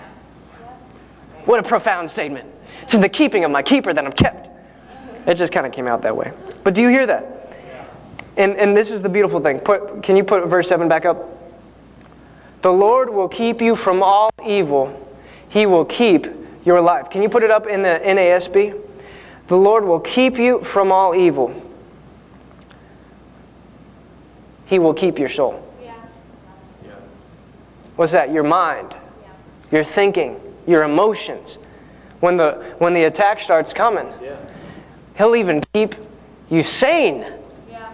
What 1.45 1.61
a 1.61 1.63
profound 1.63 2.11
statement. 2.11 2.49
It's 2.83 2.95
in 2.95 3.03
the 3.03 3.11
keeping 3.11 3.45
of 3.45 3.51
my 3.51 3.63
keeper 3.63 3.93
that 3.93 4.03
I'm 4.03 4.13
kept. 4.13 4.49
It 5.27 5.35
just 5.35 5.53
kind 5.53 5.67
of 5.67 5.73
came 5.73 5.87
out 5.87 6.01
that 6.03 6.17
way. 6.17 6.33
But 6.65 6.73
do 6.73 6.81
you 6.81 6.89
hear 6.89 7.07
that? 7.07 7.55
And, 8.39 8.57
and 8.57 8.75
this 8.75 8.91
is 8.91 9.03
the 9.03 9.11
beautiful 9.11 9.39
thing. 9.39 9.59
Put, 9.59 10.03
can 10.03 10.17
you 10.17 10.25
put 10.25 10.47
verse 10.47 10.67
7 10.69 10.89
back 10.89 11.05
up? 11.05 11.19
The 12.63 12.73
Lord 12.73 13.11
will 13.11 13.29
keep 13.29 13.61
you 13.61 13.77
from 13.77 14.03
all 14.03 14.31
evil. 14.47 14.97
He 15.51 15.67
will 15.67 15.85
keep 15.85 16.27
your 16.65 16.81
life. 16.81 17.11
Can 17.11 17.21
you 17.21 17.29
put 17.29 17.43
it 17.43 17.51
up 17.51 17.67
in 17.67 17.83
the 17.83 18.01
NASB? 18.03 18.81
The 19.49 19.57
Lord 19.57 19.85
will 19.85 20.01
keep 20.01 20.39
you 20.39 20.61
from 20.61 20.91
all 20.91 21.15
evil. 21.15 21.55
He 24.65 24.79
will 24.79 24.95
keep 24.95 25.19
your 25.19 25.29
soul. 25.29 25.70
Yeah. 28.01 28.03
What's 28.03 28.13
that? 28.13 28.33
Your 28.33 28.45
mind, 28.45 28.97
your 29.71 29.85
thinking, 29.85 30.41
your 30.67 30.85
emotions. 30.85 31.59
When 32.21 32.37
the, 32.37 32.75
when 32.79 32.95
the 32.95 33.05
attack 33.05 33.41
starts 33.41 33.73
coming, 33.75 34.11
He'll 35.19 35.37
even 35.37 35.63
keep 35.75 35.95
you 36.49 36.63
sane. 36.63 37.27
Yeah. 37.71 37.93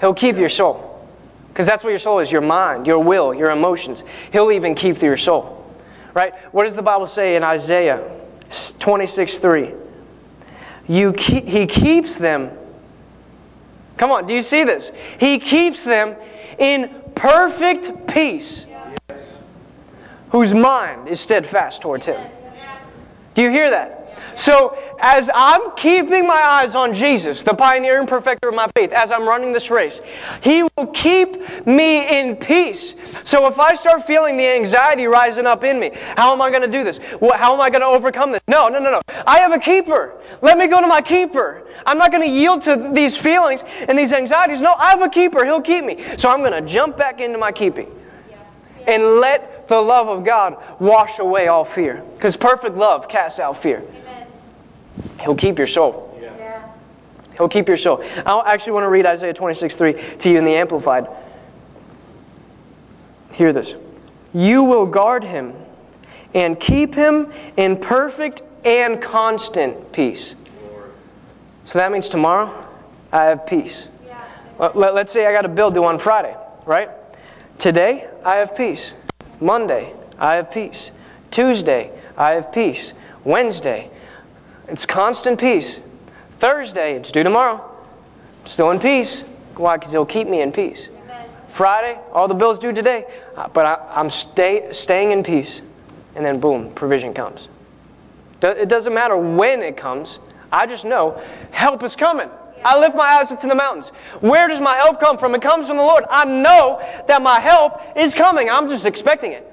He'll 0.00 0.14
keep 0.14 0.36
your 0.36 0.48
soul. 0.48 1.08
Because 1.48 1.66
that's 1.66 1.82
what 1.82 1.90
your 1.90 1.98
soul 1.98 2.20
is 2.20 2.30
your 2.30 2.40
mind, 2.40 2.86
your 2.86 2.98
will, 2.98 3.34
your 3.34 3.50
emotions. 3.50 4.04
He'll 4.32 4.52
even 4.52 4.74
keep 4.74 5.02
your 5.02 5.16
soul. 5.16 5.74
Right? 6.14 6.34
What 6.52 6.64
does 6.64 6.76
the 6.76 6.82
Bible 6.82 7.06
say 7.06 7.34
in 7.34 7.42
Isaiah 7.42 8.08
26 8.78 9.38
3? 9.38 9.74
You 10.86 11.12
keep, 11.12 11.46
he 11.46 11.66
keeps 11.66 12.18
them. 12.18 12.50
Come 13.96 14.10
on, 14.10 14.26
do 14.26 14.34
you 14.34 14.42
see 14.42 14.62
this? 14.62 14.92
He 15.18 15.38
keeps 15.38 15.82
them 15.82 16.14
in 16.58 16.94
perfect 17.14 18.06
peace, 18.06 18.65
whose 20.30 20.54
mind 20.54 21.08
is 21.08 21.20
steadfast 21.20 21.82
towards 21.82 22.06
Him. 22.06 22.20
Do 23.34 23.42
you 23.42 23.50
hear 23.50 23.70
that? 23.70 23.96
So, 24.36 24.76
as 25.00 25.30
I'm 25.34 25.74
keeping 25.76 26.26
my 26.26 26.34
eyes 26.34 26.74
on 26.74 26.92
Jesus, 26.92 27.42
the 27.42 27.54
pioneer 27.54 27.98
and 27.98 28.08
perfecter 28.08 28.50
of 28.50 28.54
my 28.54 28.68
faith, 28.76 28.92
as 28.92 29.10
I'm 29.10 29.26
running 29.26 29.52
this 29.52 29.70
race, 29.70 30.02
He 30.42 30.62
will 30.62 30.86
keep 30.92 31.66
me 31.66 32.18
in 32.18 32.36
peace. 32.36 32.94
So, 33.24 33.46
if 33.46 33.58
I 33.58 33.74
start 33.74 34.06
feeling 34.06 34.36
the 34.36 34.46
anxiety 34.46 35.06
rising 35.06 35.46
up 35.46 35.64
in 35.64 35.78
me, 35.78 35.90
how 36.16 36.34
am 36.34 36.42
I 36.42 36.50
going 36.50 36.62
to 36.62 36.68
do 36.68 36.84
this? 36.84 36.98
How 37.34 37.54
am 37.54 37.60
I 37.62 37.70
going 37.70 37.80
to 37.80 37.86
overcome 37.86 38.32
this? 38.32 38.42
No, 38.46 38.68
no, 38.68 38.78
no, 38.78 38.90
no. 38.90 39.00
I 39.26 39.38
have 39.38 39.52
a 39.52 39.58
keeper. 39.58 40.14
Let 40.42 40.58
me 40.58 40.66
go 40.66 40.82
to 40.82 40.86
my 40.86 41.00
keeper. 41.00 41.66
I'm 41.86 41.96
not 41.96 42.10
going 42.10 42.22
to 42.22 42.30
yield 42.30 42.62
to 42.62 42.90
these 42.92 43.16
feelings 43.16 43.64
and 43.88 43.98
these 43.98 44.12
anxieties. 44.12 44.60
No, 44.60 44.74
I 44.74 44.90
have 44.90 45.02
a 45.02 45.08
keeper. 45.08 45.46
He'll 45.46 45.62
keep 45.62 45.84
me. 45.84 46.04
So, 46.18 46.28
I'm 46.28 46.40
going 46.40 46.52
to 46.52 46.62
jump 46.62 46.98
back 46.98 47.22
into 47.22 47.38
my 47.38 47.52
keeping 47.52 47.90
and 48.86 49.02
let 49.20 49.55
the 49.68 49.80
love 49.80 50.08
of 50.08 50.24
God 50.24 50.56
wash 50.80 51.18
away 51.18 51.48
all 51.48 51.64
fear. 51.64 52.02
Because 52.14 52.36
perfect 52.36 52.76
love 52.76 53.08
casts 53.08 53.38
out 53.40 53.58
fear. 53.58 53.82
Amen. 53.88 54.26
He'll 55.20 55.34
keep 55.36 55.58
your 55.58 55.66
soul. 55.66 56.16
Yeah. 56.20 56.68
He'll 57.36 57.48
keep 57.48 57.68
your 57.68 57.76
soul. 57.76 58.02
I 58.24 58.42
actually 58.52 58.72
want 58.72 58.84
to 58.84 58.88
read 58.88 59.06
Isaiah 59.06 59.34
26 59.34 59.74
3 59.76 59.92
to 60.18 60.30
you 60.30 60.38
in 60.38 60.44
the 60.44 60.54
Amplified. 60.54 61.06
Hear 63.34 63.52
this. 63.52 63.74
You 64.32 64.64
will 64.64 64.86
guard 64.86 65.24
him 65.24 65.54
and 66.34 66.58
keep 66.58 66.94
him 66.94 67.32
in 67.56 67.76
perfect 67.78 68.42
and 68.64 69.00
constant 69.00 69.92
peace. 69.92 70.34
So 71.64 71.78
that 71.78 71.90
means 71.92 72.08
tomorrow 72.08 72.66
I 73.12 73.24
have 73.24 73.46
peace. 73.46 73.88
Yeah. 74.06 74.18
Let- 74.58 74.76
let- 74.76 74.94
Let's 74.94 75.12
say 75.12 75.26
I 75.26 75.32
got 75.32 75.44
a 75.44 75.48
bill 75.48 75.70
due 75.70 75.84
on 75.84 75.98
Friday, 75.98 76.34
right? 76.64 76.90
Today, 77.58 78.06
I 78.24 78.36
have 78.36 78.54
peace. 78.56 78.92
Monday, 79.40 79.92
I 80.18 80.34
have 80.34 80.50
peace. 80.50 80.90
Tuesday, 81.30 81.90
I 82.16 82.32
have 82.32 82.52
peace. 82.52 82.92
Wednesday, 83.24 83.90
it's 84.68 84.86
constant 84.86 85.38
peace. 85.38 85.80
Thursday, 86.38 86.94
it's 86.94 87.10
due 87.10 87.22
tomorrow. 87.22 87.62
Still 88.44 88.70
in 88.70 88.80
peace. 88.80 89.22
Why? 89.56 89.76
Because 89.76 89.92
He'll 89.92 90.06
keep 90.06 90.28
me 90.28 90.40
in 90.40 90.52
peace. 90.52 90.88
Amen. 91.04 91.28
Friday, 91.52 91.98
all 92.12 92.28
the 92.28 92.34
bills 92.34 92.58
due 92.58 92.72
today, 92.72 93.04
uh, 93.36 93.48
but 93.48 93.66
I, 93.66 93.92
I'm 93.94 94.10
stay, 94.10 94.68
staying 94.72 95.12
in 95.12 95.22
peace. 95.22 95.62
And 96.14 96.24
then, 96.24 96.40
boom, 96.40 96.72
provision 96.72 97.12
comes. 97.12 97.48
It 98.42 98.68
doesn't 98.68 98.94
matter 98.94 99.16
when 99.16 99.62
it 99.62 99.76
comes. 99.76 100.18
I 100.52 100.66
just 100.66 100.84
know 100.84 101.20
help 101.50 101.82
is 101.82 101.96
coming. 101.96 102.30
I 102.66 102.78
lift 102.78 102.96
my 102.96 103.04
eyes 103.04 103.30
up 103.30 103.40
to 103.42 103.46
the 103.46 103.54
mountains. 103.54 103.90
Where 104.20 104.48
does 104.48 104.60
my 104.60 104.74
help 104.74 104.98
come 104.98 105.18
from? 105.18 105.34
It 105.36 105.40
comes 105.42 105.68
from 105.68 105.76
the 105.76 105.84
Lord. 105.84 106.04
I 106.10 106.24
know 106.24 106.80
that 107.06 107.22
my 107.22 107.38
help 107.38 107.80
is 107.96 108.12
coming. 108.12 108.50
I'm 108.50 108.66
just 108.68 108.86
expecting 108.86 109.32
it. 109.32 109.44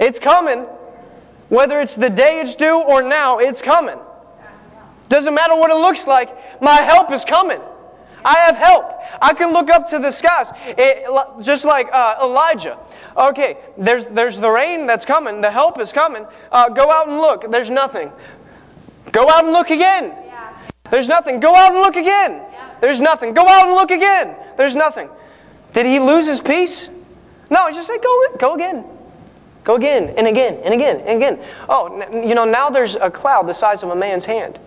It's 0.00 0.18
coming. 0.18 0.60
Whether 1.50 1.80
it's 1.80 1.94
the 1.94 2.08
day 2.10 2.40
it's 2.40 2.54
due 2.54 2.80
or 2.80 3.02
now, 3.02 3.38
it's 3.38 3.60
coming. 3.60 3.98
Doesn't 5.08 5.34
matter 5.34 5.54
what 5.54 5.70
it 5.70 5.76
looks 5.76 6.06
like, 6.06 6.62
my 6.62 6.76
help 6.76 7.10
is 7.12 7.24
coming. 7.24 7.60
I 8.24 8.34
have 8.40 8.56
help. 8.56 8.92
I 9.22 9.32
can 9.32 9.52
look 9.52 9.70
up 9.70 9.88
to 9.90 9.98
the 9.98 10.10
skies, 10.10 10.50
It- 10.66 11.06
just 11.42 11.64
like 11.64 11.88
uh, 11.92 12.16
Elijah. 12.22 12.78
Okay, 13.16 13.56
there's, 13.78 14.04
there's 14.06 14.38
the 14.38 14.50
rain 14.50 14.86
that's 14.86 15.04
coming, 15.04 15.40
the 15.40 15.50
help 15.50 15.78
is 15.78 15.92
coming. 15.92 16.26
Uh, 16.52 16.68
go 16.68 16.90
out 16.90 17.08
and 17.08 17.18
look. 17.20 17.50
There's 17.50 17.70
nothing. 17.70 18.12
Go 19.12 19.28
out 19.30 19.44
and 19.44 19.52
look 19.52 19.70
again. 19.70 20.12
There's 20.90 21.08
nothing. 21.08 21.40
Go 21.40 21.54
out 21.54 21.72
and 21.72 21.80
look 21.80 21.96
again. 21.96 22.42
There's 22.80 23.00
nothing. 23.00 23.34
Go 23.34 23.46
out 23.46 23.66
and 23.66 23.74
look 23.74 23.90
again. 23.90 24.36
There's 24.56 24.74
nothing. 24.74 25.08
Did 25.72 25.86
he 25.86 25.98
lose 25.98 26.26
his 26.26 26.40
peace? 26.40 26.88
No, 27.50 27.66
he 27.68 27.74
just 27.74 27.86
said, 27.86 28.02
go, 28.02 28.36
go 28.38 28.54
again. 28.54 28.84
Go 29.64 29.74
again 29.76 30.14
and 30.16 30.26
again 30.26 30.60
and 30.64 30.72
again 30.72 31.00
and 31.00 31.16
again. 31.16 31.40
Oh, 31.68 32.00
you 32.12 32.34
know, 32.34 32.44
now 32.44 32.70
there's 32.70 32.94
a 32.94 33.10
cloud 33.10 33.46
the 33.46 33.54
size 33.54 33.82
of 33.82 33.90
a 33.90 33.96
man's 33.96 34.24
hand. 34.24 34.58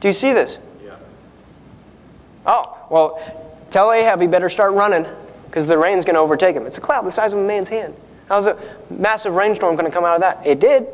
Do 0.00 0.08
you 0.08 0.14
see 0.14 0.32
this? 0.32 0.58
Yeah. 0.84 0.96
Oh, 2.44 2.86
well, 2.90 3.64
tell 3.70 3.92
Ahab 3.92 4.20
he 4.20 4.26
better 4.26 4.50
start 4.50 4.72
running. 4.72 5.06
because 5.52 5.66
the 5.66 5.76
rain's 5.76 6.06
going 6.06 6.14
to 6.14 6.20
overtake 6.20 6.56
him. 6.56 6.66
It's 6.66 6.78
a 6.78 6.80
cloud 6.80 7.02
the 7.02 7.12
size 7.12 7.34
of 7.34 7.38
a 7.38 7.42
man's 7.42 7.68
hand. 7.68 7.94
How's 8.26 8.46
a 8.46 8.56
massive 8.88 9.34
rainstorm 9.34 9.76
going 9.76 9.84
to 9.84 9.94
come 9.94 10.02
out 10.02 10.14
of 10.14 10.22
that? 10.22 10.46
It 10.46 10.60
did. 10.60 10.86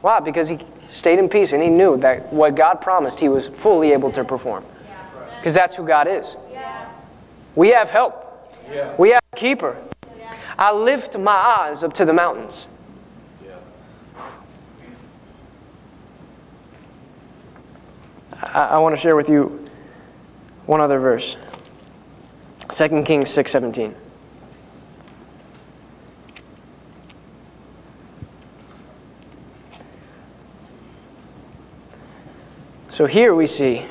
Why? 0.00 0.20
Because 0.20 0.48
he 0.48 0.58
stayed 0.92 1.18
in 1.18 1.28
peace 1.28 1.52
and 1.52 1.62
he 1.62 1.68
knew 1.68 1.96
that 1.98 2.32
what 2.32 2.54
God 2.54 2.74
promised 2.80 3.18
he 3.18 3.28
was 3.28 3.46
fully 3.48 3.92
able 3.92 4.12
to 4.12 4.24
perform. 4.24 4.64
Because 5.38 5.54
that's 5.54 5.74
who 5.74 5.84
God 5.84 6.06
is. 6.06 6.36
We 7.56 7.70
have 7.70 7.90
help. 7.90 8.18
We 8.98 9.10
have 9.10 9.22
a 9.32 9.36
keeper. 9.36 9.76
I 10.58 10.72
lift 10.72 11.18
my 11.18 11.32
eyes 11.32 11.82
up 11.82 11.92
to 11.94 12.04
the 12.04 12.12
mountains. 12.12 12.66
I, 18.40 18.68
I 18.68 18.78
want 18.78 18.94
to 18.94 19.00
share 19.00 19.16
with 19.16 19.28
you 19.28 19.68
one 20.66 20.80
other 20.80 20.98
verse. 20.98 21.36
2 22.68 23.02
Kings 23.02 23.28
6:17. 23.30 23.94
So 32.92 33.06
here 33.06 33.34
we 33.34 33.46
see 33.46 33.86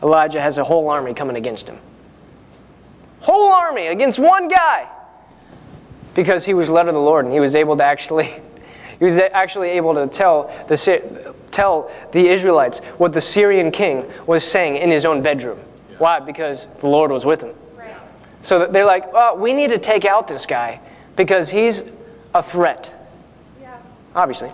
Elijah 0.00 0.40
has 0.40 0.56
a 0.56 0.62
whole 0.62 0.88
army 0.88 1.14
coming 1.14 1.34
against 1.34 1.68
him. 1.68 1.80
Whole 3.18 3.48
army 3.48 3.88
against 3.88 4.20
one 4.20 4.46
guy. 4.46 4.88
Because 6.14 6.44
he 6.44 6.54
was 6.54 6.68
led 6.68 6.86
of 6.86 6.94
the 6.94 7.00
Lord 7.00 7.24
and 7.24 7.34
he 7.34 7.40
was 7.40 7.56
able 7.56 7.76
to 7.78 7.82
actually 7.82 8.26
he 9.00 9.04
was 9.04 9.18
actually 9.18 9.70
able 9.70 9.96
to 9.96 10.06
tell 10.06 10.44
the 10.68 11.34
tell 11.50 11.90
the 12.12 12.28
Israelites 12.28 12.78
what 12.98 13.12
the 13.12 13.20
Syrian 13.20 13.72
king 13.72 14.08
was 14.28 14.44
saying 14.44 14.76
in 14.76 14.88
his 14.92 15.04
own 15.04 15.20
bedroom. 15.20 15.58
Why? 15.98 16.20
Because 16.20 16.68
the 16.78 16.86
Lord 16.86 17.10
was 17.10 17.24
with 17.24 17.40
him. 17.40 17.56
Right. 17.76 17.96
So 18.42 18.68
they're 18.68 18.84
like, 18.84 19.06
oh, 19.12 19.34
we 19.34 19.54
need 19.54 19.70
to 19.70 19.78
take 19.78 20.04
out 20.04 20.28
this 20.28 20.46
guy 20.46 20.80
because 21.16 21.50
he's 21.50 21.82
a 22.32 22.44
threat. 22.44 22.92
Yeah. 23.60 23.76
Obviously. 24.14 24.52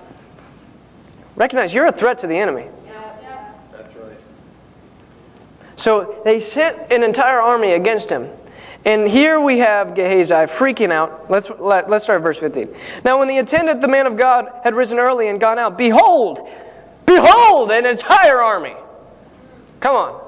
Recognize 1.35 1.75
you're 1.75 1.85
a 1.85 1.93
threat 1.93 2.17
to 2.21 2.27
the 2.27 2.39
enemy. 2.39 2.69
So 5.77 6.21
they 6.25 6.41
sent 6.41 6.91
an 6.91 7.03
entire 7.03 7.41
army 7.41 7.73
against 7.73 8.11
him. 8.11 8.31
And 8.87 9.09
here 9.09 9.41
we 9.41 9.59
have 9.59 9.95
Gehazi 9.95 10.35
freaking 10.47 10.93
out. 10.93 11.29
Let's, 11.29 11.51
let, 11.59 11.91
let's 11.91 12.05
start 12.05 12.23
verse 12.23 12.39
15. 12.39 12.73
Now, 13.05 13.19
when 13.19 13.27
the 13.27 13.39
attendant, 13.39 13.81
the 13.81 13.89
man 13.89 14.07
of 14.07 14.17
God, 14.17 14.49
had 14.63 14.75
risen 14.75 14.99
early 14.99 15.29
and 15.29 15.41
gone 15.41 15.59
out, 15.59 15.77
behold, 15.77 16.49
behold, 17.05 17.73
an 17.73 17.85
entire 17.85 18.41
army. 18.41 18.75
Come 19.81 19.97
on. 19.97 20.23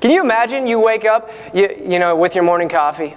Can 0.00 0.10
you 0.10 0.22
imagine 0.22 0.66
you 0.66 0.80
wake 0.80 1.04
up, 1.04 1.30
you, 1.54 1.68
you 1.84 1.98
know, 1.98 2.16
with 2.16 2.34
your 2.34 2.42
morning 2.42 2.68
coffee? 2.68 3.16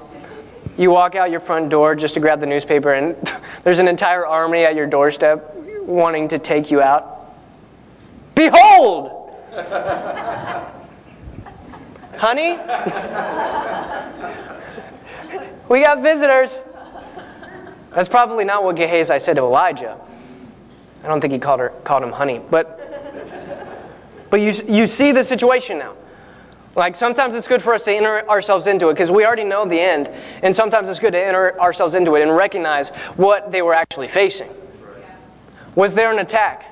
You 0.78 0.92
walk 0.92 1.16
out 1.16 1.32
your 1.32 1.40
front 1.40 1.70
door 1.70 1.96
just 1.96 2.14
to 2.14 2.20
grab 2.20 2.40
the 2.40 2.46
newspaper, 2.46 2.94
and 2.94 3.16
there's 3.64 3.80
an 3.80 3.88
entire 3.88 4.28
army 4.28 4.64
at 4.64 4.76
your 4.76 4.86
doorstep 4.86 5.56
wanting 5.82 6.28
to 6.30 6.40
take 6.40 6.70
you 6.72 6.82
out. 6.82 7.34
Behold! 8.36 9.32
Honey? 12.18 12.52
we 15.70 15.82
got 15.82 16.02
visitors. 16.02 16.58
That's 17.92 18.10
probably 18.10 18.46
not 18.46 18.64
what 18.64 18.76
Gehazi 18.76 19.20
said 19.20 19.36
to 19.36 19.42
Elijah. 19.44 19.98
I 21.04 21.08
don't 21.08 21.22
think 21.22 21.34
he 21.34 21.40
called, 21.40 21.60
her, 21.60 21.70
called 21.84 22.04
him 22.04 22.12
honey. 22.12 22.42
But, 22.50 22.80
but 24.30 24.40
you, 24.40 24.54
you 24.68 24.88
see 24.88 25.12
the 25.12 25.24
situation 25.24 25.78
now. 25.78 25.96
Like 26.76 26.96
sometimes 26.96 27.36
it's 27.36 27.48
good 27.48 27.62
for 27.62 27.74
us 27.74 27.84
to 27.84 27.94
enter 27.94 28.28
ourselves 28.28 28.66
into 28.66 28.90
it 28.90 28.94
because 28.94 29.12
we 29.12 29.26
already 29.26 29.44
know 29.44 29.68
the 29.68 29.80
end. 29.80 30.10
And 30.42 30.56
sometimes 30.56 30.90
it's 30.90 31.00
good 31.00 31.12
to 31.12 31.24
enter 31.24 31.60
ourselves 31.60 31.94
into 31.94 32.16
it 32.16 32.24
and 32.24 32.36
recognize 32.36 32.90
what 33.16 33.52
they 33.52 33.62
were 33.62 33.76
actually 33.76 34.08
facing. 34.08 34.50
Was 35.76 35.94
there 35.94 36.12
an 36.12 36.20
attack? 36.20 36.66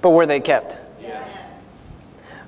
But 0.00 0.10
were 0.10 0.26
they 0.26 0.40
kept? 0.40 0.76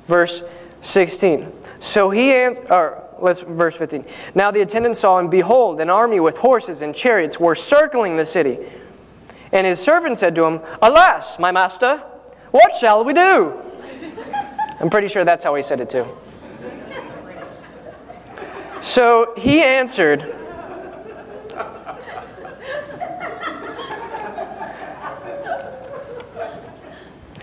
Verse 0.07 0.43
16. 0.81 1.53
So 1.79 2.11
he 2.11 2.33
answered, 2.33 2.71
or 2.71 3.05
let's 3.19 3.41
verse 3.41 3.77
15. 3.77 4.05
Now 4.35 4.51
the 4.51 4.61
attendant 4.61 4.97
saw, 4.97 5.19
and 5.19 5.31
behold, 5.31 5.81
an 5.81 5.91
army 5.91 6.21
with 6.21 6.39
horses 6.39 6.83
and 6.83 6.95
chariots 6.95 7.39
were 7.41 7.55
circling 7.55 8.17
the 8.17 8.27
city. 8.27 8.59
And 9.53 9.67
his 9.67 9.81
servant 9.81 10.19
said 10.19 10.35
to 10.37 10.45
him, 10.45 10.61
Alas, 10.81 11.39
my 11.39 11.51
master, 11.51 11.99
what 12.51 12.75
shall 12.75 13.05
we 13.05 13.15
do? 13.15 13.55
I'm 14.81 14.91
pretty 14.91 15.09
sure 15.09 15.25
that's 15.25 15.45
how 15.45 15.55
he 15.55 15.63
said 15.63 15.81
it 15.81 15.91
too. 15.91 16.07
So 18.81 19.35
he 19.37 19.63
answered, 19.63 20.37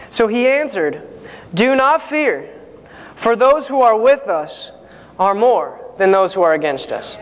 So 0.09 0.27
he 0.27 0.47
answered, 0.47 1.03
Do 1.53 1.75
not 1.75 2.01
fear. 2.01 2.56
For 3.17 3.35
those 3.35 3.67
who 3.67 3.81
are 3.81 3.99
with 3.99 4.27
us 4.27 4.71
are 5.19 5.33
more 5.33 5.81
than 5.97 6.11
those 6.11 6.33
who 6.33 6.43
are 6.43 6.53
against 6.53 6.91
us. 6.91 7.15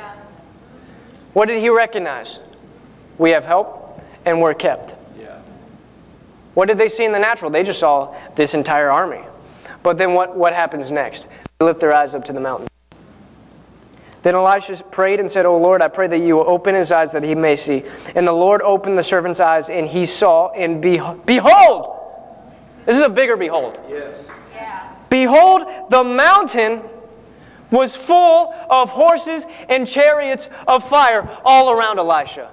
What 1.34 1.48
did 1.48 1.62
he 1.62 1.70
recognize? 1.70 2.40
We 3.18 3.32
have 3.32 3.46
help 3.46 4.02
and 4.26 4.42
we're 4.42 4.54
kept. 4.54 4.92
What 6.54 6.68
did 6.68 6.78
they 6.78 6.90
see 6.90 7.06
in 7.06 7.12
the 7.12 7.20
natural? 7.20 7.50
They 7.50 7.64
just 7.64 7.80
saw 7.80 8.16
this 8.36 8.54
entire 8.54 8.92
army. 8.92 9.24
But 9.84 9.98
then 9.98 10.14
what, 10.14 10.36
what 10.36 10.54
happens 10.54 10.92
next? 10.92 11.28
They 11.60 11.66
lift 11.66 11.80
their 11.80 11.94
eyes 11.94 12.14
up 12.14 12.26
to 12.26 12.34
the 12.34 12.40
mountain. 12.40 12.68
Then 14.22 14.36
Elisha 14.36 14.84
prayed 14.84 15.20
and 15.20 15.30
said, 15.30 15.46
O 15.46 15.58
Lord, 15.58 15.82
I 15.82 15.88
pray 15.88 16.08
that 16.08 16.18
you 16.18 16.36
will 16.36 16.50
open 16.50 16.76
his 16.76 16.92
eyes 16.92 17.12
that 17.12 17.24
he 17.24 17.36
may 17.36 17.56
see. 17.56 17.84
And 18.16 18.28
the 18.28 18.34
Lord 18.34 18.62
opened 18.64 18.98
the 18.98 19.04
servant's 19.04 19.40
eyes, 19.40 19.70
and 19.70 19.86
he 19.86 20.06
saw, 20.06 20.50
and 20.50 20.82
behold! 20.82 22.00
This 22.86 22.98
is 22.98 23.04
a 23.04 23.10
bigger 23.10 23.38
behold. 23.38 23.80
Yes. 23.88 24.26
Behold, 25.16 25.66
the 25.90 26.04
mountain 26.04 26.82
was 27.72 27.96
full 27.96 28.54
of 28.70 28.90
horses 28.90 29.46
and 29.70 29.88
chariots 29.88 30.50
of 30.68 30.86
fire 30.90 31.26
all 31.46 31.72
around 31.72 32.00
Elisha. 32.00 32.52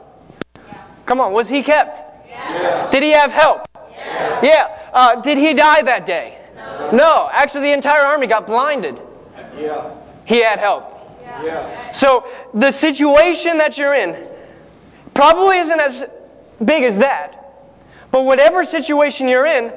Yeah. 0.54 0.84
Come 1.04 1.20
on, 1.20 1.32
was 1.32 1.48
he 1.48 1.64
kept? 1.64 1.98
Yeah. 2.28 2.88
Did 2.92 3.02
he 3.02 3.10
have 3.10 3.32
help? 3.32 3.66
Yeah. 3.74 4.40
yeah. 4.44 4.90
Uh, 4.92 5.20
did 5.22 5.38
he 5.38 5.54
die 5.54 5.82
that 5.82 6.06
day? 6.06 6.38
No. 6.54 6.90
no. 6.92 7.30
Actually, 7.32 7.62
the 7.62 7.72
entire 7.72 8.04
army 8.04 8.28
got 8.28 8.46
blinded. 8.46 9.00
Yeah. 9.58 9.92
He 10.24 10.40
had 10.40 10.60
help. 10.60 10.84
Yeah. 11.42 11.90
So 11.90 12.28
the 12.54 12.70
situation 12.70 13.58
that 13.58 13.76
you're 13.76 13.94
in 13.94 14.24
probably 15.14 15.58
isn't 15.58 15.80
as 15.80 16.04
big 16.64 16.84
as 16.84 16.98
that. 16.98 17.42
But 18.12 18.22
whatever 18.22 18.64
situation 18.64 19.26
you're 19.26 19.46
in, 19.46 19.72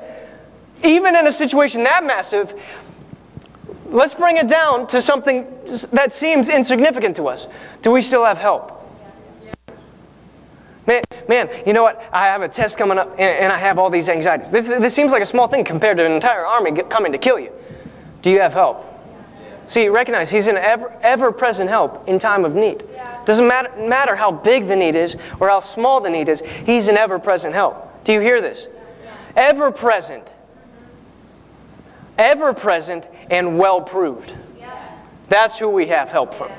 even 0.86 1.16
in 1.16 1.28
a 1.28 1.32
situation 1.32 1.84
that 1.84 2.04
massive, 2.04 2.54
let's 3.88 4.14
bring 4.14 4.38
it 4.38 4.48
down 4.48 4.88
to 4.88 5.02
something 5.02 5.48
that 5.92 6.14
seems 6.14 6.50
insignificant 6.50 7.16
to 7.18 7.28
us. 7.28 7.48
Do 7.82 7.92
we 7.92 8.02
still 8.02 8.26
have 8.26 8.38
help? 8.38 8.72
Man, 10.88 11.02
man, 11.28 11.50
you 11.66 11.74
know 11.74 11.82
what? 11.82 12.04
I 12.14 12.28
have 12.28 12.44
a 12.44 12.48
test 12.48 12.78
coming 12.78 12.98
up 12.98 13.10
and, 13.14 13.22
and 13.22 13.52
I 13.52 13.58
have 13.58 13.80
all 13.80 13.90
these 13.90 14.08
anxieties. 14.08 14.52
This, 14.52 14.68
this 14.68 14.94
seems 14.94 15.12
like 15.12 15.24
a 15.24 15.26
small 15.26 15.48
thing 15.48 15.64
compared 15.64 15.98
to 15.98 16.06
an 16.06 16.12
entire 16.12 16.46
army 16.46 16.72
coming 16.84 17.12
to 17.12 17.18
kill 17.18 17.40
you. 17.40 17.52
Do 18.22 18.30
you 18.30 18.40
have 18.40 18.54
help? 18.54 18.86
See, 19.68 19.90
recognize 19.90 20.30
He's 20.30 20.46
an 20.48 20.58
ever, 20.58 20.94
ever 21.02 21.32
present 21.32 21.70
help 21.70 22.08
in 22.08 22.20
time 22.20 22.46
of 22.46 22.54
need. 22.54 22.84
Doesn't 23.26 23.48
matter, 23.48 23.72
matter 23.78 24.16
how 24.16 24.32
big 24.32 24.68
the 24.68 24.76
need 24.76 24.96
is 24.96 25.16
or 25.40 25.50
how 25.50 25.60
small 25.60 26.02
the 26.02 26.10
need 26.12 26.30
is, 26.30 26.42
He's 26.42 26.88
an 26.88 26.98
ever 26.98 27.18
present 27.18 27.56
help. 27.56 28.04
Do 28.04 28.14
you 28.14 28.20
hear 28.20 28.42
this? 28.42 28.68
Ever 29.36 29.72
present 29.72 30.32
ever 32.18 32.54
present, 32.54 33.08
and 33.30 33.58
well 33.58 33.82
proved. 33.82 34.34
That's 35.28 35.58
who 35.58 35.70
we 35.70 35.88
have 35.88 36.10
help 36.10 36.34
from. 36.34 36.52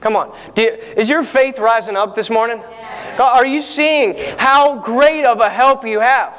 Come 0.00 0.14
on. 0.14 0.36
You, 0.56 0.68
is 0.96 1.08
your 1.08 1.24
faith 1.24 1.58
rising 1.58 1.96
up 1.96 2.14
this 2.14 2.30
morning? 2.30 2.62
Are 3.18 3.46
you 3.46 3.60
seeing 3.60 4.16
how 4.38 4.78
great 4.78 5.24
of 5.24 5.40
a 5.40 5.50
help 5.50 5.86
you 5.86 6.00
have? 6.00 6.38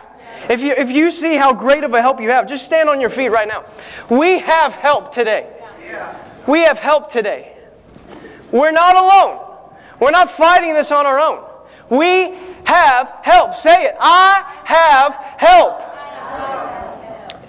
If 0.50 0.62
you, 0.62 0.72
if 0.72 0.90
you 0.90 1.12
see 1.12 1.36
how 1.36 1.54
great 1.54 1.84
of 1.84 1.94
a 1.94 2.02
help 2.02 2.22
you 2.22 2.30
have, 2.30 2.48
just 2.48 2.66
stand 2.66 2.88
on 2.88 3.02
your 3.02 3.10
feet 3.10 3.30
right 3.30 3.48
now. 3.48 3.66
We 4.10 4.40
have 4.40 4.74
help 4.74 5.12
today. 5.12 5.52
We 6.48 6.62
have 6.62 6.80
help 6.80 7.12
today. 7.12 7.56
We're 8.52 8.72
not 8.72 8.96
alone. 8.96 9.46
We're 10.00 10.12
not 10.12 10.32
fighting 10.32 10.74
this 10.74 10.92
on 10.92 11.06
our 11.06 11.20
own. 11.20 11.44
We 11.90 12.38
have 12.64 13.14
help. 13.22 13.56
Say 13.56 13.86
it. 13.86 13.96
I 14.00 14.62
have 14.64 15.16
help. 15.38 15.82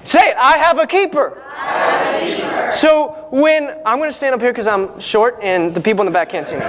Say 0.04 0.30
it. 0.30 0.36
I 0.36 0.58
have 0.58 0.78
a 0.78 0.86
keeper. 0.86 1.42
Have 1.54 2.22
a 2.22 2.36
keeper. 2.36 2.72
So 2.76 3.28
when 3.30 3.70
I'm 3.84 3.98
going 3.98 4.10
to 4.10 4.16
stand 4.16 4.34
up 4.34 4.40
here 4.40 4.52
because 4.52 4.66
I'm 4.66 4.98
short 5.00 5.38
and 5.42 5.74
the 5.74 5.80
people 5.80 6.02
in 6.02 6.06
the 6.06 6.12
back 6.12 6.30
can't 6.30 6.46
see 6.46 6.56
me. 6.56 6.62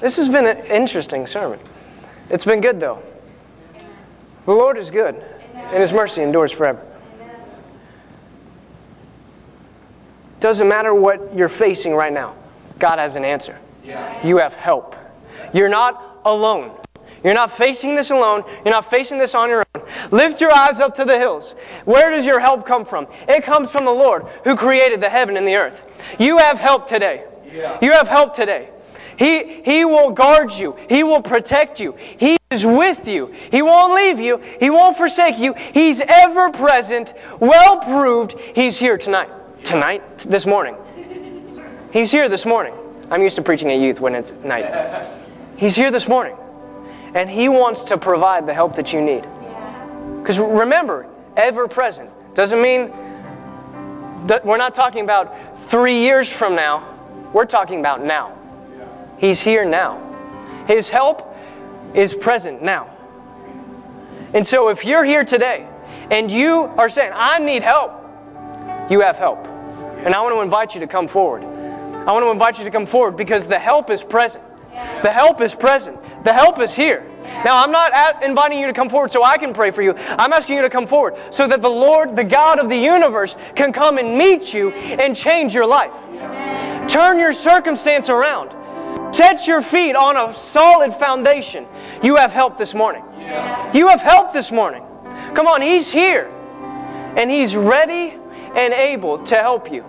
this 0.00 0.16
has 0.16 0.28
been 0.28 0.46
an 0.46 0.58
interesting 0.66 1.26
sermon. 1.26 1.60
It's 2.30 2.44
been 2.44 2.60
good 2.60 2.80
though. 2.80 3.02
The 4.44 4.52
Lord 4.54 4.78
is 4.78 4.88
good, 4.88 5.14
and 5.54 5.82
His 5.82 5.92
mercy 5.92 6.22
endures 6.22 6.52
forever. 6.52 6.82
Doesn't 10.40 10.68
matter 10.68 10.94
what 10.94 11.34
you're 11.34 11.48
facing 11.48 11.94
right 11.94 12.12
now, 12.12 12.34
God 12.78 12.98
has 12.98 13.16
an 13.16 13.24
answer. 13.24 13.58
You 14.24 14.38
have 14.38 14.54
help. 14.54 14.96
You're 15.52 15.68
not 15.68 16.20
alone. 16.24 16.77
You're 17.24 17.34
not 17.34 17.56
facing 17.56 17.94
this 17.94 18.10
alone. 18.10 18.44
You're 18.64 18.74
not 18.74 18.90
facing 18.90 19.18
this 19.18 19.34
on 19.34 19.48
your 19.48 19.64
own. 19.74 19.82
Lift 20.10 20.40
your 20.40 20.52
eyes 20.54 20.80
up 20.80 20.94
to 20.96 21.04
the 21.04 21.18
hills. 21.18 21.52
Where 21.84 22.10
does 22.10 22.24
your 22.24 22.40
help 22.40 22.66
come 22.66 22.84
from? 22.84 23.06
It 23.28 23.44
comes 23.44 23.70
from 23.70 23.84
the 23.84 23.92
Lord 23.92 24.26
who 24.44 24.56
created 24.56 25.00
the 25.00 25.08
heaven 25.08 25.36
and 25.36 25.46
the 25.46 25.56
earth. 25.56 25.82
You 26.18 26.38
have 26.38 26.58
help 26.58 26.88
today. 26.88 27.24
You 27.80 27.92
have 27.92 28.08
help 28.08 28.34
today. 28.34 28.68
He, 29.16 29.62
he 29.64 29.84
will 29.84 30.10
guard 30.10 30.52
you. 30.52 30.76
He 30.88 31.02
will 31.02 31.22
protect 31.22 31.80
you. 31.80 31.96
He 32.16 32.36
is 32.50 32.64
with 32.64 33.08
you. 33.08 33.34
He 33.50 33.62
won't 33.62 33.94
leave 33.94 34.20
you. 34.20 34.40
He 34.60 34.70
won't 34.70 34.96
forsake 34.96 35.38
you. 35.38 35.54
He's 35.54 36.00
ever 36.00 36.50
present, 36.50 37.14
well 37.40 37.78
proved. 37.78 38.38
He's 38.38 38.78
here 38.78 38.96
tonight. 38.96 39.30
Tonight? 39.64 40.18
This 40.18 40.46
morning. 40.46 40.76
He's 41.92 42.12
here 42.12 42.28
this 42.28 42.46
morning. 42.46 42.74
I'm 43.10 43.22
used 43.22 43.36
to 43.36 43.42
preaching 43.42 43.70
at 43.72 43.80
youth 43.80 43.98
when 43.98 44.14
it's 44.14 44.30
night. 44.44 45.08
He's 45.56 45.74
here 45.74 45.90
this 45.90 46.06
morning. 46.06 46.36
And 47.18 47.28
He 47.28 47.48
wants 47.48 47.82
to 47.84 47.98
provide 47.98 48.46
the 48.46 48.54
help 48.54 48.76
that 48.76 48.92
you 48.92 49.00
need. 49.00 49.24
Because 50.20 50.38
remember, 50.38 51.08
ever 51.36 51.66
present 51.66 52.10
doesn't 52.34 52.62
mean 52.62 52.92
that 54.28 54.46
we're 54.46 54.56
not 54.56 54.72
talking 54.72 55.02
about 55.02 55.34
three 55.62 55.98
years 55.98 56.32
from 56.32 56.54
now. 56.54 56.96
We're 57.32 57.44
talking 57.44 57.80
about 57.80 58.04
now. 58.04 58.38
He's 59.18 59.40
here 59.40 59.64
now. 59.64 59.98
His 60.68 60.88
help 60.88 61.34
is 61.92 62.14
present 62.14 62.62
now. 62.62 62.88
And 64.32 64.46
so 64.46 64.68
if 64.68 64.84
you're 64.84 65.04
here 65.04 65.24
today 65.24 65.66
and 66.12 66.30
you 66.30 66.66
are 66.78 66.88
saying, 66.88 67.10
I 67.12 67.40
need 67.40 67.64
help, 67.64 67.90
you 68.88 69.00
have 69.00 69.16
help. 69.16 69.44
And 70.04 70.14
I 70.14 70.20
want 70.20 70.36
to 70.36 70.40
invite 70.42 70.74
you 70.74 70.80
to 70.82 70.86
come 70.86 71.08
forward. 71.08 71.42
I 71.42 72.12
want 72.12 72.24
to 72.24 72.30
invite 72.30 72.58
you 72.58 72.64
to 72.64 72.70
come 72.70 72.86
forward 72.86 73.16
because 73.16 73.48
the 73.48 73.58
help 73.58 73.90
is 73.90 74.04
present. 74.04 74.44
The 75.02 75.10
help 75.10 75.40
is 75.40 75.56
present. 75.56 75.98
The 76.24 76.32
help 76.32 76.58
is 76.58 76.74
here. 76.74 77.04
Now, 77.44 77.62
I'm 77.62 77.70
not 77.70 77.92
at, 77.92 78.22
inviting 78.22 78.58
you 78.58 78.66
to 78.66 78.72
come 78.72 78.88
forward 78.88 79.12
so 79.12 79.22
I 79.22 79.38
can 79.38 79.52
pray 79.52 79.70
for 79.70 79.82
you. 79.82 79.94
I'm 79.96 80.32
asking 80.32 80.56
you 80.56 80.62
to 80.62 80.70
come 80.70 80.86
forward 80.86 81.16
so 81.30 81.46
that 81.46 81.62
the 81.62 81.68
Lord, 81.68 82.16
the 82.16 82.24
God 82.24 82.58
of 82.58 82.68
the 82.68 82.76
universe, 82.76 83.36
can 83.54 83.72
come 83.72 83.98
and 83.98 84.16
meet 84.16 84.52
you 84.52 84.70
and 84.70 85.14
change 85.14 85.54
your 85.54 85.66
life. 85.66 85.92
Turn 86.88 87.18
your 87.18 87.32
circumstance 87.32 88.08
around. 88.08 88.54
Set 89.14 89.46
your 89.46 89.62
feet 89.62 89.94
on 89.94 90.16
a 90.16 90.34
solid 90.34 90.92
foundation. 90.94 91.66
You 92.02 92.16
have 92.16 92.32
help 92.32 92.58
this 92.58 92.74
morning. 92.74 93.02
You 93.74 93.88
have 93.88 94.00
help 94.00 94.32
this 94.32 94.50
morning. 94.50 94.82
Come 95.34 95.46
on, 95.46 95.62
He's 95.62 95.90
here. 95.90 96.30
And 97.16 97.30
He's 97.30 97.54
ready 97.54 98.16
and 98.54 98.72
able 98.72 99.18
to 99.24 99.36
help 99.36 99.70
you. 99.70 99.84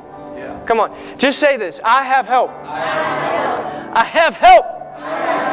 Come 0.66 0.80
on, 0.80 0.96
just 1.18 1.40
say 1.40 1.58
this 1.58 1.80
I 1.84 2.04
have 2.04 2.26
help. 2.26 2.52
I 2.64 4.04
have 4.04 4.38
help. 4.38 4.66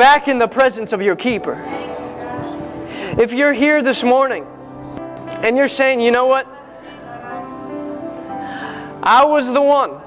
back 0.00 0.28
in 0.28 0.38
the 0.38 0.48
presence 0.48 0.94
of 0.94 1.02
your 1.02 1.14
keeper. 1.14 1.62
If 3.18 3.34
you're 3.34 3.52
here 3.52 3.82
this 3.82 4.02
morning 4.02 4.46
and 5.42 5.58
you're 5.58 5.68
saying, 5.68 6.00
you 6.00 6.10
know 6.10 6.24
what? 6.24 6.46
I 9.02 9.26
was 9.26 9.52
the 9.52 9.60
one 9.60 10.00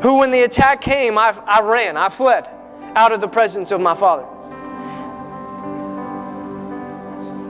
who, 0.00 0.18
when 0.18 0.30
the 0.30 0.42
attack 0.42 0.80
came, 0.80 1.18
I, 1.18 1.36
I 1.44 1.60
ran, 1.62 1.96
I 1.96 2.08
fled 2.08 2.48
out 2.94 3.10
of 3.10 3.20
the 3.20 3.26
presence 3.26 3.72
of 3.72 3.80
my 3.80 3.96
Father. 3.96 4.24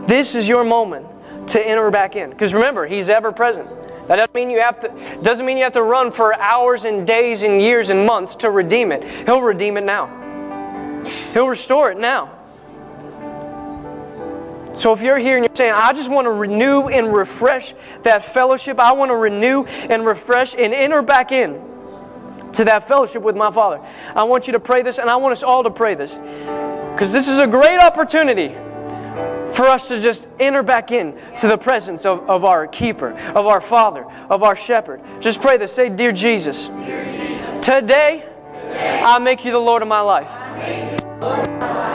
This 0.06 0.34
is 0.34 0.48
your 0.48 0.64
moment 0.64 1.06
to 1.48 1.60
enter 1.60 1.90
back 1.90 2.16
in. 2.16 2.30
Because 2.30 2.54
remember, 2.54 2.86
He's 2.86 3.10
ever 3.10 3.32
present. 3.32 3.68
That 4.08 4.16
doesn't 4.16 4.34
mean 4.34 4.48
you 4.48 4.62
have 4.62 4.80
to 4.80 5.18
doesn't 5.22 5.44
mean 5.44 5.58
you 5.58 5.64
have 5.64 5.74
to 5.74 5.82
run 5.82 6.10
for 6.10 6.34
hours 6.40 6.86
and 6.86 7.06
days 7.06 7.42
and 7.42 7.60
years 7.60 7.90
and 7.90 8.06
months 8.06 8.34
to 8.36 8.50
redeem 8.50 8.92
it. 8.92 9.04
He'll 9.26 9.42
redeem 9.42 9.76
it 9.76 9.84
now. 9.84 10.17
He'll 11.32 11.48
restore 11.48 11.90
it 11.90 11.98
now. 11.98 12.34
So 14.74 14.92
if 14.92 15.02
you're 15.02 15.18
here 15.18 15.36
and 15.36 15.44
you're 15.44 15.56
saying, 15.56 15.72
I 15.74 15.92
just 15.92 16.10
want 16.10 16.26
to 16.26 16.30
renew 16.30 16.88
and 16.88 17.12
refresh 17.12 17.74
that 18.02 18.24
fellowship, 18.24 18.78
I 18.78 18.92
want 18.92 19.10
to 19.10 19.16
renew 19.16 19.64
and 19.64 20.06
refresh 20.06 20.54
and 20.54 20.72
enter 20.72 21.02
back 21.02 21.32
in 21.32 21.60
to 22.52 22.64
that 22.64 22.86
fellowship 22.86 23.22
with 23.22 23.36
my 23.36 23.50
Father. 23.50 23.84
I 24.14 24.24
want 24.24 24.46
you 24.46 24.52
to 24.52 24.60
pray 24.60 24.82
this, 24.82 24.98
and 24.98 25.10
I 25.10 25.16
want 25.16 25.32
us 25.32 25.42
all 25.42 25.64
to 25.64 25.70
pray 25.70 25.94
this. 25.94 26.14
Because 26.92 27.12
this 27.12 27.26
is 27.26 27.38
a 27.38 27.46
great 27.46 27.78
opportunity 27.78 28.54
for 29.54 29.66
us 29.66 29.88
to 29.88 30.00
just 30.00 30.28
enter 30.38 30.62
back 30.62 30.92
in 30.92 31.18
to 31.38 31.48
the 31.48 31.58
presence 31.58 32.06
of, 32.06 32.28
of 32.30 32.44
our 32.44 32.68
keeper, 32.68 33.12
of 33.34 33.46
our 33.46 33.60
Father, 33.60 34.04
of 34.30 34.44
our 34.44 34.54
shepherd. 34.54 35.00
Just 35.20 35.40
pray 35.40 35.56
this. 35.56 35.72
Say, 35.72 35.88
Dear 35.88 36.12
Jesus, 36.12 36.68
Dear 36.68 37.04
Jesus 37.04 37.64
today, 37.64 38.27
I 38.70 39.18
make 39.18 39.44
you 39.44 39.52
the 39.52 39.58
Lord 39.58 39.82
of 39.82 39.88
my 39.88 40.00
life. 40.00 40.30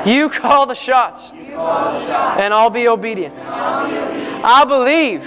You 0.05 0.29
call 0.29 0.65
the 0.65 0.75
shots, 0.75 1.31
and 1.31 2.53
I'll 2.53 2.69
be 2.69 2.87
obedient. 2.87 3.35
I, 3.37 4.65
believe 4.65 5.25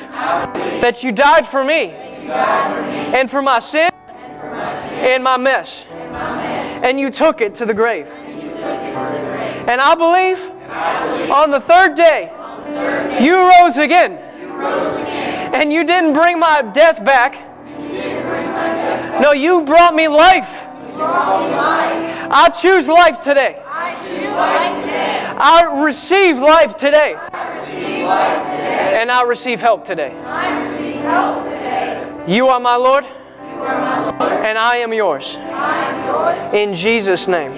that 0.80 1.02
you 1.02 1.12
died 1.12 1.48
for 1.48 1.64
me 1.64 1.90
and 1.90 3.30
for 3.30 3.40
my 3.40 3.58
sin 3.58 3.90
and 5.00 5.24
my 5.24 5.36
mess. 5.36 5.86
And 6.82 7.00
you 7.00 7.10
took 7.10 7.40
it 7.40 7.54
to 7.56 7.66
the 7.66 7.74
grave. 7.74 8.08
And 8.08 9.80
I 9.80 9.94
believe 9.94 10.38
on 11.30 11.50
the 11.50 11.60
third 11.60 11.94
day 11.94 12.30
you 13.22 13.36
rose 13.36 13.76
again. 13.76 14.12
And 15.54 15.72
you 15.72 15.84
didn't 15.84 16.12
bring 16.12 16.38
my 16.38 16.62
death 16.62 17.04
back. 17.04 17.42
No, 19.20 19.32
you 19.32 19.62
brought 19.62 19.94
me 19.94 20.08
life. 20.08 20.65
I 20.98 22.48
choose 22.50 22.86
life 22.88 23.22
today. 23.22 23.62
I 25.38 25.82
receive 25.84 26.38
life 26.38 26.76
today. 26.76 27.14
And 28.98 29.10
I 29.10 29.22
receive 29.22 29.60
help 29.60 29.84
today. 29.84 30.12
You 32.26 32.48
are 32.48 32.60
my 32.60 32.76
Lord. 32.76 33.04
And 33.04 34.58
I 34.58 34.76
am 34.76 34.92
yours. 34.92 35.36
In 36.54 36.74
Jesus' 36.74 37.28
name. 37.28 37.52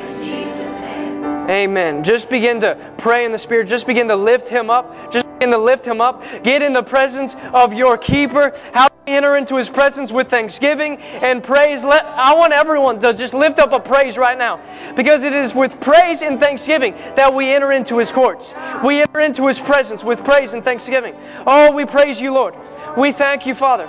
Amen. 1.49 2.05
Just 2.05 2.29
begin 2.29 2.61
to 2.61 2.93
pray 2.99 3.25
in 3.25 3.33
the 3.33 3.39
Spirit. 3.39 3.69
Just 3.69 3.87
begin 3.87 4.09
to 4.09 4.17
lift 4.17 4.49
Him 4.49 4.69
up. 4.69 5.11
Just 5.11 5.27
begin 5.39 5.51
to 5.53 5.59
lift 5.59 5.87
Him 5.87 6.01
up. 6.01 6.23
Get 6.43 6.61
in 6.61 6.75
the 6.75 6.83
presence 6.83 7.37
of 7.55 7.73
your 7.73 7.97
keeper. 7.97 8.53
How 8.75 8.88
enter 9.09 9.37
into 9.37 9.57
His 9.57 9.69
presence 9.69 10.13
with 10.13 10.29
thanksgiving 10.29 10.99
and 10.99 11.43
praise. 11.43 11.83
Let, 11.83 12.05
I 12.05 12.35
want 12.35 12.53
everyone 12.53 13.01
to 13.01 13.13
just 13.13 13.35
lift 13.35 13.59
up 13.59 13.73
a 13.73 13.81
praise 13.81 14.17
right 14.17 14.39
now. 14.39 14.61
Because 14.95 15.25
it 15.25 15.33
is 15.33 15.55
with 15.55 15.81
praise 15.81 16.23
and 16.23 16.39
thanksgiving 16.39 16.93
that 17.17 17.35
we 17.35 17.51
enter 17.51 17.73
into 17.73 17.99
His 17.99 18.13
courts. 18.13 18.53
We 18.85 19.01
enter 19.01 19.21
into 19.21 19.47
His 19.47 19.61
presence 19.61 20.05
with 20.05 20.25
praise 20.25 20.55
and 20.55 20.65
thanksgiving. 20.65 21.15
Oh, 21.47 21.73
we 21.73 21.85
praise 21.85 22.21
you, 22.21 22.33
Lord. 22.33 22.55
We 22.97 23.13
thank 23.13 23.47
you, 23.47 23.55
Father. 23.55 23.89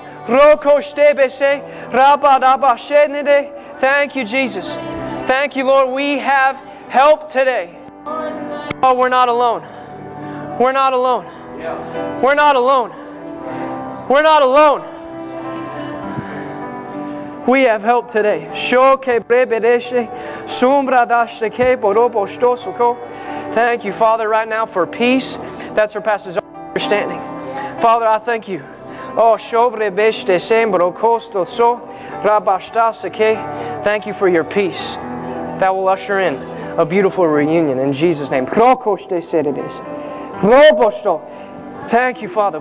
Thank 3.80 4.16
you, 4.16 4.26
Jesus. 4.26 4.68
Thank 5.28 5.56
you, 5.56 5.64
Lord. 5.64 5.90
We 5.94 6.18
have 6.18 6.56
help 6.90 7.32
today. 7.32 7.78
Oh, 8.82 8.96
we're 8.98 9.10
not 9.10 9.30
alone. 9.30 9.62
We're 10.60 10.72
not 10.72 10.94
alone. 10.94 11.26
We're 12.22 12.36
not 12.36 12.56
alone. 12.56 12.92
We're 14.10 14.22
not 14.22 14.42
alone. 14.42 14.99
We 17.50 17.64
have 17.64 17.82
help 17.82 18.08
today. 18.08 18.48
Thank 23.56 23.84
you, 23.84 23.92
Father, 23.92 24.30
right 24.30 24.48
now 24.48 24.68
for 24.68 24.86
peace 24.86 25.36
that 25.74 25.90
surpasses 25.90 26.38
all 26.38 26.44
understanding. 26.68 27.18
Father, 27.82 28.06
I 28.06 28.20
thank 28.20 28.48
you. 28.48 28.64
Oh. 29.18 29.36
Thank 33.84 34.06
you 34.06 34.14
for 34.14 34.30
your 34.30 34.44
peace 34.44 34.94
that 35.60 35.74
will 35.74 35.88
usher 35.88 36.20
in 36.20 36.36
a 36.78 36.86
beautiful 36.86 37.26
reunion 37.26 37.80
in 37.80 37.92
Jesus' 37.92 38.30
name. 38.30 38.46
Thank 41.88 42.22
you, 42.22 42.28
Father. 42.28 42.60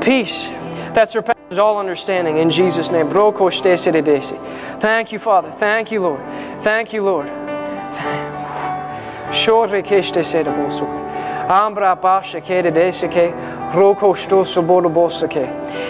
Peace 0.00 0.46
that 0.94 1.10
surpasses 1.10 1.33
all 1.58 1.78
understanding 1.78 2.38
in 2.38 2.50
Jesus' 2.50 2.90
name. 2.90 3.08
Thank 4.80 5.12
you, 5.12 5.18
Father. 5.18 5.50
Thank 5.50 5.90
you, 5.90 6.00
Lord. 6.00 6.20
Thank 6.62 6.92
you, 6.92 7.02
Lord. 7.02 7.28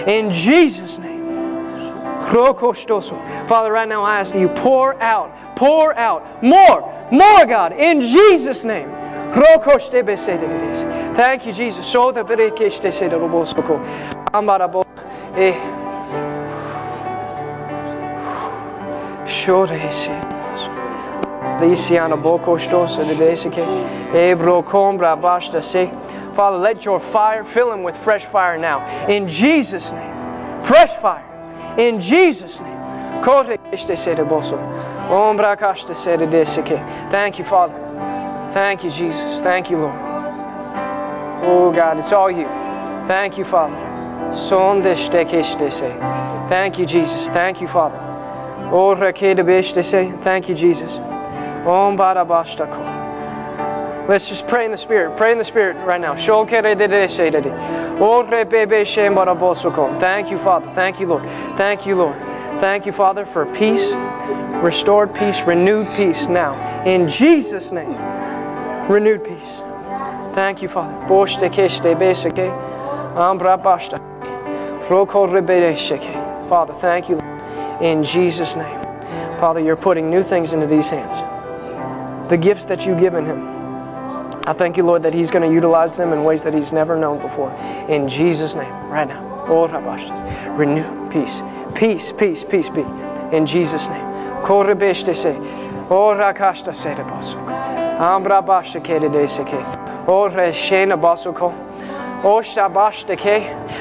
In 0.06 0.30
Jesus' 0.30 0.98
name. 0.98 1.14
Father, 3.46 3.70
right 3.70 3.88
now 3.88 4.02
I 4.02 4.20
ask 4.20 4.32
that 4.32 4.40
you 4.40 4.48
pour 4.48 5.00
out, 5.00 5.30
pour 5.56 5.94
out 5.96 6.42
more, 6.42 6.82
more, 7.12 7.46
God, 7.46 7.72
in 7.72 8.00
Jesus' 8.00 8.64
name. 8.64 8.88
Thank 11.14 11.46
you, 11.46 11.52
Jesus. 11.52 11.84
Eh. 15.36 15.54
Shore 19.26 19.90
sede. 19.90 20.34
Lisiana 21.60 22.16
boko 22.16 22.58
stosa 22.58 23.04
de 23.04 23.14
deseke. 23.14 23.64
Ebro 24.14 24.62
combra 24.62 25.16
basta 25.16 25.62
se. 25.62 25.90
Father, 26.34 26.58
let 26.58 26.84
your 26.84 27.00
fire 27.00 27.44
fill 27.44 27.72
him 27.72 27.82
with 27.82 27.96
fresh 27.96 28.24
fire 28.24 28.58
now. 28.58 28.80
In 29.08 29.28
Jesus' 29.28 29.92
name. 29.92 30.62
Fresh 30.62 30.96
fire. 30.96 31.24
In 31.78 32.00
Jesus' 32.00 32.60
name. 32.60 32.74
Thank 37.10 37.38
you, 37.38 37.44
Father. 37.44 37.74
Thank 38.52 38.84
you, 38.84 38.90
Jesus. 38.90 39.40
Thank 39.40 39.70
you, 39.70 39.78
Lord. 39.78 39.94
Oh, 41.42 41.72
God, 41.74 41.98
it's 41.98 42.12
all 42.12 42.30
you. 42.30 42.46
Thank 43.06 43.38
you, 43.38 43.44
Father. 43.44 43.83
Thank 46.48 46.78
you, 46.78 46.86
Jesus. 46.86 47.28
Thank 47.30 47.60
you, 47.60 47.68
Father. 47.68 47.98
Thank 50.22 50.48
you, 50.48 50.54
Jesus. 50.54 50.98
Let's 54.06 54.28
just 54.28 54.46
pray 54.48 54.66
in 54.66 54.70
the 54.70 54.76
Spirit. 54.76 55.16
Pray 55.16 55.32
in 55.32 55.38
the 55.38 55.44
Spirit 55.44 55.76
right 55.86 56.00
now. 56.00 56.14
Thank 59.98 60.30
you, 60.30 60.38
Father. 60.38 60.70
Thank 60.74 61.00
you, 61.00 61.06
Lord. 61.06 61.22
Thank 61.56 61.86
you, 61.86 61.96
Lord. 61.96 62.16
Thank 62.60 62.84
you, 62.84 62.92
Father, 62.92 63.24
for 63.24 63.46
peace, 63.46 63.92
restored 64.62 65.14
peace, 65.14 65.42
renewed 65.42 65.88
peace 65.96 66.28
now. 66.28 66.54
In 66.84 67.08
Jesus' 67.08 67.72
name, 67.72 67.96
renewed 68.90 69.24
peace. 69.24 69.62
Thank 70.34 70.60
you, 70.60 70.68
Father. 70.68 70.94
Father, 76.48 76.74
thank 76.74 77.08
you, 77.08 77.20
In 77.80 78.02
Jesus' 78.02 78.56
name. 78.56 78.80
Father, 79.38 79.60
you're 79.60 79.76
putting 79.76 80.10
new 80.10 80.24
things 80.24 80.52
into 80.52 80.66
these 80.66 80.90
hands. 80.90 81.18
The 82.28 82.36
gifts 82.36 82.64
that 82.64 82.86
you've 82.86 82.98
given 82.98 83.24
him. 83.24 83.38
I 84.46 84.52
thank 84.52 84.76
you, 84.76 84.82
Lord, 84.82 85.04
that 85.04 85.14
he's 85.14 85.30
going 85.30 85.48
to 85.48 85.54
utilize 85.54 85.94
them 85.94 86.12
in 86.12 86.24
ways 86.24 86.42
that 86.42 86.54
he's 86.54 86.72
never 86.72 86.96
known 86.96 87.20
before. 87.20 87.52
In 87.88 88.08
Jesus' 88.08 88.56
name, 88.56 88.72
right 88.88 89.06
now. 89.06 89.46
Renew 90.56 91.08
peace. 91.10 91.40
Peace, 91.76 92.12
peace, 92.12 92.44
peace 92.44 92.68
be. 92.68 92.82
In 93.30 93.46
Jesus' 93.46 93.86
name. 93.88 94.04
Ambra 97.98 98.44
Bashake 98.44 99.00
de 99.00 99.08
Seke. 99.28 99.62
Oh, 100.08 100.28
Reshena 100.28 101.00
Basuko. 101.00 101.63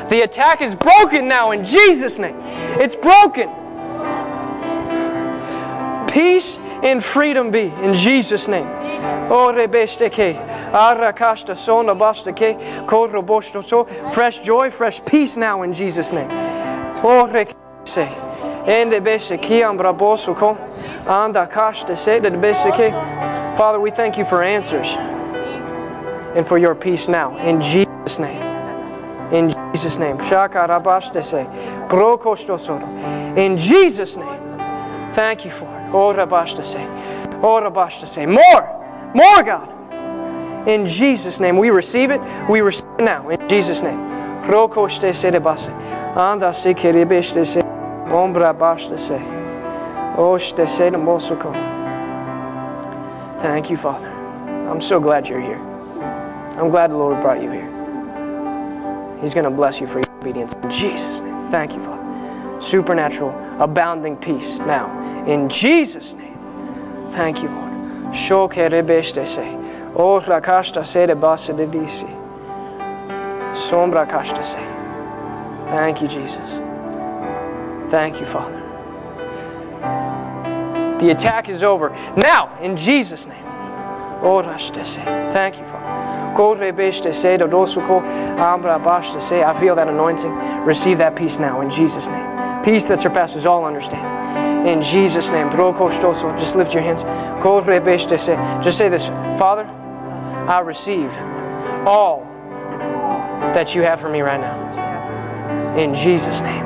The 0.09 0.21
attack 0.21 0.61
is 0.61 0.75
broken 0.75 1.27
now 1.27 1.51
in 1.51 1.63
Jesus' 1.63 2.19
name. 2.19 2.35
It's 2.79 2.95
broken. 2.95 3.49
Peace 6.07 6.57
and 6.83 7.03
freedom 7.03 7.49
be 7.51 7.71
in 7.81 7.93
Jesus' 7.93 8.47
name. 8.47 8.65
Fresh 14.11 14.39
joy, 14.39 14.69
fresh 14.69 15.03
peace 15.05 15.37
now 15.37 15.63
in 15.63 15.71
Jesus' 15.71 16.11
name. 16.11 16.29
Father, 23.57 23.79
we 23.79 23.91
thank 23.91 24.17
you 24.17 24.25
for 24.25 24.43
answers 24.43 24.95
and 26.35 26.45
for 26.45 26.57
your 26.57 26.75
peace 26.75 27.07
now 27.07 27.37
in 27.37 27.61
Jesus' 27.61 27.87
name. 28.19 28.41
In 29.31 29.49
Jesus' 29.73 29.99
name. 29.99 30.17
In 33.37 33.57
Jesus' 33.57 34.17
name. 34.17 34.39
Thank 35.13 35.45
you 35.45 35.51
for 35.51 35.65
it. 35.65 35.93
Oh, 35.93 36.13
rabashtese. 36.13 36.79
More. 38.27 39.11
More, 39.13 39.43
God. 39.43 39.69
In 40.67 40.85
Jesus' 40.85 41.39
name, 41.39 41.57
we 41.57 41.69
receive 41.69 42.11
it. 42.11 42.21
We 42.49 42.61
receive 42.61 42.87
it 42.99 43.03
now. 43.03 43.29
In 43.29 43.49
Jesus' 43.49 43.81
name. 43.81 43.99
Anda 46.15 46.53
se 46.53 46.73
keribeste 46.73 47.45
se. 47.45 47.61
Ombra. 48.09 48.53
Thank 53.39 53.69
you, 53.69 53.77
Father. 53.77 54.09
I'm 54.69 54.81
so 54.81 54.99
glad 54.99 55.27
you're 55.27 55.41
here. 55.41 55.59
I'm 56.57 56.69
glad 56.69 56.91
the 56.91 56.97
Lord 56.97 57.21
brought 57.21 57.41
you 57.41 57.51
here. 57.51 57.72
He's 59.23 59.33
going 59.33 59.45
to 59.45 59.49
bless 59.49 59.79
you 59.79 59.87
for 59.87 59.99
your 59.99 60.11
obedience. 60.17 60.53
In 60.53 60.69
Jesus' 60.69 61.21
name. 61.21 61.49
Thank 61.49 61.73
you, 61.73 61.79
Father. 61.79 62.61
Supernatural, 62.61 63.33
abounding 63.59 64.17
peace 64.17 64.59
now. 64.59 65.25
In 65.25 65.47
Jesus' 65.49 66.13
name. 66.13 66.37
Thank 67.11 67.41
you, 67.41 67.49
Lord. 67.49 68.15
Shoke 68.15 68.69
rebeste 68.69 69.25
se. 69.25 69.57
O 69.95 70.19
rakashta 70.19 70.85
se 70.85 71.05
de 71.05 71.15
disi. 71.15 72.07
Sombra 73.53 74.05
kashta 74.05 74.43
se. 74.43 74.59
Thank 75.69 76.01
you, 76.01 76.07
Jesus. 76.07 76.49
Thank 77.89 78.19
you, 78.19 78.25
Father. 78.25 78.59
The 80.99 81.11
attack 81.11 81.49
is 81.49 81.63
over. 81.63 81.89
Now, 82.17 82.57
in 82.61 82.75
Jesus' 82.75 83.25
name. 83.25 83.43
Thank 85.33 85.57
you, 85.57 85.65
I 89.43 89.59
feel 89.59 89.75
that 89.75 89.87
anointing. 89.87 90.31
Receive 90.65 90.97
that 90.99 91.15
peace 91.15 91.39
now 91.39 91.61
in 91.61 91.69
Jesus' 91.69 92.07
name. 92.07 92.63
Peace 92.63 92.87
that 92.87 92.99
surpasses 92.99 93.45
all 93.45 93.65
understanding. 93.65 94.71
In 94.71 94.81
Jesus' 94.81 95.29
name. 95.29 95.49
Just 95.49 96.55
lift 96.55 96.73
your 96.73 96.83
hands. 96.83 97.03
Just 98.63 98.77
say 98.77 98.89
this 98.89 99.05
Father, 99.37 99.63
I 99.63 100.59
receive 100.59 101.11
all 101.85 102.25
that 103.53 103.75
you 103.75 103.81
have 103.81 103.99
for 103.99 104.09
me 104.09 104.21
right 104.21 104.39
now. 104.39 105.77
In 105.77 105.93
Jesus' 105.93 106.41
name. 106.41 106.63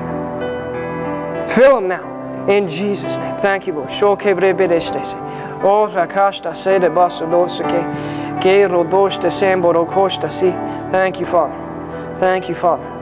Fill 1.49 1.75
them 1.75 1.87
now. 1.87 2.16
In 2.47 2.67
Jesus' 2.67 3.17
name. 3.17 3.37
Thank 3.37 3.67
you, 3.67 3.73
Lord. 3.73 3.89
Oh, 3.89 5.87
rakashta 5.93 6.55
se 6.55 6.79
de 6.79 6.89
basodosake. 6.89 8.41
Ke 8.41 8.69
rodoshte 8.69 9.29
semboro 9.29 9.85
koshta 9.85 10.29
si. 10.29 10.51
Thank 10.91 11.19
you, 11.19 11.25
Father. 11.25 12.15
Thank 12.19 12.47
you, 12.47 12.55
Father. 12.55 12.93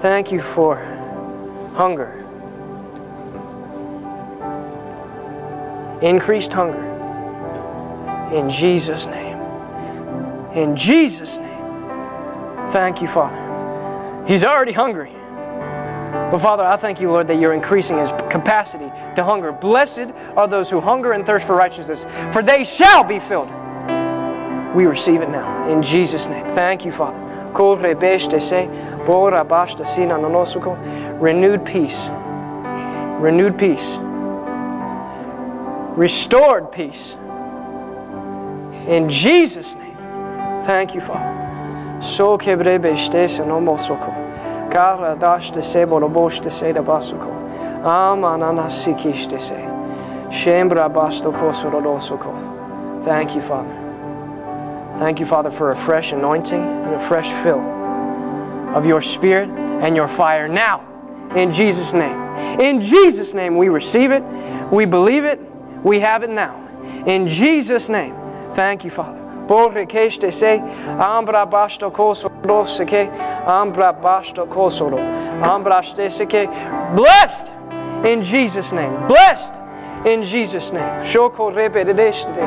Thank 0.00 0.32
you 0.32 0.40
for 0.40 0.76
hunger. 1.74 2.24
Increased 6.00 6.52
hunger. 6.52 6.84
In 8.32 8.48
Jesus' 8.48 9.06
name. 9.06 9.38
In 10.54 10.76
Jesus' 10.76 11.38
name. 11.38 12.68
Thank 12.68 13.02
you, 13.02 13.08
Father. 13.08 14.24
He's 14.26 14.44
already 14.44 14.72
hungry. 14.72 15.15
But 16.30 16.38
Father, 16.38 16.64
I 16.64 16.76
thank 16.76 17.00
you, 17.00 17.10
Lord, 17.10 17.28
that 17.28 17.38
you're 17.38 17.54
increasing 17.54 17.98
his 17.98 18.10
capacity 18.30 18.90
to 19.14 19.22
hunger. 19.22 19.52
Blessed 19.52 20.10
are 20.36 20.48
those 20.48 20.68
who 20.68 20.80
hunger 20.80 21.12
and 21.12 21.24
thirst 21.24 21.46
for 21.46 21.54
righteousness, 21.54 22.04
for 22.32 22.42
they 22.42 22.64
shall 22.64 23.04
be 23.04 23.20
filled. 23.20 23.48
We 24.74 24.86
receive 24.86 25.22
it 25.22 25.30
now. 25.30 25.70
In 25.70 25.82
Jesus' 25.82 26.26
name. 26.28 26.44
Thank 26.46 26.84
you, 26.84 26.92
Father. 26.92 27.18
Renewed 31.18 31.64
peace. 31.64 32.08
Renewed 33.20 33.56
peace. 33.58 33.96
Restored 35.96 36.72
peace. 36.72 37.16
In 38.86 39.08
Jesus' 39.08 39.74
name. 39.76 39.96
Thank 40.64 40.94
you, 40.94 41.00
Father. 41.00 42.02
So. 42.02 42.36
Kara 44.76 45.16
dashte 45.16 45.62
se 45.62 45.86
boroboshte 45.86 46.50
se 46.50 46.70
da 46.70 46.82
basuko. 46.82 47.32
Amanana 47.82 48.68
sikishte 48.68 49.40
se. 49.40 49.54
Shembra 50.28 50.92
basto 50.92 51.32
kosorodosoko. 51.32 53.02
Thank 53.02 53.34
you, 53.34 53.40
Father. 53.40 53.74
Thank 54.98 55.18
you, 55.18 55.24
Father, 55.24 55.50
for 55.50 55.70
a 55.70 55.76
fresh 55.76 56.12
anointing 56.12 56.60
and 56.60 56.94
a 56.94 56.98
fresh 56.98 57.30
fill 57.42 57.60
of 58.76 58.84
your 58.84 59.00
spirit 59.00 59.48
and 59.48 59.96
your 59.96 60.08
fire 60.08 60.46
now. 60.46 60.84
In 61.34 61.50
Jesus' 61.50 61.94
name. 61.94 62.60
In 62.60 62.78
Jesus' 62.78 63.32
name, 63.32 63.56
we 63.56 63.70
receive 63.70 64.10
it, 64.10 64.22
we 64.70 64.84
believe 64.84 65.24
it, 65.24 65.40
we 65.84 66.00
have 66.00 66.22
it 66.22 66.28
now. 66.28 66.54
In 67.06 67.26
Jesus' 67.26 67.88
name. 67.88 68.14
Thank 68.52 68.84
you, 68.84 68.90
Father. 68.90 69.25
Borrekeshte 69.48 70.32
se, 70.32 70.60
ambra 70.98 71.46
basto 71.46 71.90
kosoro 71.90 72.66
seke, 72.66 73.08
ambra 73.46 73.92
basto 73.92 74.46
kosoro, 74.46 74.98
ambra 75.42 75.82
seke. 75.82 76.48
Blessed 76.94 77.54
in 78.04 78.22
Jesus' 78.22 78.72
name. 78.72 79.06
Blessed 79.06 79.60
in 80.04 80.22
Jesus' 80.22 80.72
name. 80.72 81.04
Shoko 81.04 81.50
repedeshte, 81.54 82.42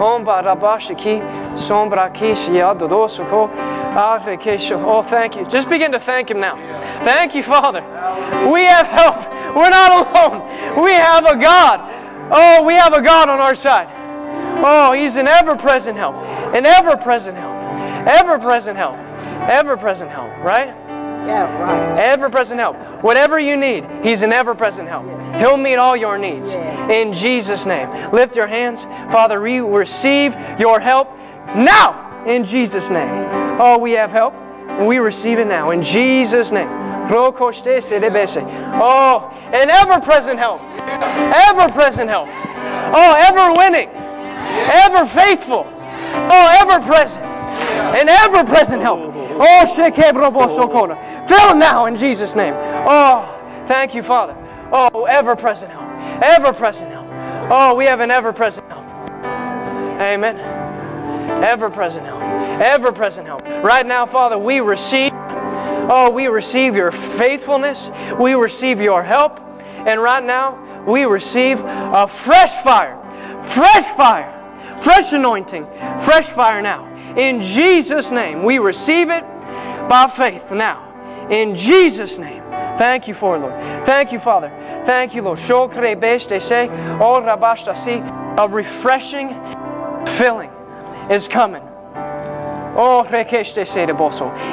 omba 0.00 0.42
rabashiki, 0.42 1.22
sombra 1.54 2.10
kishi 2.12 2.60
adodosoko, 2.60 3.48
arekesho. 3.94 4.82
Oh, 4.84 5.02
thank 5.02 5.36
you. 5.36 5.46
Just 5.46 5.68
begin 5.68 5.92
to 5.92 6.00
thank 6.00 6.30
Him 6.30 6.40
now. 6.40 6.56
Thank 7.04 7.34
you, 7.34 7.42
Father. 7.42 7.82
We 8.50 8.64
have 8.64 8.86
help. 8.86 9.16
We're 9.54 9.70
not 9.70 9.92
alone. 9.92 10.82
We 10.82 10.92
have 10.92 11.26
a 11.26 11.36
God. 11.36 11.80
Oh, 12.32 12.62
we 12.64 12.74
have 12.74 12.92
a 12.92 13.02
God 13.02 13.28
on 13.28 13.40
our 13.40 13.54
side. 13.54 13.99
Oh, 14.64 14.92
He's 14.92 15.16
an 15.16 15.26
ever 15.28 15.56
present 15.56 15.96
help. 15.96 16.14
An 16.54 16.66
ever 16.66 16.96
present 16.96 17.36
help. 17.36 17.56
Ever 18.06 18.38
present 18.38 18.76
help. 18.76 18.96
Ever 19.48 19.76
present 19.76 20.10
help, 20.10 20.30
right? 20.44 20.68
Yeah, 21.26 21.52
right. 21.62 21.98
Ever 21.98 22.30
present 22.30 22.60
help. 22.60 22.76
Whatever 23.02 23.38
you 23.38 23.56
need, 23.56 23.84
He's 24.02 24.22
an 24.22 24.32
ever 24.32 24.54
present 24.54 24.88
help. 24.88 25.06
Yes. 25.06 25.40
He'll 25.40 25.56
meet 25.56 25.76
all 25.76 25.96
your 25.96 26.18
needs. 26.18 26.52
Yes. 26.52 26.90
In 26.90 27.12
Jesus' 27.12 27.66
name. 27.66 28.10
Lift 28.10 28.36
your 28.36 28.46
hands. 28.46 28.84
Father, 29.12 29.40
we 29.40 29.60
receive 29.60 30.34
your 30.58 30.80
help 30.80 31.10
now. 31.54 32.24
In 32.26 32.44
Jesus' 32.44 32.90
name. 32.90 33.10
Oh, 33.60 33.78
we 33.78 33.92
have 33.92 34.10
help. 34.10 34.34
We 34.80 34.98
receive 34.98 35.38
it 35.38 35.46
now. 35.46 35.70
In 35.70 35.82
Jesus' 35.82 36.50
name. 36.52 36.68
Oh, 38.82 39.30
an 39.52 39.68
ever 39.70 40.00
present 40.00 40.38
help. 40.38 40.60
Ever 40.80 41.68
present 41.72 42.08
help. 42.08 42.28
Oh, 42.94 43.14
ever 43.18 43.52
winning. 43.58 43.90
Ever 44.72 45.06
faithful. 45.06 45.66
Oh, 45.68 46.56
ever 46.60 46.84
present. 46.84 47.24
An 47.24 48.08
ever 48.08 48.44
present 48.44 48.82
help. 48.82 49.00
Oh, 49.14 49.64
shekebrobo 49.64 51.28
Fill 51.28 51.54
now 51.56 51.86
in 51.86 51.96
Jesus' 51.96 52.34
name. 52.36 52.54
Oh, 52.56 53.64
thank 53.66 53.94
you, 53.94 54.02
Father. 54.02 54.36
Oh, 54.72 55.04
ever 55.04 55.34
present 55.34 55.72
help. 55.72 55.88
Ever 56.22 56.52
present 56.52 56.90
help. 56.90 57.06
Oh, 57.50 57.74
we 57.74 57.84
have 57.86 58.00
an 58.00 58.10
ever 58.10 58.32
present 58.32 58.66
help. 58.70 58.84
Amen. 60.00 60.38
Ever 61.42 61.70
present 61.70 62.06
help. 62.06 62.20
Ever 62.60 62.92
present 62.92 63.26
help. 63.26 63.42
Right 63.64 63.86
now, 63.86 64.06
Father, 64.06 64.38
we 64.38 64.60
receive. 64.60 65.12
Oh, 65.92 66.10
we 66.10 66.28
receive 66.28 66.76
your 66.76 66.92
faithfulness. 66.92 67.90
We 68.18 68.34
receive 68.34 68.80
your 68.80 69.02
help. 69.02 69.40
And 69.86 70.00
right 70.00 70.22
now, 70.22 70.84
we 70.86 71.04
receive 71.04 71.60
a 71.64 72.06
fresh 72.06 72.62
fire. 72.62 72.96
Fresh 73.42 73.96
fire. 73.96 74.39
Fresh 74.82 75.12
anointing. 75.12 75.66
Fresh 76.00 76.28
fire 76.28 76.62
now. 76.62 76.86
In 77.16 77.42
Jesus' 77.42 78.10
name, 78.10 78.44
we 78.44 78.58
receive 78.58 79.10
it 79.10 79.24
by 79.88 80.06
faith 80.14 80.50
now. 80.52 81.28
In 81.30 81.54
Jesus' 81.54 82.18
name. 82.18 82.42
Thank 82.78 83.06
you 83.08 83.14
for 83.14 83.36
it, 83.36 83.40
Lord. 83.40 83.84
Thank 83.84 84.10
you, 84.12 84.18
Father. 84.18 84.48
Thank 84.86 85.14
you, 85.14 85.22
Lord. 85.22 85.38
A 88.38 88.48
refreshing 88.48 89.28
filling 90.06 90.50
is 91.10 91.28
coming. 91.28 91.62
Oh. 92.76 93.04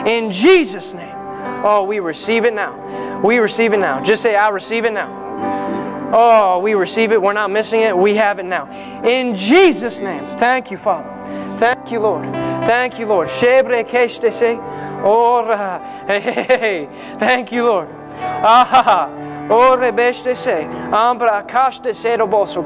In 0.06 0.32
Jesus' 0.32 0.94
name. 0.94 1.16
Oh, 1.64 1.84
we 1.84 2.00
receive 2.00 2.44
it 2.46 2.54
now. 2.54 3.22
We 3.24 3.38
receive 3.38 3.74
it 3.74 3.78
now. 3.78 4.04
Just 4.04 4.22
say, 4.22 4.36
I 4.36 4.50
receive 4.50 4.86
it 4.86 4.92
now. 4.92 5.87
Oh, 6.14 6.60
we 6.60 6.74
receive 6.74 7.12
it. 7.12 7.22
We're 7.22 7.34
not 7.34 7.52
missing 7.52 7.82
it. 7.82 7.98
We 7.98 8.16
have 8.16 8.40
it 8.40 8.46
now. 8.46 8.72
In 9.04 9.36
Jesus' 9.36 10.00
name. 10.00 10.24
Thank 10.38 10.72
you, 10.72 10.78
Father. 10.78 11.10
Thank 11.58 11.92
you, 11.92 12.00
Lord. 12.00 12.24
Thank 12.66 12.98
you, 13.00 13.06
Lord. 13.06 13.28
Shebre 13.28 13.84
keshte 13.84 14.32
se. 14.32 14.58
Oh, 15.04 15.46
hey. 16.08 16.88
Thank 17.20 17.52
you, 17.52 17.66
Lord. 17.66 17.90
Ah, 18.20 19.10
oh, 19.50 19.76
rebeshte 19.78 20.36
se. 20.36 20.64
Ambra 20.92 21.46
kashte 21.48 21.94
se 21.94 22.18
do 22.18 22.28
boso 22.28 22.64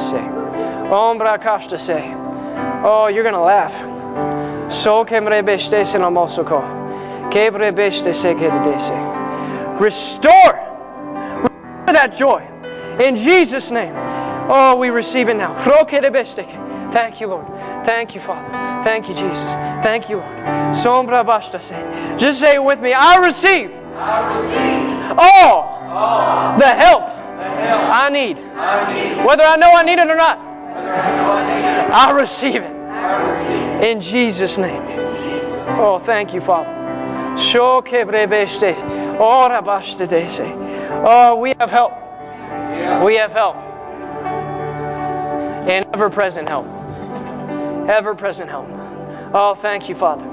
se. 0.00 0.18
Ombra 0.90 1.38
kashte 1.38 1.78
se. 1.78 2.12
Oh, 2.84 3.06
you're 3.06 3.22
going 3.22 3.34
to 3.34 3.40
laugh. 3.40 3.72
So 4.72 5.04
kemrebeshte 5.04 5.86
se 5.86 5.98
no 5.98 6.10
moso 6.10 6.44
ko. 6.44 6.60
Kebrebeshte 7.30 8.12
se 8.14 8.34
kedese. 8.34 9.80
Restore 9.80 10.60
that 11.86 12.12
joy. 12.12 12.53
In 13.00 13.16
Jesus' 13.16 13.70
name. 13.70 13.94
Oh, 14.46 14.76
we 14.76 14.90
receive 14.90 15.28
it 15.28 15.34
now. 15.34 15.54
Thank 16.92 17.20
you, 17.20 17.26
Lord. 17.26 17.46
Thank 17.84 18.14
you, 18.14 18.20
Father. 18.20 18.48
Thank 18.84 19.08
you, 19.08 19.14
Jesus. 19.14 19.50
Thank 19.82 20.08
you, 20.08 20.18
Lord. 20.18 20.74
Sombra 20.74 21.24
basta 21.24 21.60
se. 21.60 22.16
Just 22.18 22.40
say 22.40 22.54
it 22.54 22.62
with 22.62 22.80
me. 22.80 22.92
I 22.92 23.16
receive, 23.16 23.72
I 23.96 24.34
receive. 24.34 25.18
all, 25.18 26.58
the 26.58 26.68
help, 26.68 27.02
I, 27.04 28.10
need. 28.10 28.38
Whether 29.26 29.42
I 29.42 29.56
know 29.56 29.72
I 29.72 29.82
need 29.82 29.98
it 29.98 30.08
or 30.08 30.14
not. 30.14 30.38
I 30.38 32.12
receive 32.12 32.62
it. 32.62 33.82
In 33.82 34.00
Jesus' 34.00 34.58
name. 34.58 34.82
Oh, 35.80 35.98
thank 36.04 36.32
you, 36.32 36.40
Father. 36.40 36.70
Oh, 41.06 41.36
we 41.36 41.54
have 41.58 41.70
help. 41.70 42.03
We 43.04 43.16
have 43.16 43.32
help. 43.32 43.56
And 45.68 45.86
ever 45.94 46.10
present 46.10 46.48
help. 46.48 46.66
Ever 47.88 48.14
present 48.14 48.50
help. 48.50 48.68
Oh, 49.32 49.54
thank 49.54 49.88
you, 49.88 49.94
Father. 49.94 50.24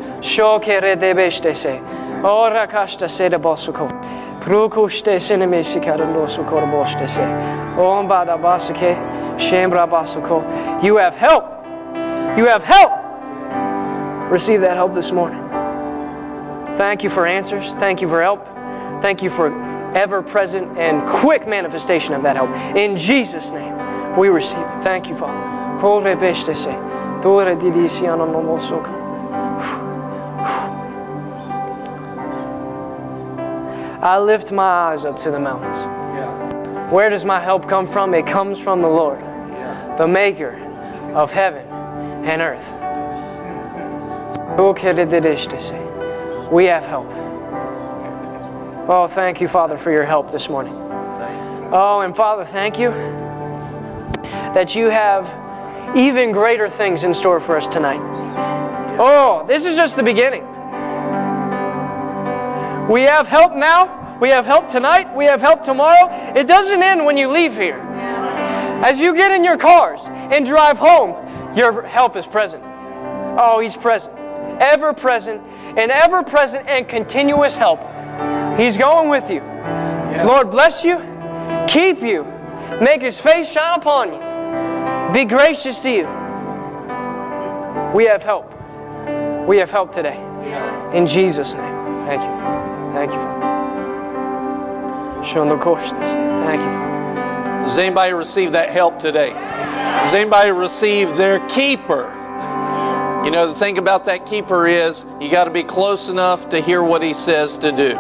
Ora 2.24 2.68
kashta 2.68 3.10
sede 3.10 3.38
bosuko. 3.42 3.90
Prukushte 4.42 5.20
sinemesikarandosukor 5.20 6.66
bostese. 6.72 7.26
Ombada 7.78 8.38
basake. 8.38 8.96
Shembra 9.38 9.88
basuko. 9.88 10.44
You 10.84 10.98
have 10.98 11.16
help. 11.16 11.46
You 12.38 12.46
have 12.46 12.64
help. 12.64 12.92
Receive 14.32 14.62
that 14.62 14.76
help 14.76 14.94
this 14.94 15.12
morning. 15.12 15.42
Thank 16.76 17.04
you 17.04 17.10
for 17.10 17.26
answers. 17.26 17.76
Thank 17.76 18.02
you 18.02 18.08
for 18.08 18.22
help. 18.22 18.46
Thank 19.02 19.22
you 19.22 19.30
for 19.30 19.71
ever 19.96 20.22
present 20.22 20.78
and 20.78 21.08
quick 21.08 21.48
manifestation 21.48 22.14
of 22.14 22.22
that 22.24 22.36
help. 22.36 22.50
In 22.76 22.98
Jesus' 22.98 23.52
name, 23.52 23.78
we 24.18 24.28
receive 24.30 24.60
it. 24.60 24.84
Thank 24.84 25.08
you, 25.08 25.16
Father. 25.18 25.80
Kore 25.80 26.16
beshte 26.16 26.56
se. 26.56 26.76
Dore 27.22 27.56
didisi 27.56 28.08
anonomosoko. 28.08 29.00
I 34.04 34.18
lift 34.20 34.52
my 34.52 34.64
eyes 34.64 35.06
up 35.06 35.20
to 35.20 35.30
the 35.30 35.38
mountains. 35.40 35.78
Where 36.92 37.08
does 37.10 37.24
my 37.24 37.40
help 37.40 37.70
come 37.70 37.86
from? 37.88 38.16
It 38.16 38.26
comes 38.26 38.60
from 38.60 38.82
the 38.82 38.90
Lord, 38.90 39.20
the 39.98 40.08
maker 40.08 40.56
of 41.14 41.32
heaven 41.32 41.68
and 42.26 42.42
earth. 42.42 42.66
Mm-hmm. 42.66 44.58
We 46.52 46.66
have 46.66 46.84
help. 46.84 47.21
Oh, 48.94 49.08
thank 49.08 49.40
you, 49.40 49.48
Father, 49.48 49.78
for 49.78 49.90
your 49.90 50.04
help 50.04 50.34
this 50.34 50.50
morning. 50.50 50.74
Oh, 50.76 52.02
and 52.04 52.14
Father, 52.14 52.44
thank 52.44 52.78
you 52.78 52.90
that 54.52 54.76
you 54.76 54.88
have 54.90 55.96
even 55.96 56.34
greater 56.34 56.68
things 56.68 57.06
in 57.06 57.14
store 57.14 57.40
for 57.40 57.56
us 57.56 57.68
tonight. 57.68 58.02
Oh, 59.00 59.46
this 59.48 59.64
is 59.64 59.78
just 59.78 59.96
the 59.96 60.04
beginning. 60.04 60.42
We 62.92 63.04
have 63.04 63.28
help 63.28 63.56
now. 63.56 64.18
We 64.20 64.28
have 64.28 64.46
help 64.46 64.68
tonight. 64.68 65.16
We 65.16 65.24
have 65.24 65.40
help 65.40 65.64
tomorrow. 65.64 66.10
It 66.38 66.46
doesn't 66.46 66.84
end 66.84 67.06
when 67.06 67.16
you 67.16 67.30
leave 67.30 67.56
here. 67.56 67.80
As 68.84 69.00
you 69.00 69.16
get 69.16 69.32
in 69.32 69.46
your 69.46 69.56
cars 69.56 70.10
and 70.10 70.46
drive 70.46 70.78
home, 70.78 71.56
your 71.56 71.84
help 71.84 72.18
is 72.18 72.26
present. 72.26 72.62
Oh, 73.40 73.62
He's 73.62 73.78
present. 73.78 74.20
Ever 74.60 74.92
present 74.92 75.42
and 75.78 75.92
ever 75.92 76.24
present 76.24 76.68
and 76.68 76.90
continuous 76.90 77.56
help. 77.56 77.80
He's 78.58 78.78
going 78.78 79.10
with 79.10 79.30
you. 79.30 79.42
Lord 80.26 80.52
bless 80.52 80.84
you, 80.84 80.98
keep 81.68 82.02
you, 82.02 82.26
make 82.82 83.02
His 83.02 83.20
face 83.20 83.50
shine 83.50 83.80
upon 83.80 84.14
you, 84.14 85.14
be 85.14 85.26
gracious 85.26 85.80
to 85.82 85.90
you. 85.90 86.08
We 87.94 88.06
have 88.06 88.24
help. 88.24 88.52
We 89.48 89.58
have 89.58 89.70
help 89.70 89.94
today. 89.94 90.18
In 90.94 91.08
Jesus' 91.08 91.54
name. 91.54 92.06
Thank 92.06 92.22
you. 92.22 92.94
Thank 92.94 93.12
you, 93.12 93.18
Father. 93.18 93.52
Shondo 95.26 95.60
Kostas. 95.62 96.14
Thank 96.46 96.62
you. 96.62 97.64
Does 97.64 97.78
anybody 97.78 98.14
receive 98.14 98.52
that 98.54 98.70
help 98.70 99.00
today? 99.00 99.32
Does 99.32 100.14
anybody 100.14 100.52
receive 100.52 101.16
their 101.16 101.40
keeper? 101.48 102.18
You 103.24 103.30
know, 103.30 103.48
the 103.48 103.54
thing 103.54 103.78
about 103.78 104.06
that 104.06 104.26
keeper 104.26 104.66
is 104.66 105.06
you 105.20 105.30
got 105.30 105.44
to 105.44 105.52
be 105.52 105.62
close 105.62 106.10
enough 106.10 106.50
to 106.50 106.60
hear 106.60 106.82
what 106.84 107.04
he 107.04 107.14
says 107.14 107.56
to 107.58 107.72
do. 107.72 107.92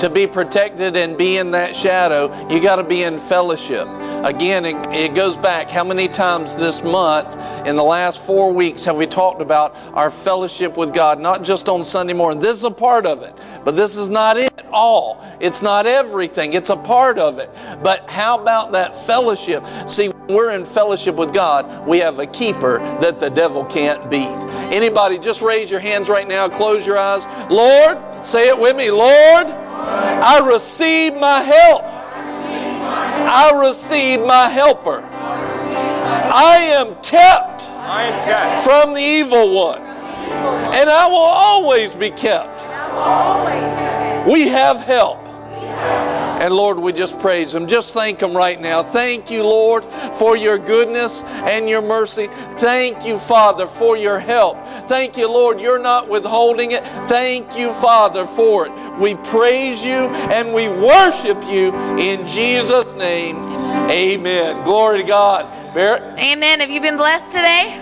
To 0.00 0.10
be 0.12 0.26
protected 0.26 0.96
and 0.96 1.16
be 1.16 1.36
in 1.38 1.52
that 1.52 1.76
shadow, 1.76 2.24
you 2.48 2.60
got 2.60 2.76
to 2.76 2.84
be 2.84 3.04
in 3.04 3.18
fellowship. 3.18 3.86
Again, 4.24 4.64
it, 4.64 4.74
it 4.90 5.14
goes 5.14 5.36
back 5.36 5.70
how 5.70 5.84
many 5.84 6.08
times 6.08 6.56
this 6.56 6.82
month, 6.82 7.36
in 7.66 7.76
the 7.76 7.84
last 7.84 8.26
four 8.26 8.52
weeks, 8.52 8.84
have 8.84 8.96
we 8.96 9.06
talked 9.06 9.40
about 9.40 9.76
our 9.94 10.10
fellowship 10.10 10.76
with 10.76 10.92
God? 10.92 11.20
Not 11.20 11.44
just 11.44 11.68
on 11.68 11.84
Sunday 11.84 12.14
morning. 12.14 12.40
This 12.40 12.54
is 12.54 12.64
a 12.64 12.70
part 12.70 13.06
of 13.06 13.22
it, 13.22 13.32
but 13.64 13.76
this 13.76 13.96
is 13.96 14.10
not 14.10 14.36
it 14.36 14.52
all. 14.72 15.24
It's 15.40 15.62
not 15.62 15.86
everything, 15.86 16.54
it's 16.54 16.70
a 16.70 16.76
part 16.76 17.18
of 17.18 17.38
it. 17.38 17.48
But 17.82 18.10
how 18.10 18.38
about 18.40 18.72
that 18.72 18.96
fellowship? 18.96 19.64
See, 19.86 20.08
when 20.08 20.26
we're 20.36 20.56
in 20.56 20.64
fellowship 20.64 21.14
with 21.14 21.32
God, 21.32 21.86
we 21.86 21.98
have 21.98 22.18
a 22.18 22.26
keeper 22.26 22.78
that 23.00 23.20
the 23.20 23.30
devil 23.30 23.64
can't 23.64 24.10
beat. 24.10 24.43
Anybody, 24.72 25.18
just 25.18 25.42
raise 25.42 25.70
your 25.70 25.80
hands 25.80 26.08
right 26.08 26.26
now, 26.26 26.48
close 26.48 26.86
your 26.86 26.98
eyes. 26.98 27.26
Lord, 27.50 28.24
say 28.24 28.48
it 28.48 28.58
with 28.58 28.76
me. 28.76 28.90
Lord, 28.90 29.46
I 29.46 30.46
receive 30.46 31.14
my 31.14 31.40
help. 31.42 31.82
I 31.84 33.52
receive 33.66 34.20
my 34.20 34.48
helper. 34.48 35.02
I 35.02 36.56
am 36.56 36.94
kept 37.02 37.68
I 37.68 38.04
am 38.04 38.24
kept. 38.24 38.64
from 38.64 38.94
the 38.94 39.00
evil 39.00 39.54
one, 39.54 39.80
and 39.80 40.90
I 40.90 41.06
will 41.08 41.16
always 41.16 41.94
be 41.94 42.10
kept. 42.10 42.62
We 44.28 44.48
have 44.48 44.82
help. 44.82 45.23
And 46.44 46.54
Lord, 46.54 46.78
we 46.78 46.92
just 46.92 47.18
praise 47.20 47.54
Him. 47.54 47.66
Just 47.66 47.94
thank 47.94 48.20
Him 48.20 48.36
right 48.36 48.60
now. 48.60 48.82
Thank 48.82 49.30
you, 49.30 49.42
Lord, 49.42 49.82
for 49.86 50.36
your 50.36 50.58
goodness 50.58 51.22
and 51.24 51.70
your 51.70 51.80
mercy. 51.80 52.26
Thank 52.58 53.06
you, 53.06 53.18
Father, 53.18 53.64
for 53.66 53.96
your 53.96 54.18
help. 54.18 54.62
Thank 54.86 55.16
you, 55.16 55.26
Lord, 55.26 55.58
you're 55.58 55.80
not 55.80 56.06
withholding 56.06 56.72
it. 56.72 56.84
Thank 57.08 57.56
you, 57.56 57.72
Father, 57.72 58.26
for 58.26 58.66
it. 58.66 58.72
We 59.00 59.14
praise 59.30 59.82
you 59.82 60.10
and 60.34 60.52
we 60.52 60.68
worship 60.68 61.42
you 61.48 61.74
in 61.96 62.26
Jesus' 62.26 62.92
name. 62.92 63.36
Amen. 63.88 64.62
Glory 64.64 64.98
to 64.98 65.04
God. 65.04 65.50
Barrett? 65.72 66.02
Amen. 66.18 66.60
Have 66.60 66.68
you 66.68 66.82
been 66.82 66.98
blessed 66.98 67.24
today? 67.28 67.80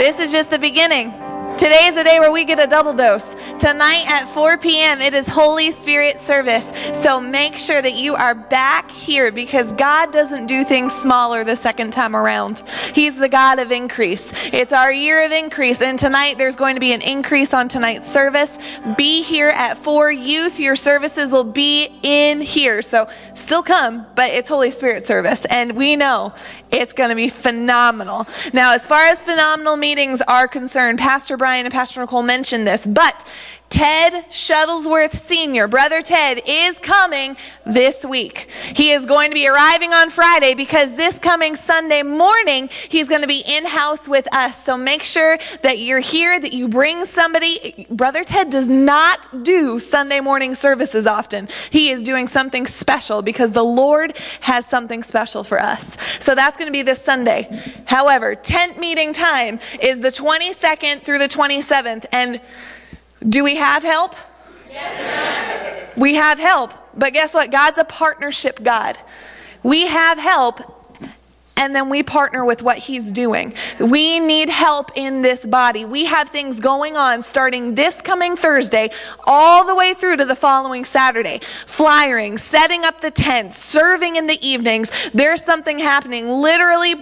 This 0.00 0.18
is 0.18 0.32
just 0.32 0.50
the 0.50 0.58
beginning. 0.58 1.23
Today 1.56 1.86
is 1.86 1.94
the 1.94 2.02
day 2.02 2.18
where 2.18 2.32
we 2.32 2.44
get 2.44 2.58
a 2.58 2.66
double 2.66 2.92
dose. 2.92 3.36
Tonight 3.60 4.06
at 4.08 4.28
4 4.28 4.58
p.m., 4.58 5.00
it 5.00 5.14
is 5.14 5.28
Holy 5.28 5.70
Spirit 5.70 6.18
service. 6.18 6.66
So 6.92 7.20
make 7.20 7.56
sure 7.56 7.80
that 7.80 7.94
you 7.94 8.16
are 8.16 8.34
back 8.34 8.90
here 8.90 9.30
because 9.30 9.72
God 9.72 10.12
doesn't 10.12 10.46
do 10.46 10.64
things 10.64 10.92
smaller 10.92 11.44
the 11.44 11.54
second 11.54 11.92
time 11.92 12.16
around. 12.16 12.64
He's 12.92 13.16
the 13.16 13.28
God 13.28 13.60
of 13.60 13.70
increase. 13.70 14.32
It's 14.52 14.72
our 14.72 14.90
year 14.90 15.24
of 15.24 15.30
increase. 15.30 15.80
And 15.80 15.96
tonight 15.96 16.38
there's 16.38 16.56
going 16.56 16.74
to 16.74 16.80
be 16.80 16.92
an 16.92 17.02
increase 17.02 17.54
on 17.54 17.68
tonight's 17.68 18.10
service. 18.10 18.58
Be 18.96 19.22
here 19.22 19.50
at 19.50 19.78
4 19.78 20.10
Youth. 20.10 20.58
Your 20.58 20.74
services 20.74 21.32
will 21.32 21.44
be 21.44 21.88
in 22.02 22.40
here. 22.40 22.82
So 22.82 23.08
still 23.34 23.62
come, 23.62 24.06
but 24.16 24.32
it's 24.32 24.48
Holy 24.48 24.72
Spirit 24.72 25.06
service. 25.06 25.44
And 25.44 25.76
we 25.76 25.94
know 25.94 26.34
it's 26.72 26.92
going 26.92 27.10
to 27.10 27.16
be 27.16 27.28
phenomenal. 27.28 28.26
Now, 28.52 28.74
as 28.74 28.84
far 28.88 29.06
as 29.06 29.22
phenomenal 29.22 29.76
meetings 29.76 30.20
are 30.22 30.48
concerned, 30.48 30.98
Pastor 30.98 31.36
Brian 31.44 31.66
and 31.66 31.74
Pastor 31.74 32.00
Nicole 32.00 32.22
mentioned 32.22 32.66
this, 32.66 32.86
but 32.86 33.22
Ted 33.74 34.30
Shuttlesworth 34.30 35.16
Sr., 35.16 35.66
Brother 35.66 36.00
Ted, 36.00 36.40
is 36.46 36.78
coming 36.78 37.36
this 37.66 38.04
week. 38.04 38.48
He 38.72 38.92
is 38.92 39.04
going 39.04 39.32
to 39.32 39.34
be 39.34 39.48
arriving 39.48 39.92
on 39.92 40.10
Friday 40.10 40.54
because 40.54 40.94
this 40.94 41.18
coming 41.18 41.56
Sunday 41.56 42.04
morning, 42.04 42.68
he's 42.88 43.08
going 43.08 43.22
to 43.22 43.26
be 43.26 43.40
in 43.44 43.64
house 43.64 44.06
with 44.08 44.32
us. 44.32 44.62
So 44.62 44.76
make 44.76 45.02
sure 45.02 45.40
that 45.62 45.80
you're 45.80 45.98
here, 45.98 46.38
that 46.38 46.52
you 46.52 46.68
bring 46.68 47.04
somebody. 47.04 47.88
Brother 47.90 48.22
Ted 48.22 48.48
does 48.48 48.68
not 48.68 49.42
do 49.42 49.80
Sunday 49.80 50.20
morning 50.20 50.54
services 50.54 51.04
often. 51.04 51.48
He 51.70 51.90
is 51.90 52.00
doing 52.00 52.28
something 52.28 52.68
special 52.68 53.22
because 53.22 53.50
the 53.50 53.64
Lord 53.64 54.16
has 54.42 54.66
something 54.66 55.02
special 55.02 55.42
for 55.42 55.60
us. 55.60 55.96
So 56.20 56.36
that's 56.36 56.56
going 56.56 56.68
to 56.68 56.72
be 56.72 56.82
this 56.82 57.02
Sunday. 57.02 57.48
However, 57.86 58.36
tent 58.36 58.78
meeting 58.78 59.12
time 59.12 59.58
is 59.82 59.98
the 59.98 60.10
22nd 60.10 61.02
through 61.02 61.18
the 61.18 61.28
27th. 61.28 62.04
And 62.12 62.40
do 63.28 63.42
we 63.44 63.56
have 63.56 63.82
help? 63.82 64.14
Yes. 64.70 65.92
We 65.96 66.14
have 66.14 66.38
help. 66.38 66.72
But 66.96 67.12
guess 67.12 67.34
what? 67.34 67.50
God's 67.50 67.78
a 67.78 67.84
partnership 67.84 68.62
God. 68.62 68.98
We 69.62 69.86
have 69.86 70.18
help 70.18 70.83
and 71.56 71.74
then 71.74 71.88
we 71.88 72.02
partner 72.02 72.44
with 72.44 72.62
what 72.62 72.78
he's 72.78 73.12
doing. 73.12 73.54
We 73.78 74.18
need 74.18 74.48
help 74.48 74.90
in 74.94 75.22
this 75.22 75.46
body. 75.46 75.84
We 75.84 76.04
have 76.06 76.28
things 76.28 76.60
going 76.60 76.96
on 76.96 77.22
starting 77.22 77.74
this 77.74 78.02
coming 78.02 78.36
Thursday 78.36 78.90
all 79.24 79.64
the 79.64 79.74
way 79.74 79.94
through 79.94 80.16
to 80.18 80.24
the 80.24 80.34
following 80.34 80.84
Saturday. 80.84 81.40
Flyering, 81.66 82.38
setting 82.38 82.84
up 82.84 83.00
the 83.00 83.10
tents, 83.10 83.58
serving 83.58 84.16
in 84.16 84.26
the 84.26 84.44
evenings. 84.46 84.90
There's 85.12 85.42
something 85.42 85.78
happening 85.78 86.28
literally 86.28 86.96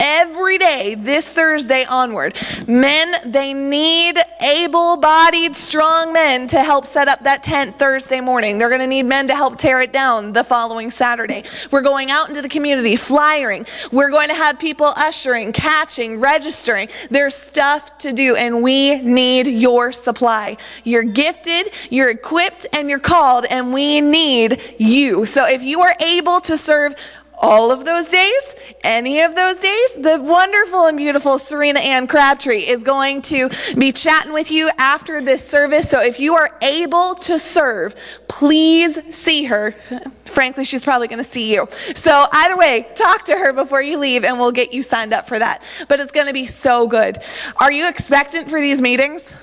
every 0.00 0.58
day 0.58 0.94
this 0.94 1.28
Thursday 1.28 1.84
onward. 1.84 2.36
Men, 2.66 3.14
they 3.30 3.52
need 3.52 4.18
able-bodied, 4.40 5.54
strong 5.56 6.12
men 6.12 6.46
to 6.48 6.62
help 6.62 6.86
set 6.86 7.08
up 7.08 7.24
that 7.24 7.42
tent 7.42 7.78
Thursday 7.78 8.20
morning. 8.20 8.58
They're 8.58 8.68
going 8.68 8.80
to 8.80 8.86
need 8.86 9.04
men 9.04 9.28
to 9.28 9.34
help 9.34 9.58
tear 9.58 9.82
it 9.82 9.92
down 9.92 10.32
the 10.32 10.44
following 10.44 10.90
Saturday. 10.90 11.44
We're 11.70 11.82
going 11.82 12.10
out 12.10 12.28
into 12.28 12.42
the 12.42 12.48
community, 12.48 12.96
flyering. 12.96 13.66
We're 13.92 14.07
going 14.10 14.28
to 14.28 14.34
have 14.34 14.58
people 14.58 14.92
ushering, 14.96 15.52
catching, 15.52 16.20
registering. 16.20 16.88
There's 17.10 17.34
stuff 17.34 17.98
to 17.98 18.12
do, 18.12 18.36
and 18.36 18.62
we 18.62 18.98
need 18.98 19.46
your 19.46 19.92
supply. 19.92 20.56
You're 20.84 21.02
gifted, 21.02 21.70
you're 21.90 22.10
equipped, 22.10 22.66
and 22.72 22.88
you're 22.88 22.98
called, 22.98 23.44
and 23.46 23.72
we 23.72 24.00
need 24.00 24.76
you. 24.78 25.26
So 25.26 25.46
if 25.46 25.62
you 25.62 25.80
are 25.80 25.94
able 26.00 26.40
to 26.42 26.56
serve 26.56 26.94
all 27.40 27.70
of 27.70 27.84
those 27.84 28.08
days, 28.08 28.56
any 28.88 29.20
of 29.20 29.34
those 29.34 29.58
days, 29.58 29.94
the 29.96 30.18
wonderful 30.18 30.86
and 30.86 30.96
beautiful 30.96 31.38
Serena 31.38 31.78
Ann 31.78 32.06
Crabtree 32.06 32.66
is 32.66 32.82
going 32.82 33.20
to 33.22 33.50
be 33.76 33.92
chatting 33.92 34.32
with 34.32 34.50
you 34.50 34.70
after 34.78 35.20
this 35.20 35.46
service. 35.46 35.90
So 35.90 36.02
if 36.02 36.18
you 36.18 36.34
are 36.34 36.56
able 36.62 37.14
to 37.16 37.38
serve, 37.38 37.94
please 38.28 38.98
see 39.14 39.44
her. 39.44 39.72
Frankly, 40.24 40.64
she's 40.64 40.82
probably 40.82 41.06
going 41.06 41.22
to 41.22 41.30
see 41.30 41.52
you. 41.52 41.68
So 41.94 42.26
either 42.32 42.56
way, 42.56 42.88
talk 42.94 43.26
to 43.26 43.32
her 43.32 43.52
before 43.52 43.82
you 43.82 43.98
leave 43.98 44.24
and 44.24 44.38
we'll 44.38 44.52
get 44.52 44.72
you 44.72 44.82
signed 44.82 45.12
up 45.12 45.28
for 45.28 45.38
that. 45.38 45.62
But 45.88 46.00
it's 46.00 46.12
going 46.12 46.28
to 46.28 46.32
be 46.32 46.46
so 46.46 46.86
good. 46.86 47.18
Are 47.58 47.70
you 47.70 47.88
expectant 47.88 48.48
for 48.48 48.58
these 48.58 48.80
meetings? 48.80 49.34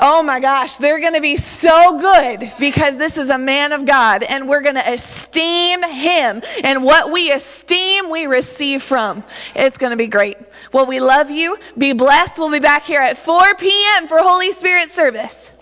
Oh 0.00 0.22
my 0.22 0.38
gosh, 0.38 0.76
they're 0.76 1.00
going 1.00 1.14
to 1.14 1.20
be 1.20 1.36
so 1.36 1.98
good 1.98 2.52
because 2.60 2.98
this 2.98 3.16
is 3.16 3.30
a 3.30 3.38
man 3.38 3.72
of 3.72 3.84
God 3.84 4.22
and 4.22 4.48
we're 4.48 4.60
going 4.60 4.76
to 4.76 4.92
esteem 4.92 5.82
him. 5.82 6.40
And 6.62 6.84
what 6.84 7.10
we 7.10 7.32
esteem, 7.32 8.08
we 8.18 8.26
receive 8.26 8.82
from. 8.82 9.22
It's 9.54 9.78
going 9.78 9.90
to 9.90 9.96
be 9.96 10.08
great. 10.08 10.36
Well, 10.72 10.86
we 10.86 11.00
love 11.00 11.30
you. 11.30 11.56
Be 11.76 11.92
blessed. 11.92 12.38
We'll 12.38 12.50
be 12.50 12.58
back 12.58 12.84
here 12.84 13.00
at 13.00 13.16
4 13.16 13.54
p.m. 13.54 14.08
for 14.08 14.18
Holy 14.18 14.50
Spirit 14.50 14.88
service. 14.90 15.52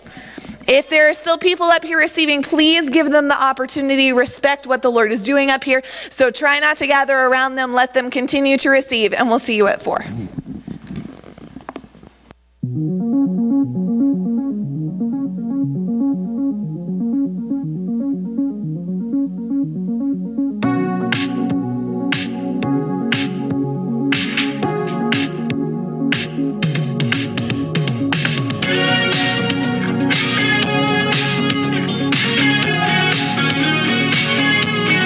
If 0.67 0.89
there 0.89 1.09
are 1.09 1.13
still 1.13 1.37
people 1.37 1.67
up 1.67 1.85
here 1.85 1.99
receiving, 1.99 2.41
please 2.41 2.89
give 2.89 3.11
them 3.11 3.27
the 3.27 3.41
opportunity. 3.41 4.11
Respect 4.11 4.67
what 4.67 4.81
the 4.81 4.89
Lord 4.89 5.11
is 5.11 5.23
doing 5.23 5.49
up 5.49 5.63
here. 5.63 5.81
So 6.09 6.31
try 6.31 6.59
not 6.59 6.77
to 6.77 6.87
gather 6.87 7.15
around 7.15 7.55
them. 7.55 7.73
Let 7.73 7.93
them 7.93 8.09
continue 8.09 8.57
to 8.57 8.69
receive, 8.69 9.13
and 9.13 9.29
we'll 9.29 9.39
see 9.39 9.55
you 9.55 9.67
at 9.67 9.81
4. 9.81 10.05